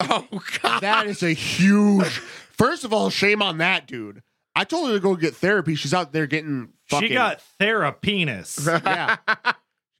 oh 0.00 0.26
god 0.62 0.80
That 0.82 1.06
is 1.06 1.22
a 1.22 1.32
huge 1.32 2.04
first 2.52 2.84
of 2.84 2.92
all, 2.92 3.08
shame 3.08 3.40
on 3.40 3.56
that 3.58 3.86
dude. 3.86 4.22
I 4.56 4.64
told 4.64 4.88
her 4.88 4.94
to 4.94 5.00
go 5.00 5.14
get 5.14 5.36
therapy. 5.36 5.74
She's 5.76 5.94
out 5.94 6.12
there 6.12 6.26
getting 6.26 6.70
fucking 6.86 7.08
She 7.08 7.14
got 7.14 7.42
therapenis. 7.60 8.66
Yeah. 8.84 9.16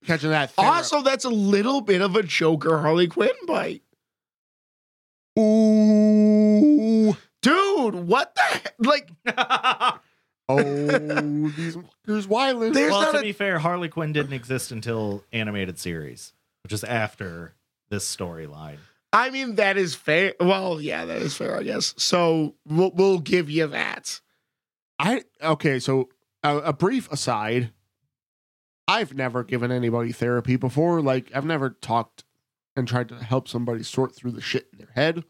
catching 0.07 0.30
that 0.30 0.54
thera- 0.57 0.64
Also, 0.64 1.02
that's 1.02 1.24
a 1.24 1.30
little 1.30 1.80
bit 1.80 2.00
of 2.00 2.16
a 2.16 2.22
Joker 2.22 2.78
Harley 2.78 3.07
Quinn 3.07 3.30
bite. 3.46 3.82
Ooh. 5.38 7.16
Dude, 7.42 7.94
what 7.94 8.34
the 8.34 8.42
heck? 8.42 8.74
like? 8.78 9.11
Oh, 10.48 10.62
these 10.62 11.74
fuckers 11.76 12.28
wildin'. 12.28 12.72
There's 12.72 12.92
well, 12.92 13.11
to 13.11 13.18
a- 13.18 13.22
be 13.22 13.32
fair, 13.32 13.59
Harley 13.59 13.88
Quinn 13.88 14.12
didn't 14.12 14.32
exist 14.32 14.70
until 14.70 15.24
animated 15.32 15.76
series, 15.76 16.32
which 16.62 16.72
is 16.72 16.84
after 16.84 17.57
this 17.88 18.04
storyline. 18.16 18.76
I 19.12 19.30
mean, 19.30 19.57
that 19.57 19.76
is 19.76 19.96
fair. 19.96 20.34
Well, 20.38 20.80
yeah, 20.80 21.04
that 21.04 21.20
is 21.20 21.36
fair, 21.36 21.59
I 21.59 21.64
guess. 21.64 21.94
So 21.96 22.54
we'll, 22.64 22.92
we'll 22.94 23.18
give 23.18 23.50
you 23.50 23.66
that. 23.66 24.20
I 24.99 25.24
okay. 25.42 25.78
So 25.78 26.09
a, 26.42 26.59
a 26.59 26.72
brief 26.72 27.11
aside. 27.11 27.72
I've 28.88 29.14
never 29.14 29.42
given 29.42 29.72
anybody 29.72 30.12
therapy 30.12 30.57
before. 30.57 31.03
Like 31.03 31.30
I've 31.34 31.44
never 31.44 31.70
talked 31.70 32.24
and 32.76 32.86
tried 32.86 33.09
to 33.09 33.16
help 33.16 33.49
somebody 33.49 33.82
sort 33.82 34.14
through 34.14 34.32
the 34.32 34.40
shit 34.40 34.68
in 34.72 34.78
their 34.78 34.92
head. 34.94 35.24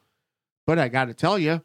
But 0.66 0.78
I 0.78 0.88
got 0.88 1.06
to 1.06 1.14
tell 1.14 1.38
you, 1.38 1.62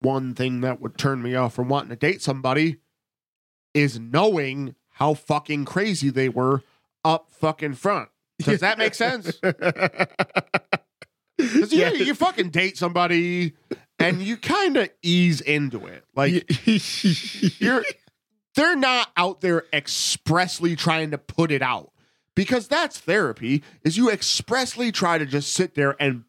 one 0.00 0.34
thing 0.34 0.60
that 0.60 0.80
would 0.80 0.98
turn 0.98 1.22
me 1.22 1.34
off 1.34 1.54
from 1.54 1.68
wanting 1.68 1.90
to 1.90 1.96
date 1.96 2.20
somebody 2.20 2.78
is 3.72 3.98
knowing 3.98 4.74
how 4.90 5.14
fucking 5.14 5.64
crazy 5.64 6.10
they 6.10 6.28
were 6.28 6.62
up 7.04 7.30
fucking 7.30 7.74
front. 7.74 8.08
Does 8.40 8.60
that 8.60 8.78
make 8.78 8.94
sense? 8.96 9.40
Because 11.52 11.72
yeah, 11.72 11.90
Yeah. 11.90 12.04
you 12.04 12.14
fucking 12.14 12.50
date 12.50 12.76
somebody 12.78 13.52
and 13.98 14.22
you 14.22 14.36
kind 14.36 14.76
of 14.76 14.88
ease 15.02 15.40
into 15.40 15.86
it. 15.86 16.04
Like 16.14 16.50
you're 17.60 17.84
they're 18.56 18.76
not 18.76 19.08
out 19.16 19.40
there 19.40 19.64
expressly 19.72 20.76
trying 20.76 21.10
to 21.12 21.18
put 21.18 21.50
it 21.50 21.62
out. 21.62 21.90
Because 22.36 22.66
that's 22.66 22.98
therapy, 22.98 23.62
is 23.84 23.96
you 23.96 24.10
expressly 24.10 24.90
try 24.90 25.18
to 25.18 25.24
just 25.26 25.52
sit 25.52 25.76
there 25.76 25.94
and 26.00 26.24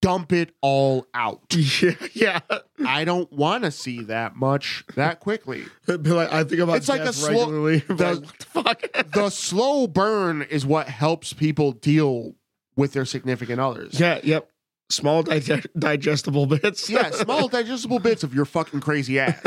dump 0.00 0.32
it 0.32 0.54
all 0.62 1.06
out. 1.12 1.42
yeah, 1.82 1.90
yeah. 2.14 2.40
I 2.86 3.04
don't 3.04 3.30
want 3.30 3.64
to 3.64 3.70
see 3.70 4.02
that 4.04 4.34
much 4.36 4.84
that 4.94 5.20
quickly. 5.20 5.64
Be 5.86 5.96
like, 5.98 6.32
I 6.32 6.44
think 6.44 6.62
about 6.62 6.76
It's 6.78 6.88
like 6.88 7.02
a 7.02 7.04
death 7.04 7.14
slow- 7.16 7.40
regularly. 7.50 7.78
the- 7.88 7.94
Like, 7.94 8.38
the 8.38 8.44
fuck? 8.94 9.12
The 9.12 9.28
slow 9.28 9.86
burn 9.86 10.40
is 10.40 10.64
what 10.64 10.88
helps 10.88 11.34
people 11.34 11.72
deal 11.72 12.36
with 12.76 12.94
their 12.94 13.04
significant 13.04 13.60
others. 13.60 14.00
yeah, 14.00 14.20
yep. 14.22 14.49
Small 14.90 15.22
dig- 15.22 15.66
digestible 15.78 16.46
bits. 16.46 16.90
Yeah, 16.90 17.10
small 17.12 17.48
digestible 17.48 17.98
bits 18.00 18.22
of 18.24 18.34
your 18.34 18.44
fucking 18.44 18.80
crazy 18.80 19.18
ass. 19.18 19.40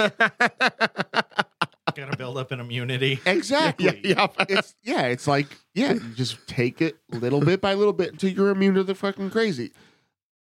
Got 1.95 2.11
to 2.11 2.17
build 2.17 2.37
up 2.37 2.51
an 2.51 2.59
immunity. 2.59 3.19
Exactly. 3.25 4.01
yeah, 4.03 4.27
yeah. 4.37 4.45
It's 4.49 4.75
yeah, 4.83 5.01
it's 5.07 5.27
like 5.27 5.47
yeah, 5.75 5.93
you 5.93 5.99
just 6.15 6.47
take 6.47 6.81
it 6.81 6.97
little 7.11 7.41
bit 7.41 7.61
by 7.61 7.73
little 7.75 7.93
bit 7.93 8.11
until 8.13 8.29
you're 8.31 8.49
immune 8.49 8.75
to 8.75 8.83
the 8.83 8.95
fucking 8.95 9.29
crazy. 9.29 9.71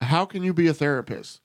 How 0.01 0.24
can 0.24 0.43
you 0.43 0.53
be 0.55 0.66
a 0.68 0.74
therapist 0.74 1.41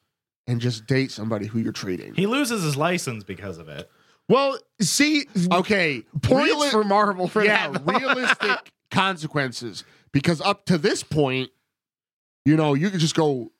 and 0.47 0.59
just 0.61 0.85
date 0.87 1.11
somebody 1.11 1.47
who 1.47 1.59
you're 1.59 1.71
treating? 1.73 2.13
He 2.15 2.25
loses 2.27 2.63
his 2.63 2.75
license 2.77 3.23
because 3.23 3.57
of 3.57 3.67
it. 3.67 3.89
Well, 4.29 4.57
see, 4.79 5.25
Okay, 5.51 6.03
points 6.21 6.53
reali- 6.55 6.71
for 6.71 6.83
Marvel 6.83 7.27
for 7.27 7.43
yeah, 7.43 7.69
that. 7.69 7.81
realistic 7.99 8.71
consequences. 8.89 9.83
Because 10.11 10.39
up 10.41 10.65
to 10.67 10.77
this 10.77 11.03
point, 11.03 11.49
you 12.45 12.55
know, 12.55 12.73
you 12.73 12.89
could 12.89 12.99
just 12.99 13.15
go 13.15 13.51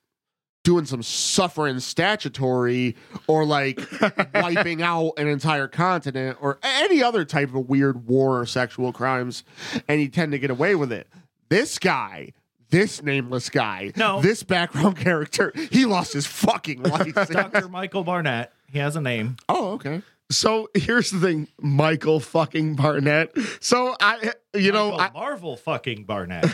doing 0.64 0.86
some 0.86 1.04
suffering 1.04 1.80
statutory 1.80 2.96
or 3.28 3.46
like 3.46 3.80
wiping 4.34 4.82
out 4.82 5.12
an 5.18 5.28
entire 5.28 5.68
continent 5.68 6.38
or 6.40 6.58
any 6.64 7.04
other 7.04 7.26
type 7.26 7.54
of 7.54 7.68
weird 7.70 8.08
war 8.08 8.40
or 8.40 8.46
sexual 8.46 8.94
crimes, 8.94 9.44
and 9.88 10.00
you 10.02 10.08
tend 10.08 10.32
to 10.32 10.40
get 10.40 10.50
away 10.50 10.76
with 10.76 10.92
it. 10.92 11.08
This 11.50 11.78
guy, 11.80 12.32
this 12.70 13.04
nameless 13.04 13.50
guy, 13.50 13.92
No. 13.98 14.22
this 14.22 14.42
background 14.44 14.96
character, 14.98 15.52
he 15.72 15.86
lost 15.86 16.14
his 16.14 16.26
fucking 16.26 16.82
license. 16.84 17.30
Dr. 17.30 17.68
Michael 17.68 18.04
Barnett, 18.06 18.54
he 18.72 18.80
has 18.80 18.96
a 18.96 19.02
name. 19.02 19.36
oh, 19.50 19.74
okay. 19.74 20.02
So 20.32 20.70
here's 20.74 21.12
the 21.12 21.20
thing, 21.20 21.48
Michael 21.60 22.20
fucking 22.22 22.76
Barnett. 22.76 23.36
So 23.60 23.96
I, 24.00 24.32
you 24.56 24.72
know, 24.72 24.98
Michael 24.98 25.20
Marvel 25.20 25.58
fucking 25.58 26.06
Barnett. 26.06 26.46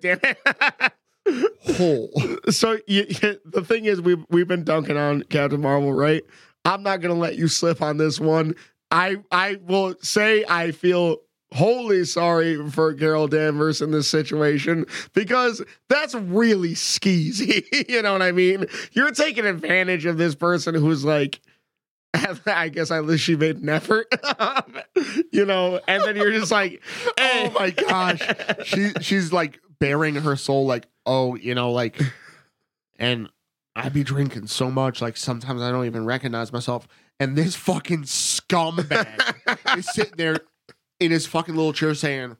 Damn 0.00 0.20
it. 0.22 0.38
Hole. 1.76 2.10
so 2.50 2.78
you, 2.86 3.04
the 3.44 3.64
thing 3.66 3.86
is, 3.86 4.00
we've 4.00 4.24
we've 4.30 4.48
been 4.48 4.64
dunking 4.64 4.96
on 4.96 5.22
Captain 5.24 5.60
Marvel, 5.60 5.92
right? 5.92 6.22
I'm 6.64 6.82
not 6.82 7.00
gonna 7.00 7.14
let 7.14 7.36
you 7.36 7.48
slip 7.48 7.82
on 7.82 7.96
this 7.96 8.20
one. 8.20 8.54
I 8.90 9.16
I 9.30 9.56
will 9.66 9.94
say 10.00 10.44
I 10.48 10.72
feel 10.72 11.18
wholly 11.52 12.04
sorry 12.04 12.70
for 12.70 12.92
Carol 12.94 13.28
Danvers 13.28 13.80
in 13.80 13.90
this 13.90 14.10
situation 14.10 14.84
because 15.14 15.62
that's 15.88 16.14
really 16.14 16.74
skeezy. 16.74 17.64
you 17.88 18.02
know 18.02 18.12
what 18.12 18.22
I 18.22 18.32
mean? 18.32 18.66
You're 18.92 19.12
taking 19.12 19.46
advantage 19.46 20.06
of 20.06 20.18
this 20.18 20.34
person 20.34 20.74
who's 20.74 21.04
like. 21.04 21.40
I 22.46 22.70
guess 22.70 22.90
at 22.90 23.04
least 23.04 23.24
she 23.24 23.36
made 23.36 23.56
an 23.58 23.68
effort, 23.68 24.06
you 25.32 25.44
know, 25.44 25.80
and 25.86 26.02
then 26.02 26.16
you're 26.16 26.32
just 26.32 26.50
like, 26.50 26.80
Oh 27.18 27.50
my 27.54 27.70
gosh. 27.70 28.22
she 28.64 28.90
she's 29.02 29.34
like 29.34 29.60
baring 29.80 30.14
her 30.14 30.34
soul 30.34 30.64
like 30.64 30.86
oh 31.06 31.34
you 31.36 31.54
know 31.54 31.70
like 31.70 32.00
and 32.98 33.28
I'd 33.74 33.92
be 33.92 34.02
drinking 34.02 34.46
so 34.46 34.70
much 34.70 35.00
like 35.00 35.16
sometimes 35.16 35.62
i 35.62 35.70
don't 35.70 35.86
even 35.86 36.04
recognize 36.04 36.52
myself 36.52 36.88
and 37.20 37.36
this 37.36 37.54
fucking 37.54 38.02
scumbag 38.02 39.78
is 39.78 39.86
sitting 39.94 40.16
there 40.16 40.38
in 41.00 41.10
his 41.10 41.26
fucking 41.26 41.54
little 41.54 41.72
chair 41.72 41.94
saying 41.94 42.36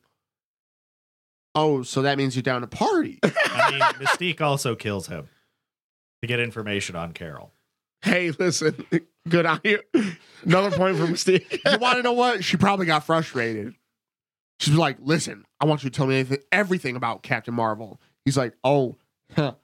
oh 1.54 1.82
so 1.82 2.02
that 2.02 2.18
means 2.18 2.34
you're 2.34 2.42
down 2.42 2.62
to 2.62 2.66
party 2.66 3.18
I 3.22 3.70
mean, 3.70 3.80
Mystique 4.06 4.40
also 4.40 4.74
kills 4.74 5.06
him 5.06 5.28
to 6.22 6.26
get 6.26 6.40
information 6.40 6.96
on 6.96 7.12
Carol. 7.12 7.52
Hey, 8.00 8.30
listen, 8.30 8.86
good 9.28 9.44
on 9.44 9.60
you. 9.64 9.80
Another 10.44 10.70
point 10.70 10.96
for 10.96 11.06
Mystique. 11.06 11.60
you 11.64 11.78
want 11.78 11.96
to 11.96 12.02
know 12.02 12.12
what 12.12 12.44
she 12.44 12.56
probably 12.56 12.86
got 12.86 13.04
frustrated 13.04 13.74
she's 14.58 14.74
like 14.74 14.96
listen 15.00 15.44
i 15.60 15.64
want 15.64 15.82
you 15.82 15.90
to 15.90 15.96
tell 15.96 16.06
me 16.06 16.14
anything, 16.14 16.38
everything 16.52 16.96
about 16.96 17.22
captain 17.22 17.54
marvel 17.54 18.00
he's 18.26 18.36
like 18.36 18.52
oh 18.62 18.96
huh. 19.34 19.54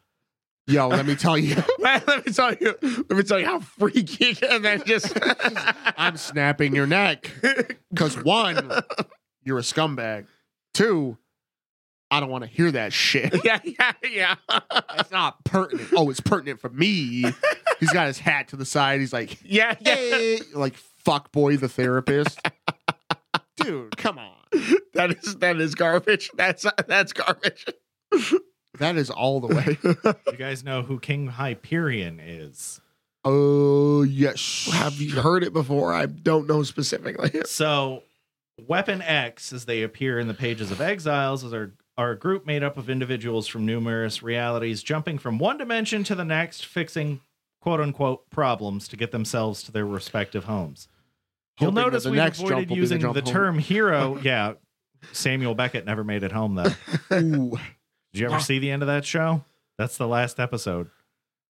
yo 0.67 0.89
let 0.89 1.05
me 1.05 1.15
tell 1.15 1.37
you 1.37 1.63
let 1.79 2.27
me 2.27 2.33
tell 2.33 2.55
you, 2.55 2.75
let 2.83 3.11
me 3.11 3.23
tell 3.23 3.39
you 3.39 3.47
how 3.47 3.61
freaky, 3.61 4.37
and 4.51 4.65
then 4.65 4.83
just 4.87 5.13
I'm 5.97 6.17
snapping 6.17 6.75
your 6.75 6.87
neck. 6.87 7.31
Because 7.91 8.17
one, 8.23 8.71
you're 9.45 9.59
a 9.59 9.63
scumbag. 9.63 10.27
Two, 10.75 11.19
I 12.11 12.21
don't 12.21 12.31
want 12.31 12.45
to 12.45 12.51
hear 12.51 12.71
that 12.73 12.93
shit. 12.93 13.45
yeah, 13.45 13.59
yeah, 13.65 13.93
yeah. 14.11 14.35
That's 14.71 15.11
not 15.11 15.45
pertinent. 15.45 15.89
Oh, 15.97 16.09
it's 16.11 16.21
pertinent 16.21 16.61
for 16.61 16.71
me. 16.71 17.25
He's 17.81 17.93
got 17.93 18.07
his 18.07 18.19
hat 18.19 18.49
to 18.49 18.57
the 18.57 18.65
side. 18.65 19.01
He's 19.01 19.13
like, 19.13 19.39
Yeah, 19.45 19.75
yeah. 19.81 19.95
hey, 19.95 20.41
like 20.55 20.77
fuck 20.77 21.33
boy 21.33 21.57
the 21.57 21.69
therapist. 21.69 22.41
Dude, 23.57 23.97
come 23.97 24.19
on. 24.19 24.37
That 24.95 25.17
is 25.23 25.37
that 25.37 25.61
is 25.61 25.75
garbage. 25.75 26.31
That's 26.37 26.67
that's 26.87 27.13
garbage. 27.13 27.67
That 28.79 28.97
is 28.97 29.11
all 29.11 29.41
the 29.41 29.55
way. 29.55 29.79
You 30.33 30.39
guys 30.39 30.65
know 30.65 30.83
who 30.83 30.99
King 30.99 31.29
Hyperion 31.29 32.21
is. 32.21 32.81
Oh 33.25 34.03
yes. 34.03 34.69
Have 34.73 34.95
you 35.01 35.21
heard 35.21 35.45
it 35.45 35.53
before? 35.53 35.93
I 35.93 36.07
don't 36.07 36.49
know 36.49 36.63
specifically. 36.63 37.43
So, 37.47 38.03
Weapon 38.67 39.03
X, 39.03 39.53
as 39.53 39.65
they 39.65 39.83
appear 39.83 40.19
in 40.19 40.29
the 40.29 40.35
pages 40.35 40.71
of 40.71 40.81
Exiles, 40.81 41.45
is 41.45 41.53
our, 41.53 41.73
are 41.97 42.13
a 42.13 42.19
group 42.19 42.47
made 42.47 42.63
up 42.63 42.77
of 42.77 42.91
individuals 42.91 43.47
from 43.47 43.67
numerous 43.67 44.23
realities, 44.23 44.83
jumping 44.83 45.19
from 45.19 45.39
one 45.39 45.59
dimension 45.59 46.05
to 46.05 46.15
the 46.15 46.25
next, 46.25 46.65
fixing 46.65 47.21
quote 47.61 47.81
unquote 47.81 48.29
problems 48.31 48.89
to 48.89 48.97
get 48.97 49.13
themselves 49.13 49.63
to 49.65 49.73
their 49.73 49.87
respective 49.87 50.45
homes. 50.45 50.89
You'll 51.61 51.73
notice 51.73 52.05
we 52.05 52.17
next 52.17 52.39
jump 52.39 52.51
avoided 52.51 52.69
will 52.71 52.77
be 52.77 52.81
the 52.81 52.81
using 52.81 53.13
the, 53.13 53.23
term 53.23 53.59
hero. 53.59 54.19
Yeah, 54.23 54.55
Samuel 55.13 55.55
Beckett 55.55 55.85
never 55.85 56.03
made 56.03 56.23
it 56.23 56.33
home, 56.33 56.55
though. 56.55 57.59
Did 58.13 58.21
you 58.21 58.27
ever 58.27 58.41
see 58.41 58.59
the 58.59 58.71
end 58.71 58.83
of 58.83 58.89
that 58.89 59.05
show? 59.05 59.45
That's 59.79 59.97
the 59.97 60.07
last 60.07 60.39
episode. 60.39 60.91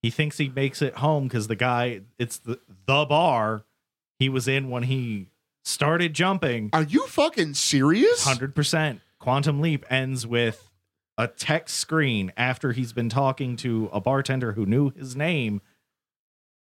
He 0.02 0.10
thinks 0.10 0.38
he 0.38 0.48
makes 0.48 0.82
it 0.82 0.96
home 0.96 1.24
because 1.24 1.48
the 1.48 1.56
guy, 1.56 2.02
it's 2.18 2.38
the, 2.38 2.58
the 2.86 3.04
bar 3.04 3.64
he 4.18 4.28
was 4.28 4.48
in 4.48 4.70
when 4.70 4.84
he 4.84 5.28
started 5.64 6.14
jumping. 6.14 6.70
Are 6.72 6.82
you 6.82 7.06
fucking 7.06 7.54
serious? 7.54 8.26
100%. 8.26 9.00
Quantum 9.18 9.60
Leap 9.60 9.84
ends 9.90 10.26
with 10.26 10.70
a 11.18 11.28
text 11.28 11.76
screen 11.76 12.32
after 12.36 12.72
he's 12.72 12.92
been 12.92 13.08
talking 13.08 13.56
to 13.56 13.88
a 13.92 14.00
bartender 14.00 14.52
who 14.52 14.66
knew 14.66 14.90
his 14.90 15.14
name, 15.14 15.60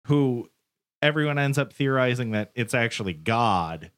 who 0.06 0.50
everyone 1.02 1.38
ends 1.38 1.58
up 1.58 1.72
theorizing 1.72 2.30
that 2.32 2.50
it's 2.54 2.74
actually 2.74 3.12
God 3.12 3.90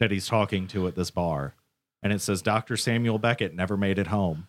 that 0.00 0.10
he's 0.10 0.26
talking 0.26 0.66
to 0.68 0.86
at 0.88 0.96
this 0.96 1.10
bar. 1.10 1.54
And 2.02 2.12
it 2.12 2.20
says 2.20 2.42
Dr. 2.42 2.76
Samuel 2.76 3.18
Beckett 3.18 3.54
never 3.54 3.76
made 3.76 3.98
it 3.98 4.08
home. 4.08 4.48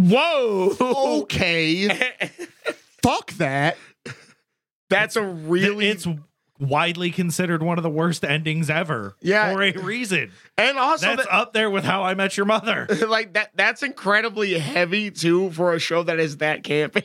Whoa. 0.00 0.76
Okay. 1.22 1.88
Fuck 3.02 3.32
that. 3.34 3.76
That's 4.88 5.16
a 5.16 5.22
really 5.22 5.88
it's 5.88 6.06
widely 6.58 7.10
considered 7.10 7.62
one 7.62 7.78
of 7.78 7.82
the 7.82 7.90
worst 7.90 8.22
endings 8.24 8.68
ever 8.68 9.16
Yeah. 9.22 9.52
for 9.54 9.62
a 9.62 9.72
reason. 9.72 10.30
and 10.58 10.76
also 10.78 11.06
That's 11.06 11.24
that- 11.26 11.34
up 11.34 11.52
there 11.52 11.70
with 11.70 11.84
How 11.84 12.02
I 12.02 12.14
Met 12.14 12.36
Your 12.36 12.44
Mother. 12.46 12.86
like 13.08 13.32
that 13.34 13.50
that's 13.54 13.82
incredibly 13.82 14.58
heavy 14.58 15.10
too 15.10 15.50
for 15.52 15.72
a 15.74 15.78
show 15.78 16.02
that 16.02 16.18
is 16.18 16.38
that 16.38 16.62
campy. 16.62 17.04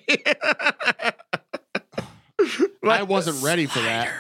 I 2.83 3.03
wasn't 3.03 3.43
ready 3.43 3.65
for 3.65 3.79
that. 3.79 4.11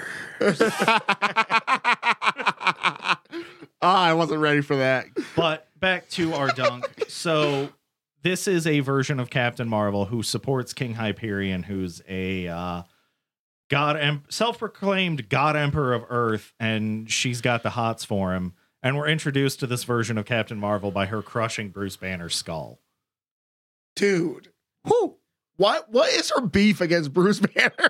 Ah, 3.81 4.03
I 4.05 4.13
wasn't 4.13 4.39
ready 4.41 4.61
for 4.61 4.77
that. 4.77 5.07
But 5.35 5.67
back 5.79 6.09
to 6.11 6.33
our 6.33 6.47
dunk. 6.49 6.87
So 7.07 7.69
this 8.25 8.47
is 8.47 8.65
a 8.65 8.79
version 8.79 9.19
of 9.19 9.29
Captain 9.29 9.69
Marvel 9.69 10.05
who 10.05 10.23
supports 10.23 10.73
King 10.73 10.95
Hyperion, 10.95 11.61
who's 11.61 12.01
a 12.09 12.47
uh, 12.47 12.81
god, 13.69 13.97
em- 13.97 14.23
self-proclaimed 14.29 15.29
god 15.29 15.55
emperor 15.55 15.93
of 15.93 16.03
Earth, 16.09 16.51
and 16.59 17.09
she's 17.09 17.39
got 17.39 17.61
the 17.61 17.69
hots 17.69 18.03
for 18.03 18.33
him. 18.33 18.53
And 18.81 18.97
we're 18.97 19.07
introduced 19.07 19.59
to 19.59 19.67
this 19.67 19.83
version 19.83 20.17
of 20.17 20.25
Captain 20.25 20.59
Marvel 20.59 20.89
by 20.89 21.05
her 21.05 21.21
crushing 21.21 21.69
Bruce 21.69 21.97
Banner's 21.97 22.35
skull. 22.35 22.79
dude. 23.95 24.49
Who? 24.87 25.17
What? 25.57 25.91
What 25.91 26.11
is 26.11 26.31
her 26.35 26.41
beef 26.41 26.81
against 26.81 27.13
Bruce 27.13 27.39
Banner? 27.39 27.89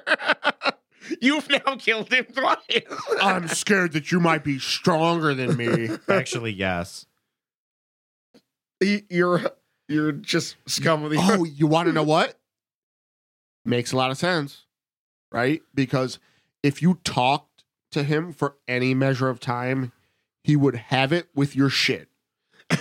You've 1.21 1.49
now 1.49 1.77
killed 1.77 2.11
him 2.11 2.25
twice. 2.25 2.59
I'm 3.21 3.47
scared 3.47 3.93
that 3.93 4.11
you 4.11 4.19
might 4.19 4.43
be 4.43 4.59
stronger 4.59 5.33
than 5.33 5.55
me. 5.55 5.89
Actually, 6.09 6.51
yes. 6.51 7.05
You're 8.81 9.51
you're 9.87 10.11
just 10.11 10.55
scum 10.67 11.03
of 11.03 11.11
the 11.11 11.17
Oh, 11.19 11.43
you 11.43 11.67
want 11.67 11.87
to 11.87 11.93
know 11.93 12.03
what? 12.15 12.37
Makes 13.65 13.91
a 13.91 13.97
lot 13.97 14.11
of 14.11 14.17
sense, 14.17 14.65
right? 15.31 15.61
Because 15.73 16.19
if 16.63 16.81
you 16.81 16.99
talked 17.03 17.63
to 17.91 18.03
him 18.03 18.31
for 18.33 18.55
any 18.67 18.93
measure 18.93 19.29
of 19.29 19.39
time, 19.39 19.91
he 20.43 20.55
would 20.55 20.75
have 20.75 21.11
it 21.11 21.27
with 21.33 21.55
your 21.55 21.69
shit. 21.69 22.09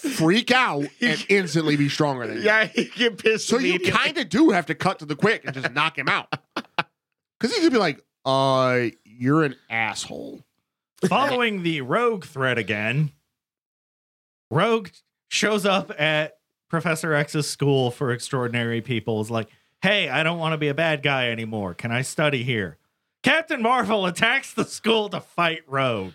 Freak 0.00 0.50
out 0.50 0.86
and 1.00 1.26
instantly 1.28 1.76
be 1.76 1.88
stronger 1.88 2.26
than 2.26 2.38
you. 2.38 2.42
yeah, 2.44 2.64
he 2.64 2.84
get 2.86 3.18
pissed. 3.18 3.48
So 3.48 3.58
you 3.58 3.78
kind 3.80 4.16
of 4.18 4.28
do 4.28 4.50
have 4.50 4.66
to 4.66 4.74
cut 4.74 5.00
to 5.00 5.04
the 5.06 5.16
quick 5.16 5.44
and 5.44 5.54
just 5.54 5.72
knock 5.72 5.98
him 5.98 6.08
out. 6.08 6.32
Because 7.38 7.54
he's 7.54 7.64
gonna 7.64 7.70
be 7.70 7.76
like, 7.78 8.00
"Uh, 8.24 8.86
you're 9.04 9.44
an 9.44 9.56
asshole." 9.68 10.42
Following 11.06 11.62
the 11.62 11.82
Rogue 11.82 12.24
thread 12.24 12.56
again, 12.56 13.12
Rogue 14.50 14.88
shows 15.28 15.66
up 15.66 15.92
at 16.00 16.38
Professor 16.68 17.12
X's 17.14 17.48
school 17.48 17.90
for 17.90 18.12
extraordinary 18.12 18.80
people. 18.80 19.20
Is 19.20 19.30
like, 19.30 19.48
hey, 19.82 20.08
I 20.08 20.22
don't 20.22 20.38
want 20.38 20.52
to 20.52 20.58
be 20.58 20.68
a 20.68 20.74
bad 20.74 21.02
guy 21.02 21.30
anymore. 21.30 21.74
Can 21.74 21.92
I 21.92 22.02
study 22.02 22.42
here? 22.42 22.78
Captain 23.22 23.60
Marvel 23.62 24.06
attacks 24.06 24.52
the 24.54 24.64
school 24.64 25.08
to 25.10 25.20
fight 25.20 25.62
Rogue. 25.66 26.14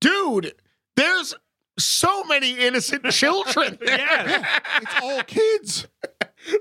dude. 0.00 0.52
There's 0.96 1.34
so 1.78 2.24
many 2.24 2.58
innocent 2.58 3.04
children. 3.10 3.76
there. 3.84 3.98
Yes. 3.98 4.60
It's 4.80 4.94
all 5.02 5.22
kids. 5.24 5.86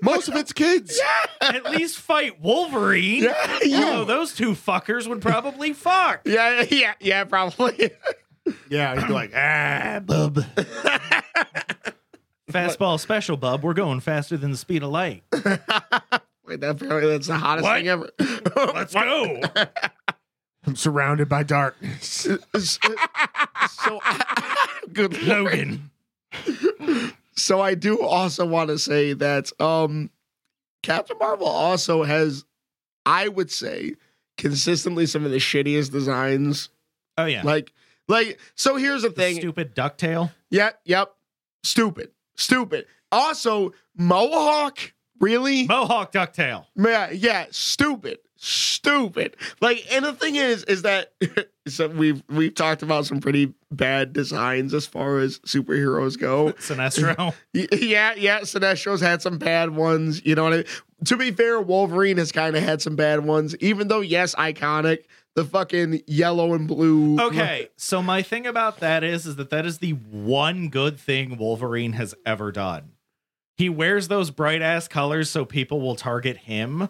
Most 0.02 0.28
of 0.28 0.36
it's 0.36 0.52
kids. 0.52 1.00
Yeah. 1.42 1.50
At 1.56 1.66
least 1.72 2.00
fight 2.00 2.42
Wolverine. 2.42 3.24
Yeah, 3.24 3.60
you- 3.64 3.78
Although 3.78 4.06
those 4.06 4.34
two 4.34 4.52
fuckers 4.52 5.08
would 5.08 5.22
probably 5.22 5.72
fuck. 5.74 6.22
yeah, 6.26 6.66
yeah, 6.70 6.94
yeah, 7.00 7.24
probably. 7.24 7.92
Yeah, 8.70 9.00
he'd 9.00 9.08
be 9.08 9.14
like, 9.14 9.32
"Ah, 9.36 10.02
bub." 10.04 10.44
Fastball 12.52 13.00
special, 13.00 13.38
bub. 13.38 13.64
We're 13.64 13.74
going 13.74 14.00
faster 14.00 14.38
than 14.38 14.52
the 14.52 14.58
speed 14.58 14.84
of 14.84 14.90
light. 14.92 15.24
Wait, 15.34 16.60
that 16.62 16.70
apparently 16.82 17.12
that's 17.12 17.28
the 17.28 17.38
hottest 17.38 17.64
What? 17.64 17.78
thing 17.78 17.88
ever. 17.88 18.10
Let's 18.74 18.94
go. 18.94 19.42
I'm 20.66 20.76
surrounded 20.76 21.28
by 21.28 21.44
darkness. 21.44 22.28
so, 23.68 24.00
good 24.94 25.22
lord. 25.24 25.46
Logan. 25.46 25.92
So 27.36 27.62
I 27.62 27.76
do 27.76 28.02
also 28.02 28.46
want 28.46 28.70
to 28.70 28.78
say 28.80 29.14
that 29.14 29.52
um 29.60 30.10
Captain 30.84 31.18
Marvel 31.20 31.48
also 31.48 32.04
has, 32.04 32.46
I 33.06 33.28
would 33.28 33.50
say, 33.52 33.96
consistently 34.38 35.06
some 35.08 35.26
of 35.26 35.32
the 35.32 35.38
shittiest 35.38 35.92
designs. 35.92 36.70
Oh 37.18 37.26
yeah. 37.26 37.42
Like, 37.44 37.74
like. 38.08 38.40
So 38.56 38.76
here's 38.76 39.02
the 39.02 39.10
The 39.10 39.16
thing. 39.16 39.36
stupid 39.38 39.76
ducktail. 39.76 40.32
Yeah, 40.52 40.72
yep. 40.84 41.14
Stupid. 41.64 42.12
Stupid. 42.36 42.86
Also, 43.12 43.74
Mohawk. 43.96 44.94
Really? 45.20 45.66
Mohawk 45.66 46.12
ducktail. 46.12 46.66
Yeah, 46.76 47.10
yeah, 47.10 47.46
stupid, 47.50 48.18
stupid. 48.36 49.38
Like, 49.62 49.86
and 49.90 50.04
the 50.04 50.12
thing 50.12 50.36
is, 50.36 50.66
is 50.66 50.82
that 50.82 51.14
so 51.68 51.88
we've 51.88 52.22
we've 52.30 52.54
talked 52.54 52.84
about 52.84 53.06
some 53.06 53.22
pretty 53.22 53.54
bad 53.72 54.12
designs 54.12 54.74
as 54.74 54.86
far 54.86 55.20
as 55.20 55.40
superheroes 55.40 56.20
go. 56.20 56.52
Sinestro. 56.60 57.34
Yeah, 57.54 58.14
yeah, 58.18 58.42
Sinestro's 58.42 59.00
had 59.00 59.22
some 59.22 59.38
bad 59.38 59.70
ones. 59.70 60.22
You 60.26 60.36
know 60.36 60.44
what 60.44 60.54
I 60.54 60.58
mean? 60.58 60.66
To 61.06 61.18
be 61.18 61.32
fair, 61.32 61.62
Wolverine 61.62 62.18
has 62.18 62.34
kind 62.34 62.56
of 62.58 62.64
had 62.64 62.82
some 62.82 62.98
bad 62.98 63.26
ones, 63.26 63.56
even 63.58 63.88
though 63.88 64.02
yes, 64.02 64.36
iconic. 64.36 65.06
The 65.36 65.44
fucking 65.44 66.04
yellow 66.08 66.54
and 66.54 66.66
blue. 66.68 67.20
Okay, 67.20 67.68
so 67.76 68.02
my 68.02 68.22
thing 68.22 68.48
about 68.48 68.80
that 68.80 69.04
is 69.04 69.26
is 69.26 69.36
that 69.36 69.50
that 69.50 69.66
is 69.66 69.80
the 69.80 69.92
one 69.92 70.70
good 70.70 70.98
thing 71.00 71.38
Wolverine 71.38 71.94
has 71.94 72.16
ever 72.26 72.52
done. 72.54 72.94
He 73.58 73.68
wears 73.70 74.08
those 74.08 74.32
bright 74.32 74.62
ass 74.62 74.88
colors 74.88 75.30
so 75.30 75.44
people 75.46 75.82
will 75.82 75.96
target 75.96 76.38
him. 76.38 76.88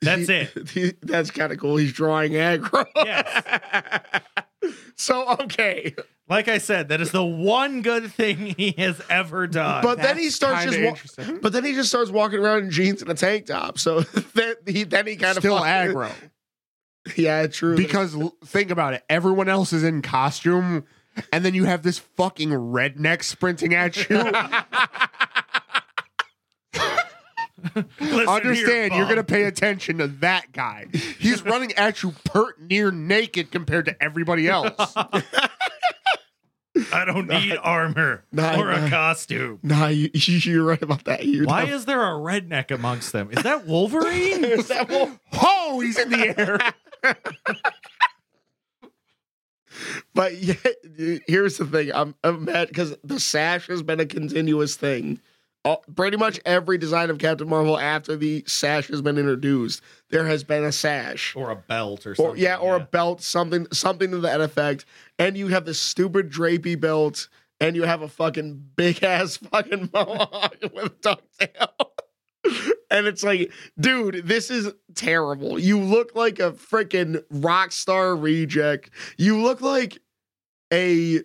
That's 0.00 0.28
He- 0.28 0.34
it. 0.34 0.68
he- 0.74 0.94
that's 1.02 1.30
kind 1.30 1.52
of 1.52 1.58
cool. 1.58 1.76
He's 1.76 1.92
drawing 1.92 2.32
aggro. 2.32 2.86
Yes. 2.96 4.22
so 4.96 5.28
okay, 5.40 5.94
Like 6.28 6.48
I 6.48 6.58
said, 6.58 6.88
that 6.88 7.00
is 7.00 7.10
the 7.10 7.24
one 7.24 7.80
good 7.82 8.12
thing 8.12 8.54
he 8.56 8.72
has 8.78 9.00
ever 9.08 9.46
done. 9.46 9.82
but 9.82 9.98
then 9.98 10.18
he 10.18 10.28
starts 10.30 10.64
just. 10.70 11.18
Wa- 11.18 11.38
but 11.40 11.52
then 11.52 11.64
he 11.64 11.72
just 11.72 11.88
starts 11.88 12.10
walking 12.10 12.40
around 12.40 12.64
in 12.64 12.70
jeans 12.70 13.00
and 13.00 13.10
a 13.10 13.14
tank 13.14 13.46
top. 13.46 13.78
So 13.78 14.00
then 14.34 14.54
he 14.66 14.84
then 14.84 15.06
he 15.06 15.16
kind 15.16 15.36
of 15.36 15.42
Still 15.42 15.60
aggro. 15.60 16.10
Yeah, 17.16 17.46
true. 17.46 17.74
Because 17.74 18.14
think 18.44 18.70
about 18.70 18.92
it, 18.92 19.02
everyone 19.08 19.48
else 19.48 19.72
is 19.72 19.82
in 19.82 20.02
costume, 20.02 20.84
and 21.32 21.42
then 21.42 21.54
you 21.54 21.64
have 21.64 21.82
this 21.82 21.98
fucking 21.98 22.50
redneck 22.50 23.22
sprinting 23.22 23.72
at 23.74 23.96
you. 24.10 24.18
Listen 27.74 27.88
here, 27.98 28.28
Understand, 28.28 28.94
you're 28.94 29.08
gonna 29.08 29.24
pay 29.24 29.44
attention 29.44 29.98
to 29.98 30.06
that 30.06 30.52
guy. 30.52 30.86
He's 31.18 31.42
running 31.42 31.72
at 31.72 32.02
you 32.02 32.12
pert 32.24 32.60
near 32.60 32.90
naked 32.90 33.50
compared 33.50 33.86
to 33.86 34.02
everybody 34.02 34.46
else. 34.48 34.94
I 36.92 37.04
don't 37.04 37.26
need 37.28 37.56
armor 37.62 38.24
Nah, 38.32 38.58
or 38.60 38.70
a 38.70 38.80
nah. 38.82 38.88
costume. 38.88 39.58
nah, 39.62 39.86
you, 39.88 40.10
you're 40.14 40.64
right 40.64 40.82
about 40.82 41.04
that. 41.04 41.26
You're 41.26 41.46
Why 41.46 41.64
def- 41.66 41.74
is 41.74 41.84
there 41.86 42.00
a 42.02 42.12
redneck 42.18 42.70
amongst 42.70 43.12
them? 43.12 43.30
Is 43.32 43.42
that 43.42 43.66
Wolverine? 43.66 44.44
is 44.44 44.68
that 44.68 44.88
Wolf- 44.88 45.18
Oh, 45.34 45.80
he's 45.80 45.98
in 45.98 46.10
the 46.10 46.38
air. 46.38 47.14
But 50.14 50.36
yeah, 50.42 50.54
here's 51.28 51.58
the 51.58 51.66
thing. 51.66 51.92
I'm, 51.94 52.14
I'm 52.24 52.44
mad 52.46 52.68
because 52.68 52.96
the 53.04 53.20
sash 53.20 53.68
has 53.68 53.82
been 53.82 54.00
a 54.00 54.06
continuous 54.06 54.74
thing. 54.74 55.20
All, 55.64 55.84
pretty 55.96 56.16
much 56.16 56.40
every 56.46 56.78
design 56.78 57.10
of 57.10 57.18
Captain 57.18 57.48
Marvel 57.48 57.78
after 57.78 58.16
the 58.16 58.44
sash 58.46 58.88
has 58.88 59.02
been 59.02 59.18
introduced, 59.18 59.82
there 60.10 60.24
has 60.26 60.44
been 60.44 60.64
a 60.64 60.72
sash. 60.72 61.34
or 61.36 61.50
a 61.50 61.56
belt 61.56 62.06
or 62.06 62.12
Or 62.12 62.14
something. 62.14 62.42
yeah, 62.42 62.56
or 62.56 62.76
a 62.76 62.80
belt, 62.80 63.20
something, 63.22 63.66
something 63.72 64.10
to 64.12 64.18
that 64.18 64.40
effect. 64.40 64.84
And 65.18 65.36
you 65.36 65.48
have 65.48 65.64
this 65.64 65.80
stupid 65.80 66.30
drapey 66.30 66.80
belt, 66.80 67.28
and 67.60 67.74
you 67.74 67.82
have 67.82 68.02
a 68.02 68.08
fucking 68.08 68.62
big 68.76 69.02
ass 69.02 69.36
fucking 69.50 69.90
mohawk 69.92 70.54
with 70.62 70.84
a 70.86 70.90
ducktail. 70.90 71.68
and 72.90 73.06
it's 73.08 73.24
like, 73.24 73.52
dude, 73.78 74.26
this 74.26 74.50
is 74.50 74.72
terrible. 74.94 75.58
You 75.58 75.80
look 75.80 76.14
like 76.14 76.38
a 76.38 76.52
freaking 76.52 77.22
rock 77.30 77.72
star 77.72 78.14
reject. 78.16 78.90
You 79.18 79.42
look 79.42 79.60
like 79.60 79.98
a 80.72 81.22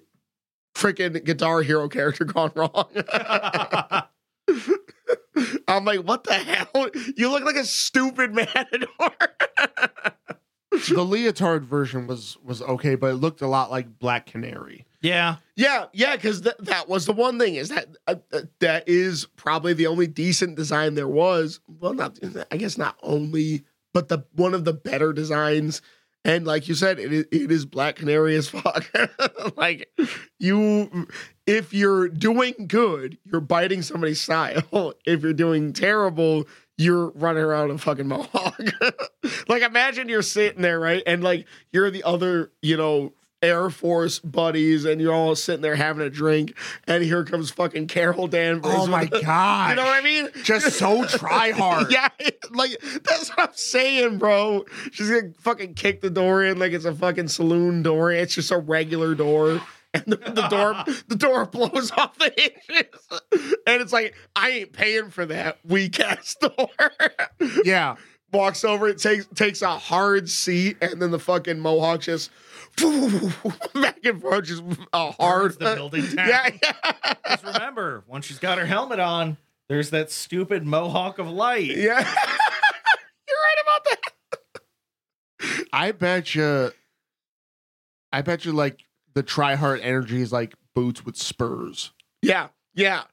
freaking 0.75 1.23
Guitar 1.23 1.61
Hero 1.61 1.87
character 1.87 2.25
gone 2.25 2.51
wrong. 2.55 2.89
I'm 5.67 5.85
like, 5.85 6.01
what 6.01 6.23
the 6.23 6.33
hell? 6.33 6.89
You 7.15 7.29
look 7.29 7.43
like 7.43 7.55
a 7.55 7.65
stupid 7.65 8.33
matador. 8.33 8.87
the 10.71 11.03
leotard 11.03 11.65
version 11.65 12.07
was 12.07 12.37
was 12.43 12.61
okay, 12.61 12.95
but 12.95 13.11
it 13.11 13.15
looked 13.15 13.41
a 13.41 13.47
lot 13.47 13.71
like 13.71 13.99
Black 13.99 14.27
Canary. 14.27 14.85
yeah. 15.01 15.37
Yeah, 15.55 15.85
yeah, 15.93 16.15
because 16.15 16.41
th- 16.41 16.55
that 16.59 16.89
was 16.89 17.05
the 17.05 17.13
one 17.13 17.37
thing 17.37 17.55
is 17.55 17.69
that 17.69 17.87
uh, 18.07 18.15
uh, 18.31 18.41
that 18.59 18.89
is 18.89 19.27
probably 19.35 19.73
the 19.73 19.85
only 19.85 20.07
decent 20.07 20.55
design 20.55 20.95
there 20.95 21.07
was. 21.07 21.59
Well, 21.67 21.93
not 21.93 22.17
I 22.49 22.57
guess 22.57 22.75
not 22.77 22.97
only, 23.03 23.63
but 23.93 24.07
the 24.07 24.25
one 24.33 24.55
of 24.55 24.65
the 24.65 24.73
better 24.73 25.13
designs. 25.13 25.81
And 26.25 26.45
like 26.45 26.67
you 26.69 26.75
said, 26.75 26.99
it 26.99 27.11
is, 27.11 27.25
it 27.31 27.51
is 27.51 27.65
Black 27.65 27.97
Canary 27.97 28.35
as 28.35 28.47
fuck. 28.47 28.89
like 29.57 29.89
you, 30.39 31.07
if 31.45 31.73
you're 31.73 32.07
doing 32.07 32.53
good, 32.67 33.17
you're 33.25 33.41
biting 33.41 33.81
somebody's 33.81 34.21
style. 34.21 34.93
If 35.05 35.21
you're 35.21 35.33
doing 35.33 35.73
terrible, 35.73 36.47
you're 36.77 37.09
running 37.09 37.43
around 37.43 37.71
a 37.71 37.77
fucking 37.77 38.07
mohawk. 38.07 38.59
like 39.47 39.63
imagine 39.63 40.07
you're 40.07 40.21
sitting 40.21 40.61
there, 40.61 40.79
right, 40.79 41.03
and 41.05 41.23
like 41.23 41.45
you're 41.71 41.91
the 41.91 42.03
other, 42.03 42.51
you 42.61 42.77
know, 42.77 43.13
Air 43.43 43.69
Force 43.69 44.19
buddies, 44.19 44.85
and 44.85 44.99
you're 45.01 45.13
all 45.13 45.35
sitting 45.35 45.61
there 45.61 45.75
having 45.75 46.05
a 46.05 46.09
drink, 46.09 46.57
and 46.87 47.03
here 47.03 47.23
comes 47.23 47.51
fucking 47.51 47.87
Carol 47.87 48.27
Danvers. 48.27 48.71
Oh 48.73 48.87
my 48.87 49.05
the- 49.05 49.21
god! 49.21 49.69
You 49.71 49.75
know 49.75 49.83
what 49.83 49.99
I 49.99 50.01
mean? 50.03 50.29
Just 50.43 50.77
so 50.79 51.05
try 51.05 51.51
hard. 51.55 51.91
Yeah, 51.91 52.07
like 52.51 52.71
that's 53.03 53.29
what 53.29 53.49
I'm 53.49 53.55
saying, 53.55 54.17
bro. 54.17 54.65
She's 54.91 55.09
gonna 55.09 55.33
fucking 55.39 55.73
kick 55.75 56.01
the 56.01 56.09
door 56.09 56.43
in 56.43 56.57
like 56.57 56.71
it's 56.71 56.85
a 56.85 56.95
fucking 56.95 57.27
saloon 57.27 57.83
door. 57.83 58.11
It's 58.11 58.33
just 58.35 58.51
a 58.51 58.57
regular 58.57 59.13
door. 59.13 59.61
And 59.95 60.05
the, 60.07 60.15
the 60.15 60.47
door 60.47 60.83
the 61.07 61.15
door 61.15 61.45
blows 61.45 61.91
off 61.91 62.17
the 62.17 62.33
hinges. 62.35 63.21
And 63.67 63.81
it's 63.81 63.93
like, 63.93 64.15
I 64.35 64.49
ain't 64.49 64.73
paying 64.73 65.11
for 65.11 65.25
that 65.27 65.59
weak 65.65 65.99
ass 65.99 66.35
door. 66.41 66.69
yeah. 67.63 67.95
Walks 68.31 68.63
over, 68.63 68.87
it 68.87 68.97
takes 68.97 69.27
takes 69.35 69.61
a 69.61 69.77
hard 69.77 70.27
seat, 70.27 70.77
and 70.81 70.99
then 70.99 71.11
the 71.11 71.19
fucking 71.19 71.59
mohawk 71.59 72.01
just 72.01 72.31
back 72.77 73.99
and 74.03 74.21
forth, 74.21 74.45
just 74.45 74.63
a 74.93 75.11
hard 75.11 75.57
Burns 75.57 75.57
the 75.57 75.75
building 75.75 76.05
down. 76.15 76.27
Yeah, 76.29 76.49
yeah. 76.63 77.13
Just 77.29 77.43
remember, 77.45 78.03
once 78.07 78.25
she's 78.25 78.39
got 78.39 78.57
her 78.57 78.65
helmet 78.65 78.99
on, 78.99 79.37
there's 79.69 79.89
that 79.91 80.11
stupid 80.11 80.65
mohawk 80.65 81.19
of 81.19 81.29
light. 81.29 81.65
Yeah. 81.67 81.99
You're 83.27 83.37
right 83.37 83.57
about 83.61 83.85
that. 83.85 85.59
I 85.71 85.91
bet 85.91 86.35
you. 86.35 86.71
I 88.11 88.21
bet 88.21 88.45
you 88.45 88.51
like 88.51 88.83
the 89.13 89.23
try 89.23 89.55
hard 89.55 89.79
energy 89.81 90.21
is 90.21 90.31
like 90.31 90.53
boots 90.75 91.05
with 91.05 91.15
spurs, 91.15 91.91
Yeah, 92.21 92.49
yeah. 92.75 93.03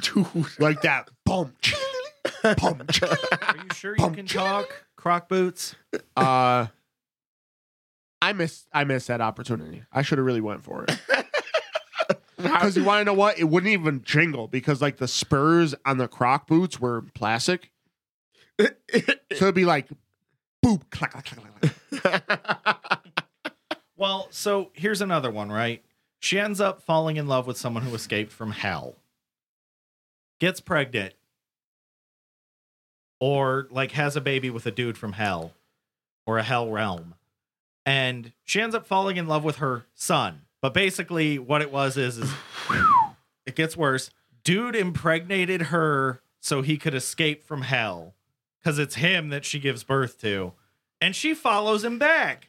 Dude. 0.00 0.26
like 0.58 0.82
that. 0.82 1.08
Boom, 1.24 1.54
boom. 2.42 2.82
Are 3.02 3.56
you 3.56 3.68
sure 3.74 3.96
you 3.98 4.10
can 4.10 4.26
talk, 4.26 4.66
croc 4.96 5.28
boots? 5.28 5.74
Uh, 6.16 6.66
I 8.24 8.32
missed. 8.32 8.68
I 8.72 8.84
missed 8.84 9.08
that 9.08 9.20
opportunity. 9.20 9.82
I 9.92 10.02
should 10.02 10.18
have 10.18 10.24
really 10.26 10.40
went 10.40 10.64
for 10.64 10.84
it. 10.84 10.98
Because 12.36 12.76
you 12.76 12.84
want 12.84 13.00
to 13.00 13.04
know 13.04 13.14
what? 13.14 13.38
It 13.38 13.44
wouldn't 13.44 13.72
even 13.72 14.02
jingle 14.02 14.48
because 14.48 14.82
like 14.82 14.98
the 14.98 15.08
spurs 15.08 15.74
on 15.86 15.96
the 15.96 16.08
Croc 16.08 16.46
boots 16.46 16.78
were 16.78 17.02
plastic, 17.14 17.70
so 18.58 18.66
it'd 19.30 19.54
be 19.54 19.64
like, 19.64 19.88
boop, 20.62 20.82
clack, 20.90 21.12
clack, 21.12 21.24
clack, 21.24 21.74
clack, 22.02 22.26
clack. 22.26 23.00
Well, 23.96 24.26
so 24.30 24.70
here's 24.74 25.00
another 25.00 25.30
one, 25.30 25.50
right? 25.50 25.82
She 26.18 26.38
ends 26.38 26.60
up 26.60 26.82
falling 26.82 27.16
in 27.16 27.28
love 27.28 27.46
with 27.46 27.56
someone 27.56 27.84
who 27.84 27.94
escaped 27.94 28.32
from 28.32 28.50
hell, 28.50 28.96
gets 30.40 30.60
pregnant, 30.60 31.14
or 33.20 33.68
like 33.70 33.92
has 33.92 34.16
a 34.16 34.20
baby 34.20 34.50
with 34.50 34.66
a 34.66 34.70
dude 34.72 34.98
from 34.98 35.12
hell 35.12 35.52
or 36.26 36.36
a 36.38 36.42
hell 36.42 36.68
realm. 36.68 37.14
And 37.86 38.32
she 38.44 38.60
ends 38.60 38.74
up 38.74 38.86
falling 38.86 39.16
in 39.16 39.26
love 39.26 39.44
with 39.44 39.56
her 39.56 39.86
son. 39.94 40.42
But 40.62 40.72
basically, 40.72 41.38
what 41.38 41.60
it 41.62 41.70
was 41.70 41.96
is, 41.96 42.18
is 42.18 42.32
it 43.46 43.54
gets 43.54 43.76
worse. 43.76 44.10
Dude 44.42 44.76
impregnated 44.76 45.62
her 45.62 46.22
so 46.40 46.62
he 46.62 46.76
could 46.76 46.94
escape 46.94 47.44
from 47.44 47.62
hell 47.62 48.14
because 48.60 48.78
it's 48.78 48.96
him 48.96 49.28
that 49.30 49.44
she 49.44 49.58
gives 49.58 49.84
birth 49.84 50.20
to. 50.22 50.52
And 51.00 51.14
she 51.14 51.34
follows 51.34 51.84
him 51.84 51.98
back. 51.98 52.48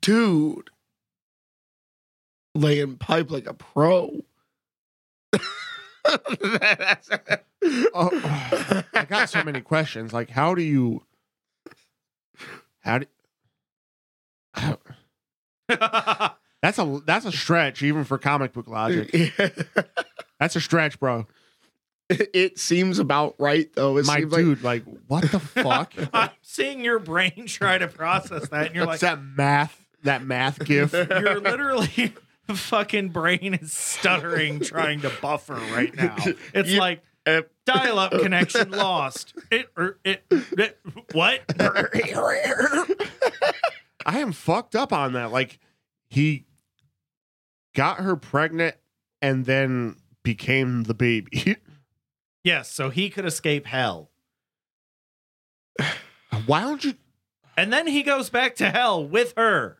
Dude. 0.00 0.70
Laying 2.54 2.96
pipe 2.96 3.30
like 3.30 3.46
a 3.46 3.54
pro. 3.54 4.24
That's- 6.04 7.10
oh, 7.94 8.10
oh, 8.12 8.82
I 8.92 9.04
got 9.04 9.28
so 9.28 9.44
many 9.44 9.60
questions. 9.60 10.12
Like, 10.12 10.30
how 10.30 10.54
do 10.54 10.62
you? 10.62 11.02
How 12.80 12.98
do? 12.98 13.06
How- 15.80 16.34
that's 16.62 16.78
a 16.78 17.00
that's 17.06 17.24
a 17.26 17.32
stretch 17.32 17.82
even 17.82 18.04
for 18.04 18.18
comic 18.18 18.52
book 18.52 18.68
logic. 18.68 19.10
That's 20.40 20.56
a 20.56 20.60
stretch, 20.60 20.98
bro. 20.98 21.28
it 22.08 22.58
seems 22.58 22.98
about 22.98 23.36
right 23.38 23.72
though. 23.74 23.96
It 23.96 24.06
My 24.06 24.18
seems 24.20 24.32
like 24.32 24.40
dude, 24.44 24.62
like, 24.64 24.84
what 25.06 25.30
the 25.30 25.38
fuck? 25.38 25.92
I'm 26.12 26.30
seeing 26.42 26.82
your 26.84 26.98
brain 26.98 27.44
try 27.46 27.78
to 27.78 27.86
process 27.86 28.48
that, 28.48 28.66
and 28.66 28.74
you're 28.74 28.84
like, 28.84 28.98
that 29.00 29.22
math? 29.22 29.78
That 30.02 30.24
math 30.24 30.58
gif? 30.64 30.92
you're 30.92 31.38
literally 31.40 32.12
fucking 32.48 33.10
brain 33.10 33.54
is 33.54 33.72
stuttering 33.72 34.58
trying 34.58 35.00
to 35.02 35.12
buffer 35.22 35.54
right 35.54 35.94
now. 35.94 36.16
It's 36.52 36.70
You- 36.70 36.80
like 36.80 37.02
uh, 37.24 37.42
dial-up 37.66 38.10
connection 38.10 38.72
lost. 38.72 39.32
It, 39.52 39.68
er, 39.78 39.96
it, 40.02 40.24
it 40.30 40.80
what? 41.12 41.40
I 44.06 44.18
am 44.20 44.32
fucked 44.32 44.74
up 44.74 44.92
on 44.92 45.12
that. 45.14 45.30
Like, 45.32 45.58
he 46.08 46.46
got 47.74 47.98
her 47.98 48.16
pregnant 48.16 48.76
and 49.20 49.44
then 49.46 49.96
became 50.22 50.84
the 50.84 50.94
baby. 50.94 51.56
yes, 52.44 52.70
so 52.70 52.90
he 52.90 53.10
could 53.10 53.24
escape 53.24 53.66
hell, 53.66 54.10
Why 56.46 56.60
don't 56.62 56.84
you? 56.84 56.94
and 57.56 57.72
then 57.72 57.86
he 57.86 58.02
goes 58.02 58.30
back 58.30 58.56
to 58.56 58.70
hell 58.70 59.06
with 59.06 59.34
her. 59.36 59.78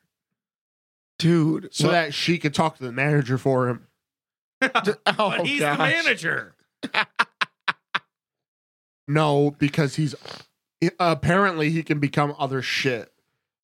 dude. 1.19 1.69
So 1.73 1.85
well- 1.85 1.93
that 1.93 2.15
she 2.15 2.39
could 2.39 2.55
talk 2.55 2.77
to 2.79 2.83
the 2.85 2.93
manager 2.93 3.39
for 3.39 3.69
him. 3.69 3.87
oh, 4.63 4.71
but 5.07 5.47
he's 5.47 5.61
gosh. 5.61 5.77
the 5.77 5.83
manager. 5.83 6.55
No, 9.09 9.51
because 9.59 9.97
he's 9.97 10.15
apparently 10.99 11.71
he 11.71 11.83
can 11.83 11.99
become 11.99 12.35
other 12.39 12.63
shit. 12.63 13.12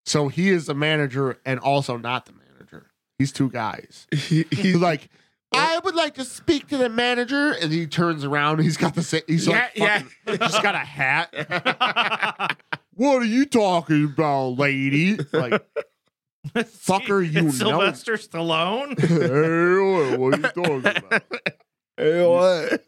So 0.09 0.29
he 0.29 0.49
is 0.49 0.67
the 0.67 0.75
manager 0.75 1.39
and 1.45 1.61
also 1.61 1.99
not 1.99 2.25
the 2.27 2.33
manager. 2.33 2.87
He's 3.19 3.31
two 3.31 3.51
guys. 3.51 4.07
He, 4.15 4.45
He's 4.51 4.77
like, 4.77 5.11
oh. 5.53 5.59
I 5.59 5.79
would 5.79 5.95
like 5.95 6.15
to 6.15 6.25
speak 6.25 6.69
to 6.69 6.79
the 6.79 6.89
manager, 6.89 7.53
and 7.53 7.71
he 7.71 7.87
turns 7.87 8.25
around. 8.25 8.61
He's 8.61 8.77
got 8.79 8.95
the 8.95 9.03
same. 9.03 9.21
He's 9.27 9.47
like, 9.47 9.73
Yeah, 9.75 10.03
fucking, 10.25 10.41
just 10.41 10.63
got 10.63 10.75
a 10.75 10.79
hat. 10.79 12.57
What 12.95 13.23
are 13.23 13.27
you 13.27 13.47
talking 13.47 14.07
about, 14.07 14.59
lady? 14.59 15.19
Like, 15.33 15.65
Fucker, 16.57 17.25
you 17.25 17.43
know. 17.43 17.51
Sylvester 17.51 18.15
Stallone. 18.15 18.99
hey, 19.01 20.17
what 20.17 20.35
are 20.35 20.41
you 20.41 20.49
talking 20.65 21.07
about? 21.07 21.23
hey, 21.97 22.27
what? 22.27 22.83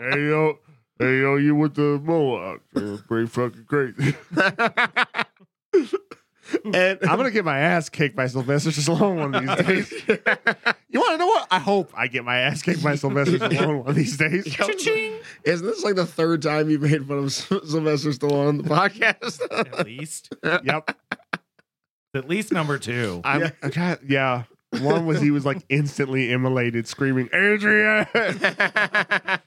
Hey 0.00 0.28
yo, 0.28 0.58
hey 0.98 1.20
yo, 1.20 1.36
you 1.36 1.54
with 1.54 1.74
the 1.74 2.00
mohawk? 2.02 2.62
You're 2.74 2.96
pretty 2.96 3.26
fucking 3.26 3.66
crazy. 3.66 4.14
And 6.74 6.98
I'm 7.02 7.16
gonna 7.16 7.30
get 7.30 7.44
my 7.44 7.58
ass 7.58 7.88
kicked 7.88 8.16
by 8.16 8.26
Sylvester 8.26 8.70
Stallone 8.70 9.16
one 9.16 9.34
of 9.34 9.66
these 9.66 9.88
days. 9.88 10.02
You 10.88 11.00
want 11.00 11.12
to 11.14 11.18
know 11.18 11.26
what? 11.26 11.48
I 11.50 11.58
hope 11.58 11.90
I 11.94 12.06
get 12.06 12.24
my 12.24 12.38
ass 12.38 12.62
kicked 12.62 12.82
by 12.82 12.94
Sylvester 12.94 13.38
Stallone 13.48 13.80
one 13.80 13.88
of 13.88 13.94
these 13.94 14.16
days. 14.16 14.50
Cha-ching. 14.50 15.14
Isn't 15.44 15.66
this 15.66 15.84
like 15.84 15.96
the 15.96 16.06
third 16.06 16.40
time 16.42 16.70
you've 16.70 16.82
made 16.82 17.06
fun 17.06 17.18
of 17.18 17.32
Sylvester 17.32 18.10
Stallone 18.10 18.48
on 18.48 18.58
the 18.58 18.64
podcast? 18.64 19.40
At 19.78 19.84
least, 19.86 20.34
Yep. 20.42 20.96
at 22.14 22.28
least 22.28 22.52
number 22.52 22.78
two. 22.78 23.20
I'm, 23.24 23.40
Yeah. 23.42 23.50
I'm 23.62 23.70
trying- 23.70 23.98
yeah. 24.08 24.44
One 24.80 25.06
was 25.06 25.20
he 25.20 25.30
was 25.30 25.44
like 25.44 25.58
instantly 25.68 26.32
immolated, 26.32 26.86
screaming, 26.86 27.28
Adrian. 27.34 28.06
yeah, 28.14 29.38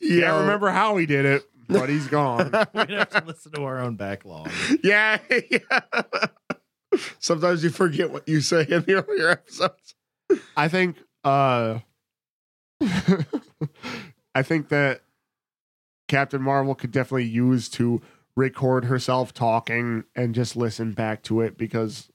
Can't 0.00 0.40
remember 0.40 0.70
how 0.70 0.96
he 0.96 1.06
did 1.06 1.24
it, 1.24 1.44
but 1.68 1.88
he's 1.88 2.06
gone. 2.06 2.46
We'd 2.74 2.90
have 2.90 3.10
to 3.10 3.24
listen 3.26 3.52
to 3.52 3.64
our 3.64 3.80
own 3.80 3.96
backlog. 3.96 4.50
Yeah, 4.82 5.18
yeah. 5.50 5.90
Sometimes 7.18 7.64
you 7.64 7.70
forget 7.70 8.10
what 8.10 8.28
you 8.28 8.40
say 8.40 8.62
in 8.68 8.82
the 8.82 9.04
earlier 9.04 9.30
episodes. 9.30 9.94
I 10.56 10.68
think 10.68 10.98
uh 11.24 11.80
I 14.34 14.42
think 14.42 14.68
that 14.68 15.02
Captain 16.08 16.42
Marvel 16.42 16.74
could 16.74 16.90
definitely 16.90 17.24
use 17.24 17.68
to 17.70 18.02
record 18.36 18.84
herself 18.86 19.32
talking 19.32 20.04
and 20.14 20.34
just 20.34 20.56
listen 20.56 20.92
back 20.92 21.22
to 21.22 21.40
it 21.40 21.56
because 21.56 22.10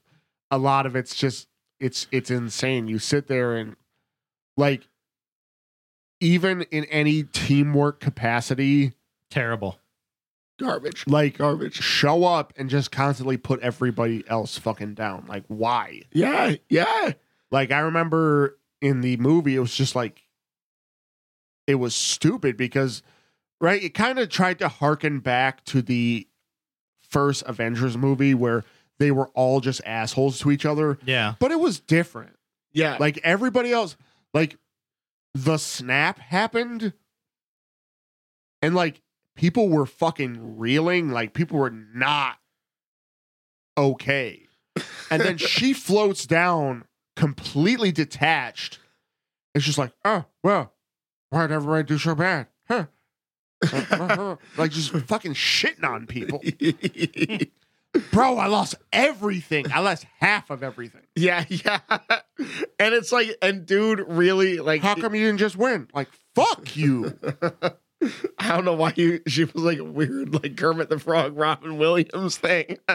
a 0.50 0.58
lot 0.58 0.86
of 0.86 0.96
it's 0.96 1.14
just 1.14 1.48
it's 1.78 2.06
it's 2.10 2.30
insane. 2.30 2.88
You 2.88 2.98
sit 2.98 3.26
there 3.26 3.56
and 3.56 3.76
like 4.56 4.86
even 6.20 6.62
in 6.62 6.84
any 6.86 7.22
teamwork 7.22 8.00
capacity, 8.00 8.92
Terrible. 9.30 9.78
Garbage. 10.58 11.04
like 11.06 11.38
Garbage. 11.38 11.76
show 11.76 12.24
up 12.24 12.52
and 12.56 12.68
just 12.68 12.90
constantly 12.92 13.38
put 13.38 13.60
everybody 13.60 14.22
else 14.28 14.58
fucking 14.58 14.92
down. 14.94 15.24
Like 15.26 15.44
why? 15.48 16.02
Yeah, 16.12 16.56
yeah. 16.68 17.12
Like 17.50 17.70
I 17.72 17.78
remember 17.80 18.58
in 18.82 19.00
the 19.00 19.16
movie, 19.16 19.56
it 19.56 19.60
was 19.60 19.74
just 19.74 19.94
like 19.94 20.22
it 21.66 21.76
was 21.76 21.94
stupid 21.94 22.56
because 22.58 23.02
right, 23.60 23.82
it 23.82 23.94
kind 23.94 24.18
of 24.18 24.28
tried 24.28 24.58
to 24.58 24.68
harken 24.68 25.20
back 25.20 25.64
to 25.66 25.80
the 25.80 26.26
first 27.08 27.42
Avengers 27.46 27.96
movie 27.96 28.34
where 28.34 28.64
they 28.98 29.10
were 29.10 29.28
all 29.28 29.60
just 29.60 29.80
assholes 29.86 30.38
to 30.40 30.50
each 30.50 30.66
other, 30.66 30.98
Yeah. 31.06 31.34
but 31.38 31.50
it 31.50 31.58
was 31.58 31.80
different. 31.80 32.36
Yeah. 32.72 32.98
Like 33.00 33.18
everybody 33.24 33.72
else, 33.72 33.96
like 34.34 34.56
the 35.34 35.56
snap 35.56 36.18
happened, 36.18 36.92
and 38.62 38.74
like 38.74 39.00
people 39.40 39.70
were 39.70 39.86
fucking 39.86 40.58
reeling, 40.58 41.10
like 41.10 41.32
people 41.32 41.58
were 41.58 41.70
not 41.70 42.36
okay. 43.78 44.46
And 45.10 45.22
then 45.22 45.38
she 45.38 45.72
floats 45.86 46.26
down 46.26 46.84
completely 47.16 47.90
detached. 47.90 48.78
It's 49.54 49.64
just 49.64 49.78
like, 49.78 49.92
oh, 50.04 50.26
well, 50.44 50.74
why'd 51.30 51.50
everybody 51.50 51.84
do 51.84 51.96
so 51.96 52.14
bad? 52.14 52.48
Huh. 52.68 52.84
like 54.58 54.72
just 54.72 54.90
fucking 54.90 55.32
shitting 55.32 55.88
on 55.88 56.06
people. 56.06 56.42
Bro, 58.12 58.36
I 58.36 58.46
lost 58.46 58.74
everything. 58.92 59.72
I 59.72 59.80
lost 59.80 60.04
half 60.20 60.50
of 60.50 60.62
everything. 60.62 61.00
yeah, 61.16 61.46
yeah. 61.48 61.80
And 62.78 62.94
it's 62.94 63.10
like, 63.10 63.36
and 63.40 63.64
dude, 63.64 64.04
really, 64.06 64.58
like, 64.58 64.82
How 64.82 64.94
come 64.96 65.14
you 65.14 65.24
didn't 65.24 65.38
just 65.40 65.56
win? 65.56 65.88
Like, 65.94 66.08
fuck 66.34 66.76
you. 66.76 67.18
I 68.38 68.48
don't 68.48 68.64
know 68.64 68.74
why 68.74 68.92
you. 68.96 69.20
She 69.26 69.44
was 69.44 69.54
like 69.56 69.78
a 69.78 69.84
weird, 69.84 70.32
like 70.32 70.56
Kermit 70.56 70.88
the 70.88 70.98
Frog, 70.98 71.36
Robin 71.36 71.76
Williams 71.78 72.38
thing. 72.38 72.78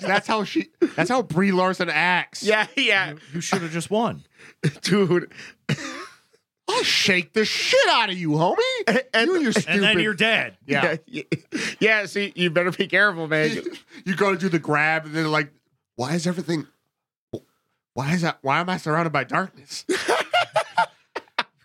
That's 0.00 0.26
how 0.26 0.44
she 0.44 0.70
that's 0.96 1.10
how 1.10 1.22
Brie 1.22 1.52
Larson 1.52 1.88
acts. 1.88 2.42
yeah, 2.42 2.66
yeah, 2.76 3.10
You, 3.10 3.18
you 3.34 3.40
should 3.40 3.62
have 3.62 3.70
just 3.72 3.90
won. 3.90 4.24
dude. 4.82 5.32
I'll 6.68 6.82
shake 6.84 7.32
the 7.32 7.44
shit 7.44 7.88
out 7.90 8.08
of 8.08 8.16
you, 8.16 8.30
homie. 8.30 8.56
And, 9.12 9.26
you 9.26 9.34
and 9.34 9.42
your 9.42 9.52
stupid 9.52 9.74
And 9.74 9.82
then 9.82 9.98
you're 10.00 10.14
dead. 10.14 10.56
yeah. 10.66 10.96
yeah, 11.06 11.22
yeah. 11.80 12.06
See, 12.06 12.32
you 12.34 12.50
better 12.50 12.70
be 12.70 12.86
careful, 12.86 13.26
man. 13.28 13.62
you 14.04 14.16
go 14.16 14.32
to 14.32 14.38
do 14.38 14.48
the 14.48 14.58
grab 14.58 15.04
and 15.04 15.14
then 15.14 15.30
like, 15.30 15.52
why 15.96 16.14
is 16.14 16.26
everything 16.26 16.66
why 17.94 18.14
is 18.14 18.22
that 18.22 18.38
why 18.42 18.60
am 18.60 18.70
I 18.70 18.78
surrounded 18.78 19.12
by 19.12 19.24
darkness? 19.24 19.84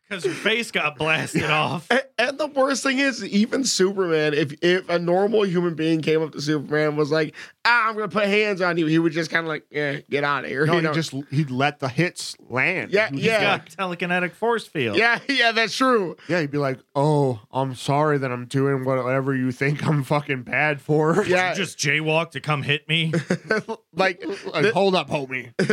Because 0.10 0.24
your 0.26 0.34
face 0.34 0.72
got 0.72 0.98
blasted 0.98 1.44
off. 1.46 1.88
And, 1.92 2.02
and 2.18 2.38
the 2.40 2.48
worst 2.48 2.82
thing 2.84 3.00
is, 3.00 3.24
even 3.26 3.64
Superman, 3.66 4.34
if 4.34 4.54
if 4.62 4.88
a 4.90 4.98
normal 5.00 5.44
human 5.46 5.76
being 5.76 6.02
came 6.02 6.22
up 6.24 6.32
to 6.32 6.42
Superman 6.42 6.90
and 6.90 6.98
was 6.98 7.12
like, 7.12 7.36
ah, 7.66 7.90
I'm 7.90 7.96
gonna 7.96 8.08
put 8.08 8.26
hands 8.26 8.62
on 8.62 8.78
you, 8.78 8.86
he 8.88 9.00
would 9.00 9.12
just 9.12 9.30
kind 9.30 9.46
of 9.46 9.50
like, 9.50 9.66
yeah, 9.70 9.98
get 10.10 10.24
out 10.24 10.46
of 10.46 10.50
here. 10.50 10.66
No, 10.66 10.74
you 10.74 10.80
he 10.80 10.86
know? 10.86 10.94
just 10.94 11.14
he'd 11.30 11.52
let 11.52 11.80
the 11.80 11.90
hits 11.90 12.36
land. 12.50 12.92
Yeah, 12.92 13.08
He'd- 13.10 13.18
He's 13.18 13.26
yeah. 13.28 13.58
got 13.58 13.66
telekinetic 13.70 14.32
force 14.32 14.66
field. 14.66 14.98
yeah, 14.98 15.20
yeah, 15.28 15.52
that's 15.52 15.76
true. 15.76 16.16
Yeah, 16.30 16.40
he'd 16.42 16.52
be 16.52 16.58
like, 16.58 16.80
"Oh, 16.96 17.42
I'm 17.52 17.76
sorry 17.76 18.18
that 18.20 18.32
I'm 18.32 18.46
doing 18.46 18.86
whatever 18.86 19.36
you 19.36 19.52
think 19.52 19.86
I'm 19.86 20.04
fucking 20.04 20.44
bad 20.44 20.80
for." 20.82 21.26
Yeah, 21.26 21.50
You 21.50 21.56
just 21.58 21.78
jaywalk 21.78 22.32
to 22.32 22.40
come 22.40 22.64
hit 22.64 22.88
me. 22.88 23.12
like, 23.94 24.24
Like, 24.54 24.72
hold 24.72 24.96
up, 24.96 25.10
homie. 25.10 25.52
I 25.60 25.64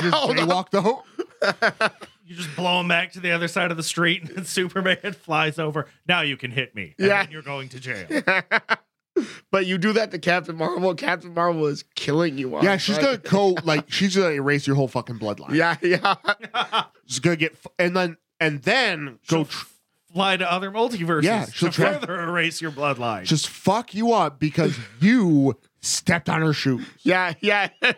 just 0.00 0.14
Hold 0.14 0.38
on. 0.38 0.48
jaywalk 0.48 0.70
the 0.70 0.80
ho- 0.82 1.04
You 2.24 2.36
just 2.36 2.54
blow 2.56 2.80
him 2.80 2.88
back 2.88 3.12
to 3.12 3.20
the 3.20 3.32
other 3.32 3.48
side 3.48 3.70
of 3.70 3.76
the 3.76 3.82
street, 3.82 4.22
and 4.22 4.30
then 4.30 4.44
Superman 4.46 5.12
flies 5.12 5.58
over. 5.58 5.86
Now 6.06 6.20
you 6.22 6.36
can 6.36 6.50
hit 6.50 6.74
me. 6.74 6.94
And 6.98 7.08
Yeah. 7.08 7.22
then 7.24 7.32
you're 7.32 7.42
going 7.42 7.68
to 7.70 7.80
jail. 7.80 8.06
but 9.50 9.66
you 9.66 9.76
do 9.78 9.92
that 9.92 10.10
to 10.12 10.18
Captain 10.18 10.56
Marvel. 10.56 10.94
Captain 10.94 11.34
Marvel 11.34 11.66
is 11.66 11.84
killing 11.94 12.38
you. 12.38 12.56
On 12.56 12.64
Yeah, 12.64 12.76
she's 12.78 12.96
sight. 12.96 13.04
gonna 13.04 13.18
go 13.18 13.56
like 13.64 13.90
she's 13.92 14.16
gonna 14.16 14.30
erase 14.30 14.66
your 14.66 14.76
whole 14.76 14.88
fucking 14.88 15.18
bloodline. 15.18 15.54
Yeah, 15.54 15.76
yeah. 15.82 16.14
she's 17.06 17.18
gonna 17.18 17.36
get 17.36 17.52
f- 17.52 17.66
and 17.78 17.94
then 17.96 18.16
and 18.40 18.62
then 18.62 19.18
go 19.28 19.38
She'll 19.38 19.44
tr- 19.46 19.66
fly 20.14 20.36
to 20.38 20.50
other 20.50 20.70
multiverses 20.70 21.24
Yeah, 21.24 21.46
she'll 21.52 21.70
try- 21.70 21.98
further 21.98 22.20
erase 22.22 22.62
your 22.62 22.70
bloodline. 22.70 23.24
just 23.24 23.48
fuck 23.48 23.94
you 23.94 24.12
up 24.12 24.38
because 24.38 24.78
you 25.00 25.58
stepped 25.82 26.28
on 26.28 26.40
her 26.40 26.52
shoes. 26.52 26.86
Yeah, 27.02 27.34
yeah. 27.40 27.68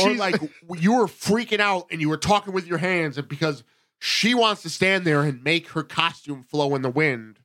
Or 0.00 0.14
like 0.14 0.40
you 0.76 0.96
were 0.96 1.06
freaking 1.06 1.60
out 1.60 1.86
and 1.90 2.00
you 2.00 2.08
were 2.08 2.16
talking 2.16 2.52
with 2.52 2.66
your 2.66 2.78
hands 2.78 3.18
and 3.18 3.28
because 3.28 3.64
she 3.98 4.34
wants 4.34 4.62
to 4.62 4.70
stand 4.70 5.04
there 5.04 5.22
and 5.22 5.42
make 5.42 5.70
her 5.70 5.82
costume 5.82 6.42
flow 6.42 6.74
in 6.74 6.82
the 6.82 6.90
wind. 6.90 7.40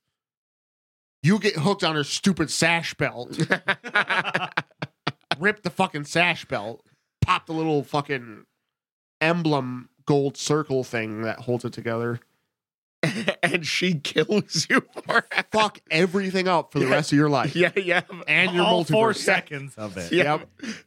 You 1.21 1.39
get 1.39 1.55
hooked 1.55 1.83
on 1.83 1.95
her 1.95 2.03
stupid 2.03 2.51
sash 2.51 2.93
belt, 2.95 3.37
rip 5.39 5.63
the 5.63 5.69
fucking 5.69 6.03
sash 6.03 6.45
belt, 6.45 6.85
pop 7.21 7.45
the 7.45 7.53
little 7.53 7.83
fucking 7.83 8.45
emblem 9.21 9.89
gold 10.05 10.35
circle 10.35 10.83
thing 10.83 11.21
that 11.21 11.39
holds 11.39 11.63
it 11.65 11.73
together. 11.73 12.19
and 13.43 13.65
she 13.65 13.95
kills 13.95 14.67
you 14.69 14.81
for 15.05 15.17
it. 15.19 15.45
Fuck 15.51 15.79
everything 15.91 16.47
up 16.47 16.71
for 16.71 16.79
the 16.79 16.87
rest 16.87 17.11
of 17.11 17.17
your 17.17 17.29
life 17.29 17.55
Yeah, 17.55 17.71
yeah. 17.75 18.01
and 18.27 18.51
your 18.55 18.65
All 18.65 18.83
four 18.83 19.13
seconds 19.13 19.75
of 19.75 19.97
it. 19.97 20.11
Yeah. 20.11 20.39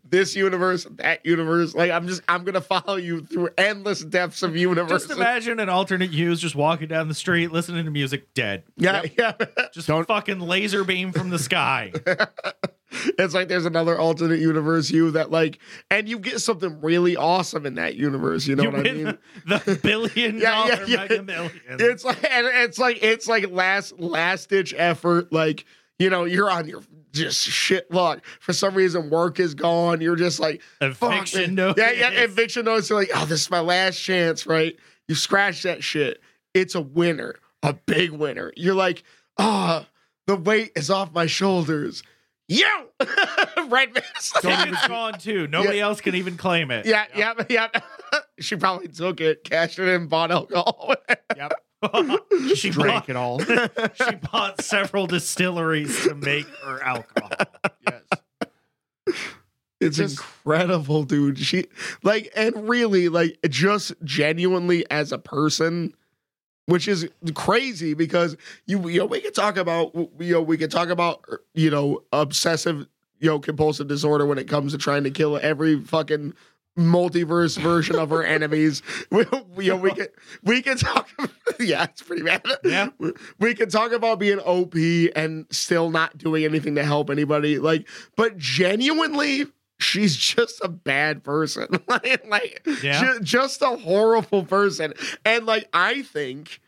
This 0.09 0.35
universe, 0.37 0.87
that 0.97 1.25
universe. 1.27 1.75
Like 1.75 1.91
I'm 1.91 2.07
just 2.09 2.23
I'm 2.29 2.45
gonna 2.45 2.61
follow 2.61 2.97
you 2.97 3.23
through 3.23 3.51
endless 3.59 4.03
depths 4.05 4.43
of 4.43 4.57
universe. 4.57 5.07
Just 5.07 5.11
imagine 5.11 5.61
an 5.61 5.69
alternate 5.69 6.11
Hughes 6.11 6.41
just 6.41 6.55
walking 6.55 6.89
down 6.89 7.09
the 7.09 7.15
street, 7.15 7.53
listening 7.53 7.85
to 7.85 7.91
music, 7.91 8.33
dead. 8.35 8.63
yeah, 8.77 9.03
yeah. 9.19 9.33
Just 9.73 9.89
Don't- 9.89 10.07
fucking 10.07 10.41
laser 10.41 10.85
beam 10.85 11.13
from 11.13 11.31
the 11.31 11.39
sky. 11.39 11.93
It's 13.19 13.35
like 13.35 13.49
there's 13.49 13.67
another 13.67 13.99
alternate 13.99 14.41
universe 14.41 14.91
you 14.91 15.11
that 15.13 15.31
like 15.31 15.59
and 15.91 16.09
you 16.09 16.19
get 16.19 16.41
something 16.41 16.81
really 16.81 17.17
awesome 17.17 17.67
in 17.67 17.75
that 17.75 17.97
universe, 17.97 18.47
you 18.47 18.57
know 18.57 18.65
you 18.65 18.71
what 18.71 18.87
I 18.87 18.93
mean? 18.93 19.19
the 19.47 19.81
billion 19.83 20.39
Yeah, 20.41 20.67
yeah, 20.67 20.77
dollar 20.77 20.85
yeah. 20.87 20.97
mega 20.97 21.23
million. 21.23 21.53
It's 21.69 22.05
like 22.05 22.25
and 22.31 22.47
it's 22.47 22.79
like 22.79 23.03
it's 23.03 23.27
like 23.27 23.51
last 23.51 23.99
last 23.99 24.51
ditch 24.51 24.75
effort. 24.77 25.33
Like 25.33 25.65
you 25.99 26.11
know 26.11 26.25
you're 26.25 26.51
on 26.51 26.69
your 26.69 26.83
just 27.13 27.43
shit 27.43 27.91
luck. 27.91 28.25
For 28.41 28.53
some 28.53 28.75
reason, 28.75 29.11
work 29.11 29.41
is 29.41 29.55
gone. 29.55 30.01
You're 30.01 30.17
just 30.17 30.39
like 30.39 30.63
Eviction 30.81 31.55
notice. 31.55 31.83
Yeah, 31.83 32.11
yeah. 32.11 32.23
Eviction 32.23 32.67
notice. 32.67 32.91
You're 32.91 33.01
like, 33.01 33.11
oh, 33.15 33.25
this 33.25 33.43
is 33.43 33.51
my 33.51 33.61
last 33.61 33.99
chance. 33.99 34.47
Right? 34.47 34.77
You 35.09 35.15
scratch 35.15 35.63
that 35.63 35.83
shit. 35.83 36.21
It's 36.55 36.75
a 36.75 36.81
winner, 36.81 37.37
a 37.63 37.73
big 37.73 38.13
winner. 38.13 38.53
You're 38.57 38.75
like, 38.75 39.03
ah, 39.39 39.87
the 40.27 40.37
weight 40.37 40.73
is 40.77 40.91
off 40.91 41.13
my 41.13 41.27
shoulders. 41.27 42.03
Yeah, 42.49 42.67
right, 43.69 43.93
man. 43.93 44.03
Ticket's 44.41 44.87
gone 44.87 45.19
too. 45.19 45.49
Nobody 45.49 45.81
else 45.81 46.01
can 46.01 46.15
even 46.15 46.37
claim 46.37 46.71
it. 46.71 46.87
Yeah, 46.87 47.07
yeah, 47.15 47.35
yeah. 47.49 47.69
she 48.39 48.55
probably 48.57 48.89
took 48.89 49.21
it, 49.21 49.43
cashed 49.43 49.79
it 49.81 49.89
in, 49.89 50.07
bought 50.07 50.31
alcohol. 50.31 50.95
Yep. 51.37 51.53
she 52.57 52.71
Drank 52.71 53.07
bought, 53.07 53.09
it 53.11 53.17
all. 53.17 53.39
she 53.41 54.15
bought 54.33 54.63
several 54.63 55.07
distilleries 55.07 56.05
to 56.05 56.15
make 56.15 56.47
her 56.65 56.83
alcohol. 56.83 57.31
yes. 57.87 58.03
It's 59.81 59.97
Just- 59.99 60.19
incredible, 60.19 61.05
dude. 61.05 61.39
She 61.39 61.67
like 62.03 62.31
and 62.35 62.69
really 62.69 63.09
like 63.11 63.39
just 63.49 63.93
genuinely 64.05 64.91
as 64.91 65.13
a 65.13 65.19
person, 65.19 65.93
which 66.67 66.87
is 66.89 67.09
crazy 67.35 67.95
because 67.95 68.37
you 68.67 68.89
you 68.89 69.01
know 69.01 69.07
we 69.07 69.21
could 69.21 69.35
talk 69.35 69.57
about 69.57 69.95
you 70.19 70.33
know 70.33 70.43
we 70.43 70.57
could 70.57 70.71
talk 70.71 70.89
about 70.89 71.25
you 71.55 71.71
know 71.71 72.03
obsessive 72.13 72.87
you 73.21 73.29
know 73.31 73.39
compulsive 73.39 73.89
disorder 73.89 74.27
when 74.27 74.39
it 74.39 74.49
comes 74.49 74.73
to 74.73 74.79
trying 74.79 75.05
to 75.05 75.11
kill 75.11 75.39
every 75.39 75.81
fucking 75.83 76.35
multiverse 76.77 77.59
version 77.59 77.97
of 77.97 78.11
her 78.11 78.23
enemies. 78.37 78.83
We, 79.11 79.25
you 79.65 79.71
know, 79.71 79.77
we 79.77 79.93
can 79.93 80.09
we 80.43 80.61
can 80.61 80.77
talk. 80.77 81.09
yeah, 81.61 81.85
it's 81.85 82.03
pretty 82.03 82.23
bad. 82.23 82.43
Yeah. 82.63 82.89
we, 82.99 83.13
we 83.39 83.55
can 83.55 83.71
talk 83.71 83.93
about 83.93 84.19
being 84.19 84.39
OP 84.41 84.75
and 85.17 85.47
still 85.51 85.89
not 85.89 86.19
doing 86.19 86.45
anything 86.45 86.75
to 86.75 86.85
help 86.85 87.09
anybody. 87.09 87.59
Like, 87.59 87.89
but 88.17 88.37
genuinely, 88.37 89.47
she's 89.79 90.17
just 90.17 90.61
a 90.63 90.69
bad 90.69 91.23
person. 91.25 91.69
like, 91.89 92.27
like 92.29 92.67
Yeah. 92.83 93.01
ju- 93.15 93.21
just 93.21 93.63
a 93.63 93.77
horrible 93.77 94.45
person. 94.45 94.95
And 95.25 95.47
like, 95.47 95.69
I 95.73 96.03
think. 96.03 96.61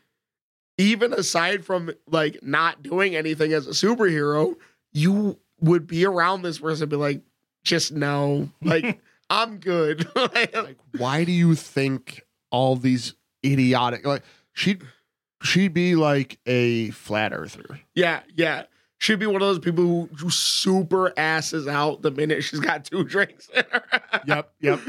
Even 0.77 1.11
aside 1.11 1.65
from 1.65 1.91
like 2.07 2.39
not 2.41 2.81
doing 2.81 3.13
anything 3.13 3.51
as 3.51 3.67
a 3.67 3.71
superhero, 3.71 4.55
you 4.93 5.37
would 5.59 5.85
be 5.87 6.05
around 6.05 6.41
this 6.41 6.59
person 6.59 6.83
and 6.83 6.89
be 6.89 6.95
like, 6.95 7.21
just 7.65 7.91
no, 7.91 8.49
like 8.63 9.01
I'm 9.29 9.57
good. 9.57 10.07
Like, 10.15 10.55
like 10.55 10.77
why 10.97 11.25
do 11.25 11.33
you 11.33 11.53
think 11.55 12.23
all 12.49 12.77
these 12.77 13.13
idiotic 13.45 14.05
like 14.07 14.23
she'd 14.53 14.81
she'd 15.43 15.73
be 15.73 15.95
like 15.95 16.39
a 16.45 16.91
flat 16.91 17.33
earther 17.33 17.81
yeah, 17.93 18.21
yeah. 18.33 18.63
She'd 18.99 19.19
be 19.19 19.25
one 19.25 19.41
of 19.41 19.47
those 19.47 19.59
people 19.59 19.83
who, 19.83 20.09
who 20.17 20.29
super 20.29 21.13
asses 21.17 21.67
out 21.67 22.01
the 22.01 22.11
minute 22.11 22.43
she's 22.43 22.59
got 22.59 22.83
two 22.85 23.03
drinks 23.03 23.49
in 23.49 23.63
her. 23.71 23.83
yep 24.25 24.51
yep 24.59 24.79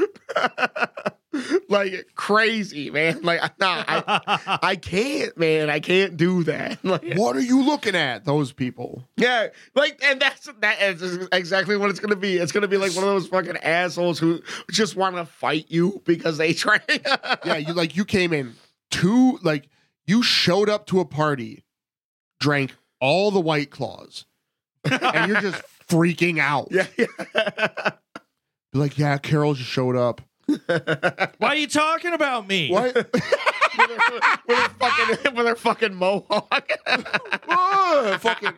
like 1.69 2.07
crazy, 2.15 2.91
man. 2.91 3.21
Like 3.21 3.41
nah, 3.59 3.83
I, 3.87 4.59
I 4.61 4.75
can't, 4.75 5.37
man. 5.37 5.69
I 5.69 5.79
can't 5.79 6.17
do 6.17 6.43
that. 6.43 6.79
Like, 6.91 7.13
what 7.13 7.37
are 7.37 7.41
you 7.41 7.63
looking 7.63 7.95
at 7.95 8.25
those 8.25 8.51
people 8.51 9.07
yeah, 9.15 9.47
like, 9.75 10.01
and 10.03 10.19
that's 10.19 10.49
that 10.59 10.81
is 10.81 11.29
exactly 11.31 11.77
what 11.77 11.89
it's 11.89 11.99
gonna 12.01 12.17
be. 12.17 12.35
It's 12.35 12.51
gonna 12.51 12.67
be 12.67 12.75
like 12.75 12.93
one 12.93 13.05
of 13.05 13.09
those 13.11 13.27
fucking 13.27 13.57
assholes 13.57 14.19
who 14.19 14.41
just 14.69 14.97
want 14.97 15.15
to 15.15 15.25
fight 15.25 15.67
you 15.69 16.01
because 16.05 16.37
they 16.37 16.53
try. 16.53 16.79
yeah 17.45 17.55
you 17.55 17.73
like 17.73 17.95
you 17.95 18.03
came 18.03 18.33
in 18.33 18.55
two 18.89 19.39
like 19.41 19.69
you 20.05 20.21
showed 20.21 20.69
up 20.69 20.85
to 20.87 20.99
a 20.99 21.05
party 21.05 21.63
drank 22.39 22.75
all 23.01 23.31
the 23.31 23.39
white 23.41 23.69
claws 23.71 24.25
and 24.85 25.29
you're 25.29 25.41
just 25.41 25.61
freaking 25.89 26.39
out 26.39 26.69
yeah, 26.71 26.85
yeah. 26.97 27.91
Be 28.71 28.79
like 28.79 28.97
yeah 28.97 29.17
carol 29.17 29.53
just 29.53 29.69
showed 29.69 29.95
up 29.97 30.21
Why 30.67 31.31
are 31.41 31.55
you 31.55 31.67
talking 31.67 32.13
about 32.13 32.47
me? 32.47 32.69
what 32.71 32.93
with, 32.95 33.05
her, 33.13 34.19
with 34.47 34.57
her 34.57 34.69
fucking 34.79 35.35
with 35.35 35.45
her 35.47 35.55
fucking 35.55 35.93
mohawk. 35.93 36.69
Ah, 37.47 38.17
fucking 38.19 38.53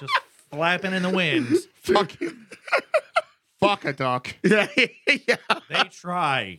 just 0.00 0.20
flapping 0.50 0.92
in 0.92 1.02
the 1.02 1.10
wind. 1.10 1.56
Fucking 1.82 2.46
fuck 3.60 3.84
a 3.84 3.92
duck. 3.92 4.34
Yeah, 4.42 4.68
yeah. 4.76 5.36
They 5.70 5.82
try 5.90 6.58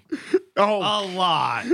Oh, 0.57 0.79
a 0.79 1.05
lot. 1.15 1.65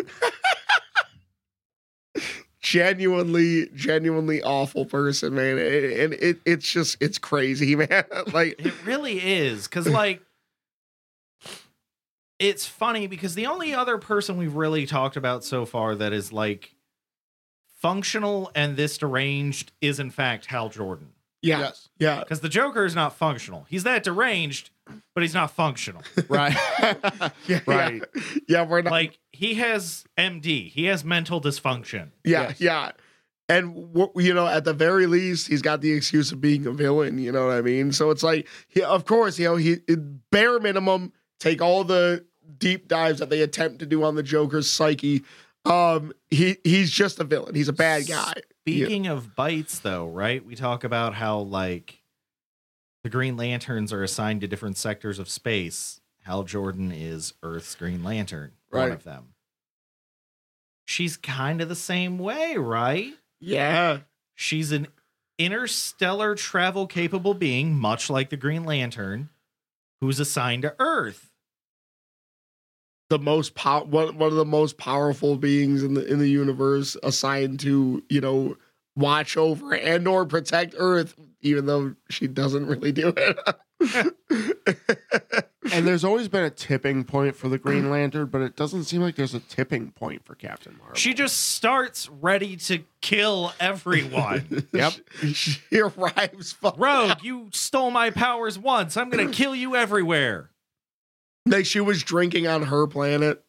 Genuinely, 2.75 3.69
genuinely 3.73 4.41
awful 4.43 4.85
person, 4.85 5.33
man. 5.35 5.57
And 5.57 6.13
it, 6.13 6.39
it's 6.45 6.67
just, 6.69 6.97
it's 7.01 7.17
crazy, 7.17 7.75
man. 7.75 8.03
like, 8.33 8.55
It 8.59 8.73
really 8.85 9.19
is 9.19 9.67
because 9.67 9.87
like 9.87 10.21
it's 12.39 12.65
funny 12.65 13.07
because 13.07 13.33
the 13.35 13.45
only 13.47 13.73
other 13.73 13.97
person 13.97 14.37
we've 14.37 14.55
really 14.55 14.85
talked 14.85 15.15
about 15.15 15.43
so 15.43 15.65
far 15.65 15.95
that 15.95 16.11
is 16.11 16.33
like 16.33 16.75
functional 17.81 18.51
and 18.55 18.75
this 18.75 18.97
deranged 18.97 19.71
is 19.81 19.99
in 19.99 20.11
fact 20.11 20.47
Hal 20.47 20.69
Jordan. 20.69 21.09
yeah, 21.41 21.59
Yes. 21.59 21.89
yeah, 21.97 22.19
Because 22.19 22.41
the 22.41 22.49
Joker 22.49 22.83
is 22.85 22.95
not 22.95 23.15
functional. 23.15 23.65
He's 23.69 23.83
that 23.83 24.03
deranged, 24.03 24.69
but 25.13 25.23
he's 25.23 25.33
not 25.33 25.51
functional. 25.51 26.01
Right. 26.29 26.55
yeah, 27.47 27.59
Right. 27.65 28.01
Yeah, 28.15 28.21
yeah 28.47 28.65
we're 28.65 28.81
not. 28.81 28.91
like 28.91 29.19
he 29.31 29.55
has 29.55 30.05
MD. 30.17 30.69
He 30.69 30.85
has 30.85 31.03
mental 31.03 31.41
dysfunction. 31.41 32.11
yeah, 32.23 32.49
yes. 32.49 32.61
yeah. 32.61 32.91
And 33.47 33.95
you 34.15 34.33
know, 34.33 34.47
at 34.47 34.63
the 34.63 34.73
very 34.73 35.05
least, 35.05 35.47
he's 35.47 35.61
got 35.61 35.81
the 35.81 35.91
excuse 35.91 36.31
of 36.31 36.41
being 36.41 36.65
a 36.65 36.71
villain. 36.71 37.19
You 37.19 37.31
know 37.31 37.47
what 37.47 37.57
I 37.57 37.61
mean? 37.61 37.91
So 37.91 38.09
it's 38.09 38.23
like, 38.23 38.47
he, 38.67 38.81
of 38.81 39.05
course, 39.05 39.37
you 39.37 39.45
know, 39.45 39.55
he 39.55 39.77
bare 40.31 40.59
minimum 40.59 41.13
take 41.39 41.61
all 41.61 41.83
the 41.83 42.25
deep 42.57 42.87
dives 42.87 43.19
that 43.19 43.29
they 43.29 43.41
attempt 43.41 43.79
to 43.79 43.85
do 43.85 44.03
on 44.03 44.15
the 44.15 44.23
Joker's 44.23 44.69
psyche. 44.69 45.23
Um, 45.63 46.11
he 46.29 46.57
he's 46.63 46.89
just 46.89 47.19
a 47.19 47.23
villain. 47.23 47.53
He's 47.53 47.67
a 47.67 47.73
bad 47.73 48.07
guy. 48.07 48.33
Speaking 48.61 49.05
of 49.07 49.35
bites, 49.35 49.77
though, 49.79 50.07
right? 50.07 50.43
We 50.43 50.55
talk 50.55 50.83
about 50.83 51.13
how 51.13 51.39
like 51.39 52.01
the 53.05 53.09
Green 53.11 53.37
Lanterns 53.37 53.93
are 53.93 54.01
assigned 54.01 54.41
to 54.41 54.47
different 54.47 54.77
sectors 54.77 55.19
of 55.19 55.29
space. 55.29 56.01
Hal 56.23 56.41
Jordan 56.41 56.91
is 56.91 57.35
Earth's 57.43 57.75
Green 57.75 58.03
Lantern, 58.03 58.53
one 58.71 58.91
of 58.91 59.03
them. 59.03 59.35
She's 60.85 61.15
kind 61.15 61.61
of 61.61 61.69
the 61.69 61.75
same 61.75 62.17
way, 62.17 62.57
right? 62.57 63.13
Yeah, 63.39 63.99
She's 64.33 64.71
an 64.71 64.87
interstellar 65.37 66.33
travel 66.33 66.87
capable 66.87 67.35
being, 67.35 67.75
much 67.75 68.09
like 68.09 68.31
the 68.31 68.37
Green 68.37 68.63
Lantern, 68.63 69.29
who's 70.01 70.19
assigned 70.19 70.63
to 70.63 70.73
Earth. 70.79 71.29
the 73.11 73.19
most 73.19 73.53
pow- 73.53 73.83
one 73.83 74.17
one 74.17 74.31
of 74.31 74.35
the 74.35 74.45
most 74.45 74.79
powerful 74.79 75.35
beings 75.35 75.83
in 75.83 75.93
the 75.93 76.11
in 76.11 76.17
the 76.17 76.27
universe, 76.27 76.97
assigned 77.03 77.59
to 77.59 78.03
you 78.09 78.19
know 78.19 78.57
watch 78.95 79.37
over 79.37 79.75
and 79.75 80.07
or 80.07 80.25
protect 80.25 80.73
Earth, 80.75 81.13
even 81.45 81.65
though 81.67 81.95
she 82.09 82.27
doesn't 82.27 82.65
really 82.65 82.91
do 82.91 83.13
it. 83.15 83.37
and 85.71 85.87
there's 85.87 86.03
always 86.03 86.27
been 86.27 86.43
a 86.43 86.49
tipping 86.49 87.03
point 87.03 87.35
for 87.35 87.49
the 87.49 87.57
Green 87.57 87.89
Lantern, 87.89 88.27
but 88.27 88.41
it 88.41 88.55
doesn't 88.55 88.85
seem 88.85 89.01
like 89.01 89.15
there's 89.15 89.33
a 89.33 89.39
tipping 89.39 89.91
point 89.91 90.25
for 90.25 90.33
Captain 90.35 90.75
Marvel. 90.77 90.95
She 90.95 91.13
just 91.13 91.51
starts 91.51 92.09
ready 92.09 92.55
to 92.57 92.83
kill 93.01 93.53
everyone. 93.59 94.67
Yep. 94.73 94.93
she 95.33 95.59
arrives. 95.73 96.51
fu- 96.53 96.71
Rogue, 96.75 97.23
you 97.23 97.49
stole 97.51 97.91
my 97.91 98.09
powers 98.09 98.57
once. 98.59 98.97
I'm 98.97 99.09
going 99.09 99.25
to 99.27 99.33
kill 99.33 99.55
you 99.55 99.75
everywhere. 99.75 100.49
Like 101.45 101.65
she 101.65 101.79
was 101.79 102.01
drinking 102.03 102.47
on 102.47 102.63
her 102.63 102.87
planet. 102.87 103.43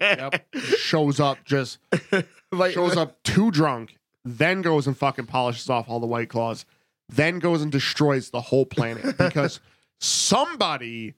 Yep. 0.00 0.46
shows 0.78 1.18
up 1.18 1.38
just 1.44 1.78
like 2.52 2.72
shows 2.72 2.96
up 2.96 3.20
too 3.24 3.50
drunk, 3.50 3.98
then 4.24 4.62
goes 4.62 4.86
and 4.86 4.96
fucking 4.96 5.26
polishes 5.26 5.68
off 5.68 5.88
all 5.88 5.98
the 6.00 6.06
white 6.06 6.28
claws, 6.28 6.64
then 7.08 7.38
goes 7.38 7.62
and 7.62 7.70
destroys 7.70 8.30
the 8.30 8.40
whole 8.40 8.66
planet 8.66 9.16
because 9.18 9.60
somebody 10.00 11.14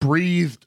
breathed 0.00 0.66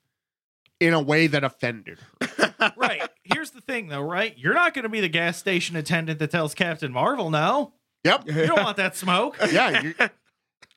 in 0.79 0.93
a 0.93 1.01
way 1.01 1.27
that 1.27 1.43
offended 1.43 1.99
her. 2.19 2.53
Right. 2.77 3.01
Here's 3.25 3.51
the 3.51 3.59
thing, 3.59 3.89
though, 3.89 4.01
right? 4.01 4.37
You're 4.37 4.53
not 4.53 4.73
going 4.73 4.83
to 4.83 4.89
be 4.89 5.01
the 5.01 5.09
gas 5.09 5.37
station 5.37 5.75
attendant 5.75 6.19
that 6.19 6.31
tells 6.31 6.53
Captain 6.55 6.93
Marvel 6.93 7.29
no. 7.29 7.73
Yep. 8.05 8.27
You 8.27 8.47
don't 8.47 8.63
want 8.63 8.77
that 8.77 8.95
smoke. 8.95 9.35
Yeah. 9.51 9.81
You, 9.81 9.93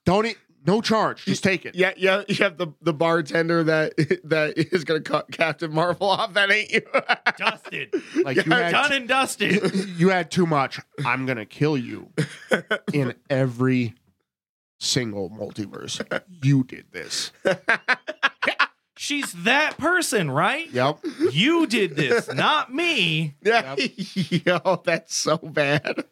don't 0.04 0.26
eat. 0.26 0.38
No 0.66 0.80
charge. 0.80 1.24
Just 1.24 1.44
take 1.44 1.64
it. 1.64 1.74
Yeah, 1.74 1.92
yeah, 1.96 2.22
you 2.28 2.34
have 2.36 2.58
the, 2.58 2.68
the 2.82 2.92
bartender 2.92 3.62
that 3.64 3.94
that 4.24 4.54
is 4.58 4.84
gonna 4.84 5.00
cut 5.00 5.30
Captain 5.30 5.72
Marvel 5.72 6.08
off. 6.10 6.34
That 6.34 6.50
ain't 6.50 6.70
you. 6.72 6.82
Dusted. 7.38 7.94
Like 8.24 8.36
you 8.36 8.42
Yeah, 8.46 8.56
had, 8.62 8.72
Done 8.72 8.92
and 8.92 9.08
dusted. 9.08 9.74
you 9.98 10.08
had 10.08 10.30
too 10.30 10.46
much. 10.46 10.80
I'm 11.04 11.24
gonna 11.26 11.46
kill 11.46 11.78
you 11.78 12.10
in 12.92 13.14
every 13.30 13.94
single 14.80 15.30
multiverse. 15.30 16.02
You 16.42 16.64
did 16.64 16.86
this. 16.92 17.30
She's 18.98 19.32
that 19.44 19.76
person, 19.76 20.30
right? 20.30 20.70
Yep. 20.72 21.00
You 21.32 21.66
did 21.66 21.96
this, 21.96 22.32
not 22.32 22.72
me. 22.72 23.34
Yeah, 23.42 23.76
yo, 24.14 24.82
that's 24.84 25.14
so 25.14 25.36
bad. 25.36 26.04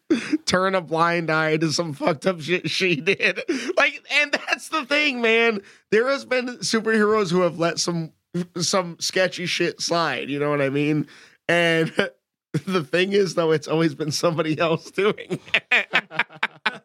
Turn 0.44 0.74
a 0.74 0.80
blind 0.80 1.30
eye 1.30 1.56
to 1.56 1.72
some 1.72 1.94
fucked 1.94 2.26
up 2.26 2.40
shit 2.40 2.68
she 2.70 2.96
did. 2.96 3.40
Like, 3.76 4.04
and 4.12 4.32
that's 4.32 4.68
the 4.68 4.84
thing, 4.84 5.20
man. 5.22 5.62
There 5.90 6.08
has 6.08 6.24
been 6.24 6.58
superheroes 6.58 7.30
who 7.32 7.40
have 7.40 7.58
let 7.58 7.78
some 7.80 8.12
some 8.60 8.96
sketchy 9.00 9.46
shit 9.46 9.80
slide. 9.80 10.28
You 10.28 10.38
know 10.38 10.50
what 10.50 10.60
I 10.60 10.68
mean? 10.68 11.06
And 11.48 11.88
the 12.66 12.84
thing 12.84 13.12
is, 13.12 13.34
though, 13.34 13.50
it's 13.52 13.66
always 13.68 13.94
been 13.94 14.12
somebody 14.12 14.58
else 14.58 14.90
doing. 14.90 15.40
it. 15.54 16.82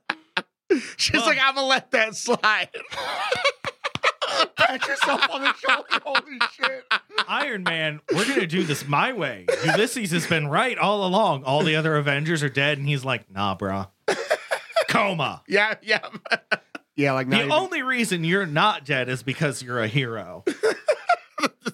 She's 0.97 1.14
Well- 1.18 1.26
like, 1.26 1.39
I'm 1.41 1.56
gonna 1.56 1.68
let 1.68 1.91
that 1.91 2.16
slide. 2.16 2.70
Pat 4.58 4.88
yourself 4.88 5.22
on 5.32 5.42
the 5.42 5.54
shoulder. 5.56 5.88
Holy 6.04 6.38
shit. 6.54 6.86
Iron 7.28 7.64
Man, 7.64 8.02
we're 8.14 8.26
going 8.26 8.40
to 8.40 8.48
do 8.48 8.64
this 8.64 8.88
my 8.88 9.14
way. 9.14 9.46
Ulysses 9.66 10.12
has 10.12 10.28
been 10.28 10.48
right 10.48 10.78
all 10.78 11.06
along. 11.06 11.44
All 11.44 11.64
the 11.64 11.76
other 11.76 11.96
Avengers 11.98 12.44
are 12.44 12.50
dead. 12.50 12.78
And 12.78 12.88
he's 12.88 13.06
like, 13.06 13.30
nah, 13.32 13.56
bruh. 13.58 13.88
Coma. 14.88 15.44
yeah, 15.48 15.76
yeah. 15.82 16.00
Yeah, 16.96 17.14
like 17.14 17.30
The 17.30 17.38
even- 17.38 17.52
only 17.52 17.82
reason 17.84 18.24
you're 18.24 18.45
not 18.45 18.84
dead 18.86 19.08
is 19.10 19.24
because 19.24 19.62
you're 19.64 19.80
a 19.82 19.88
hero. 19.88 20.44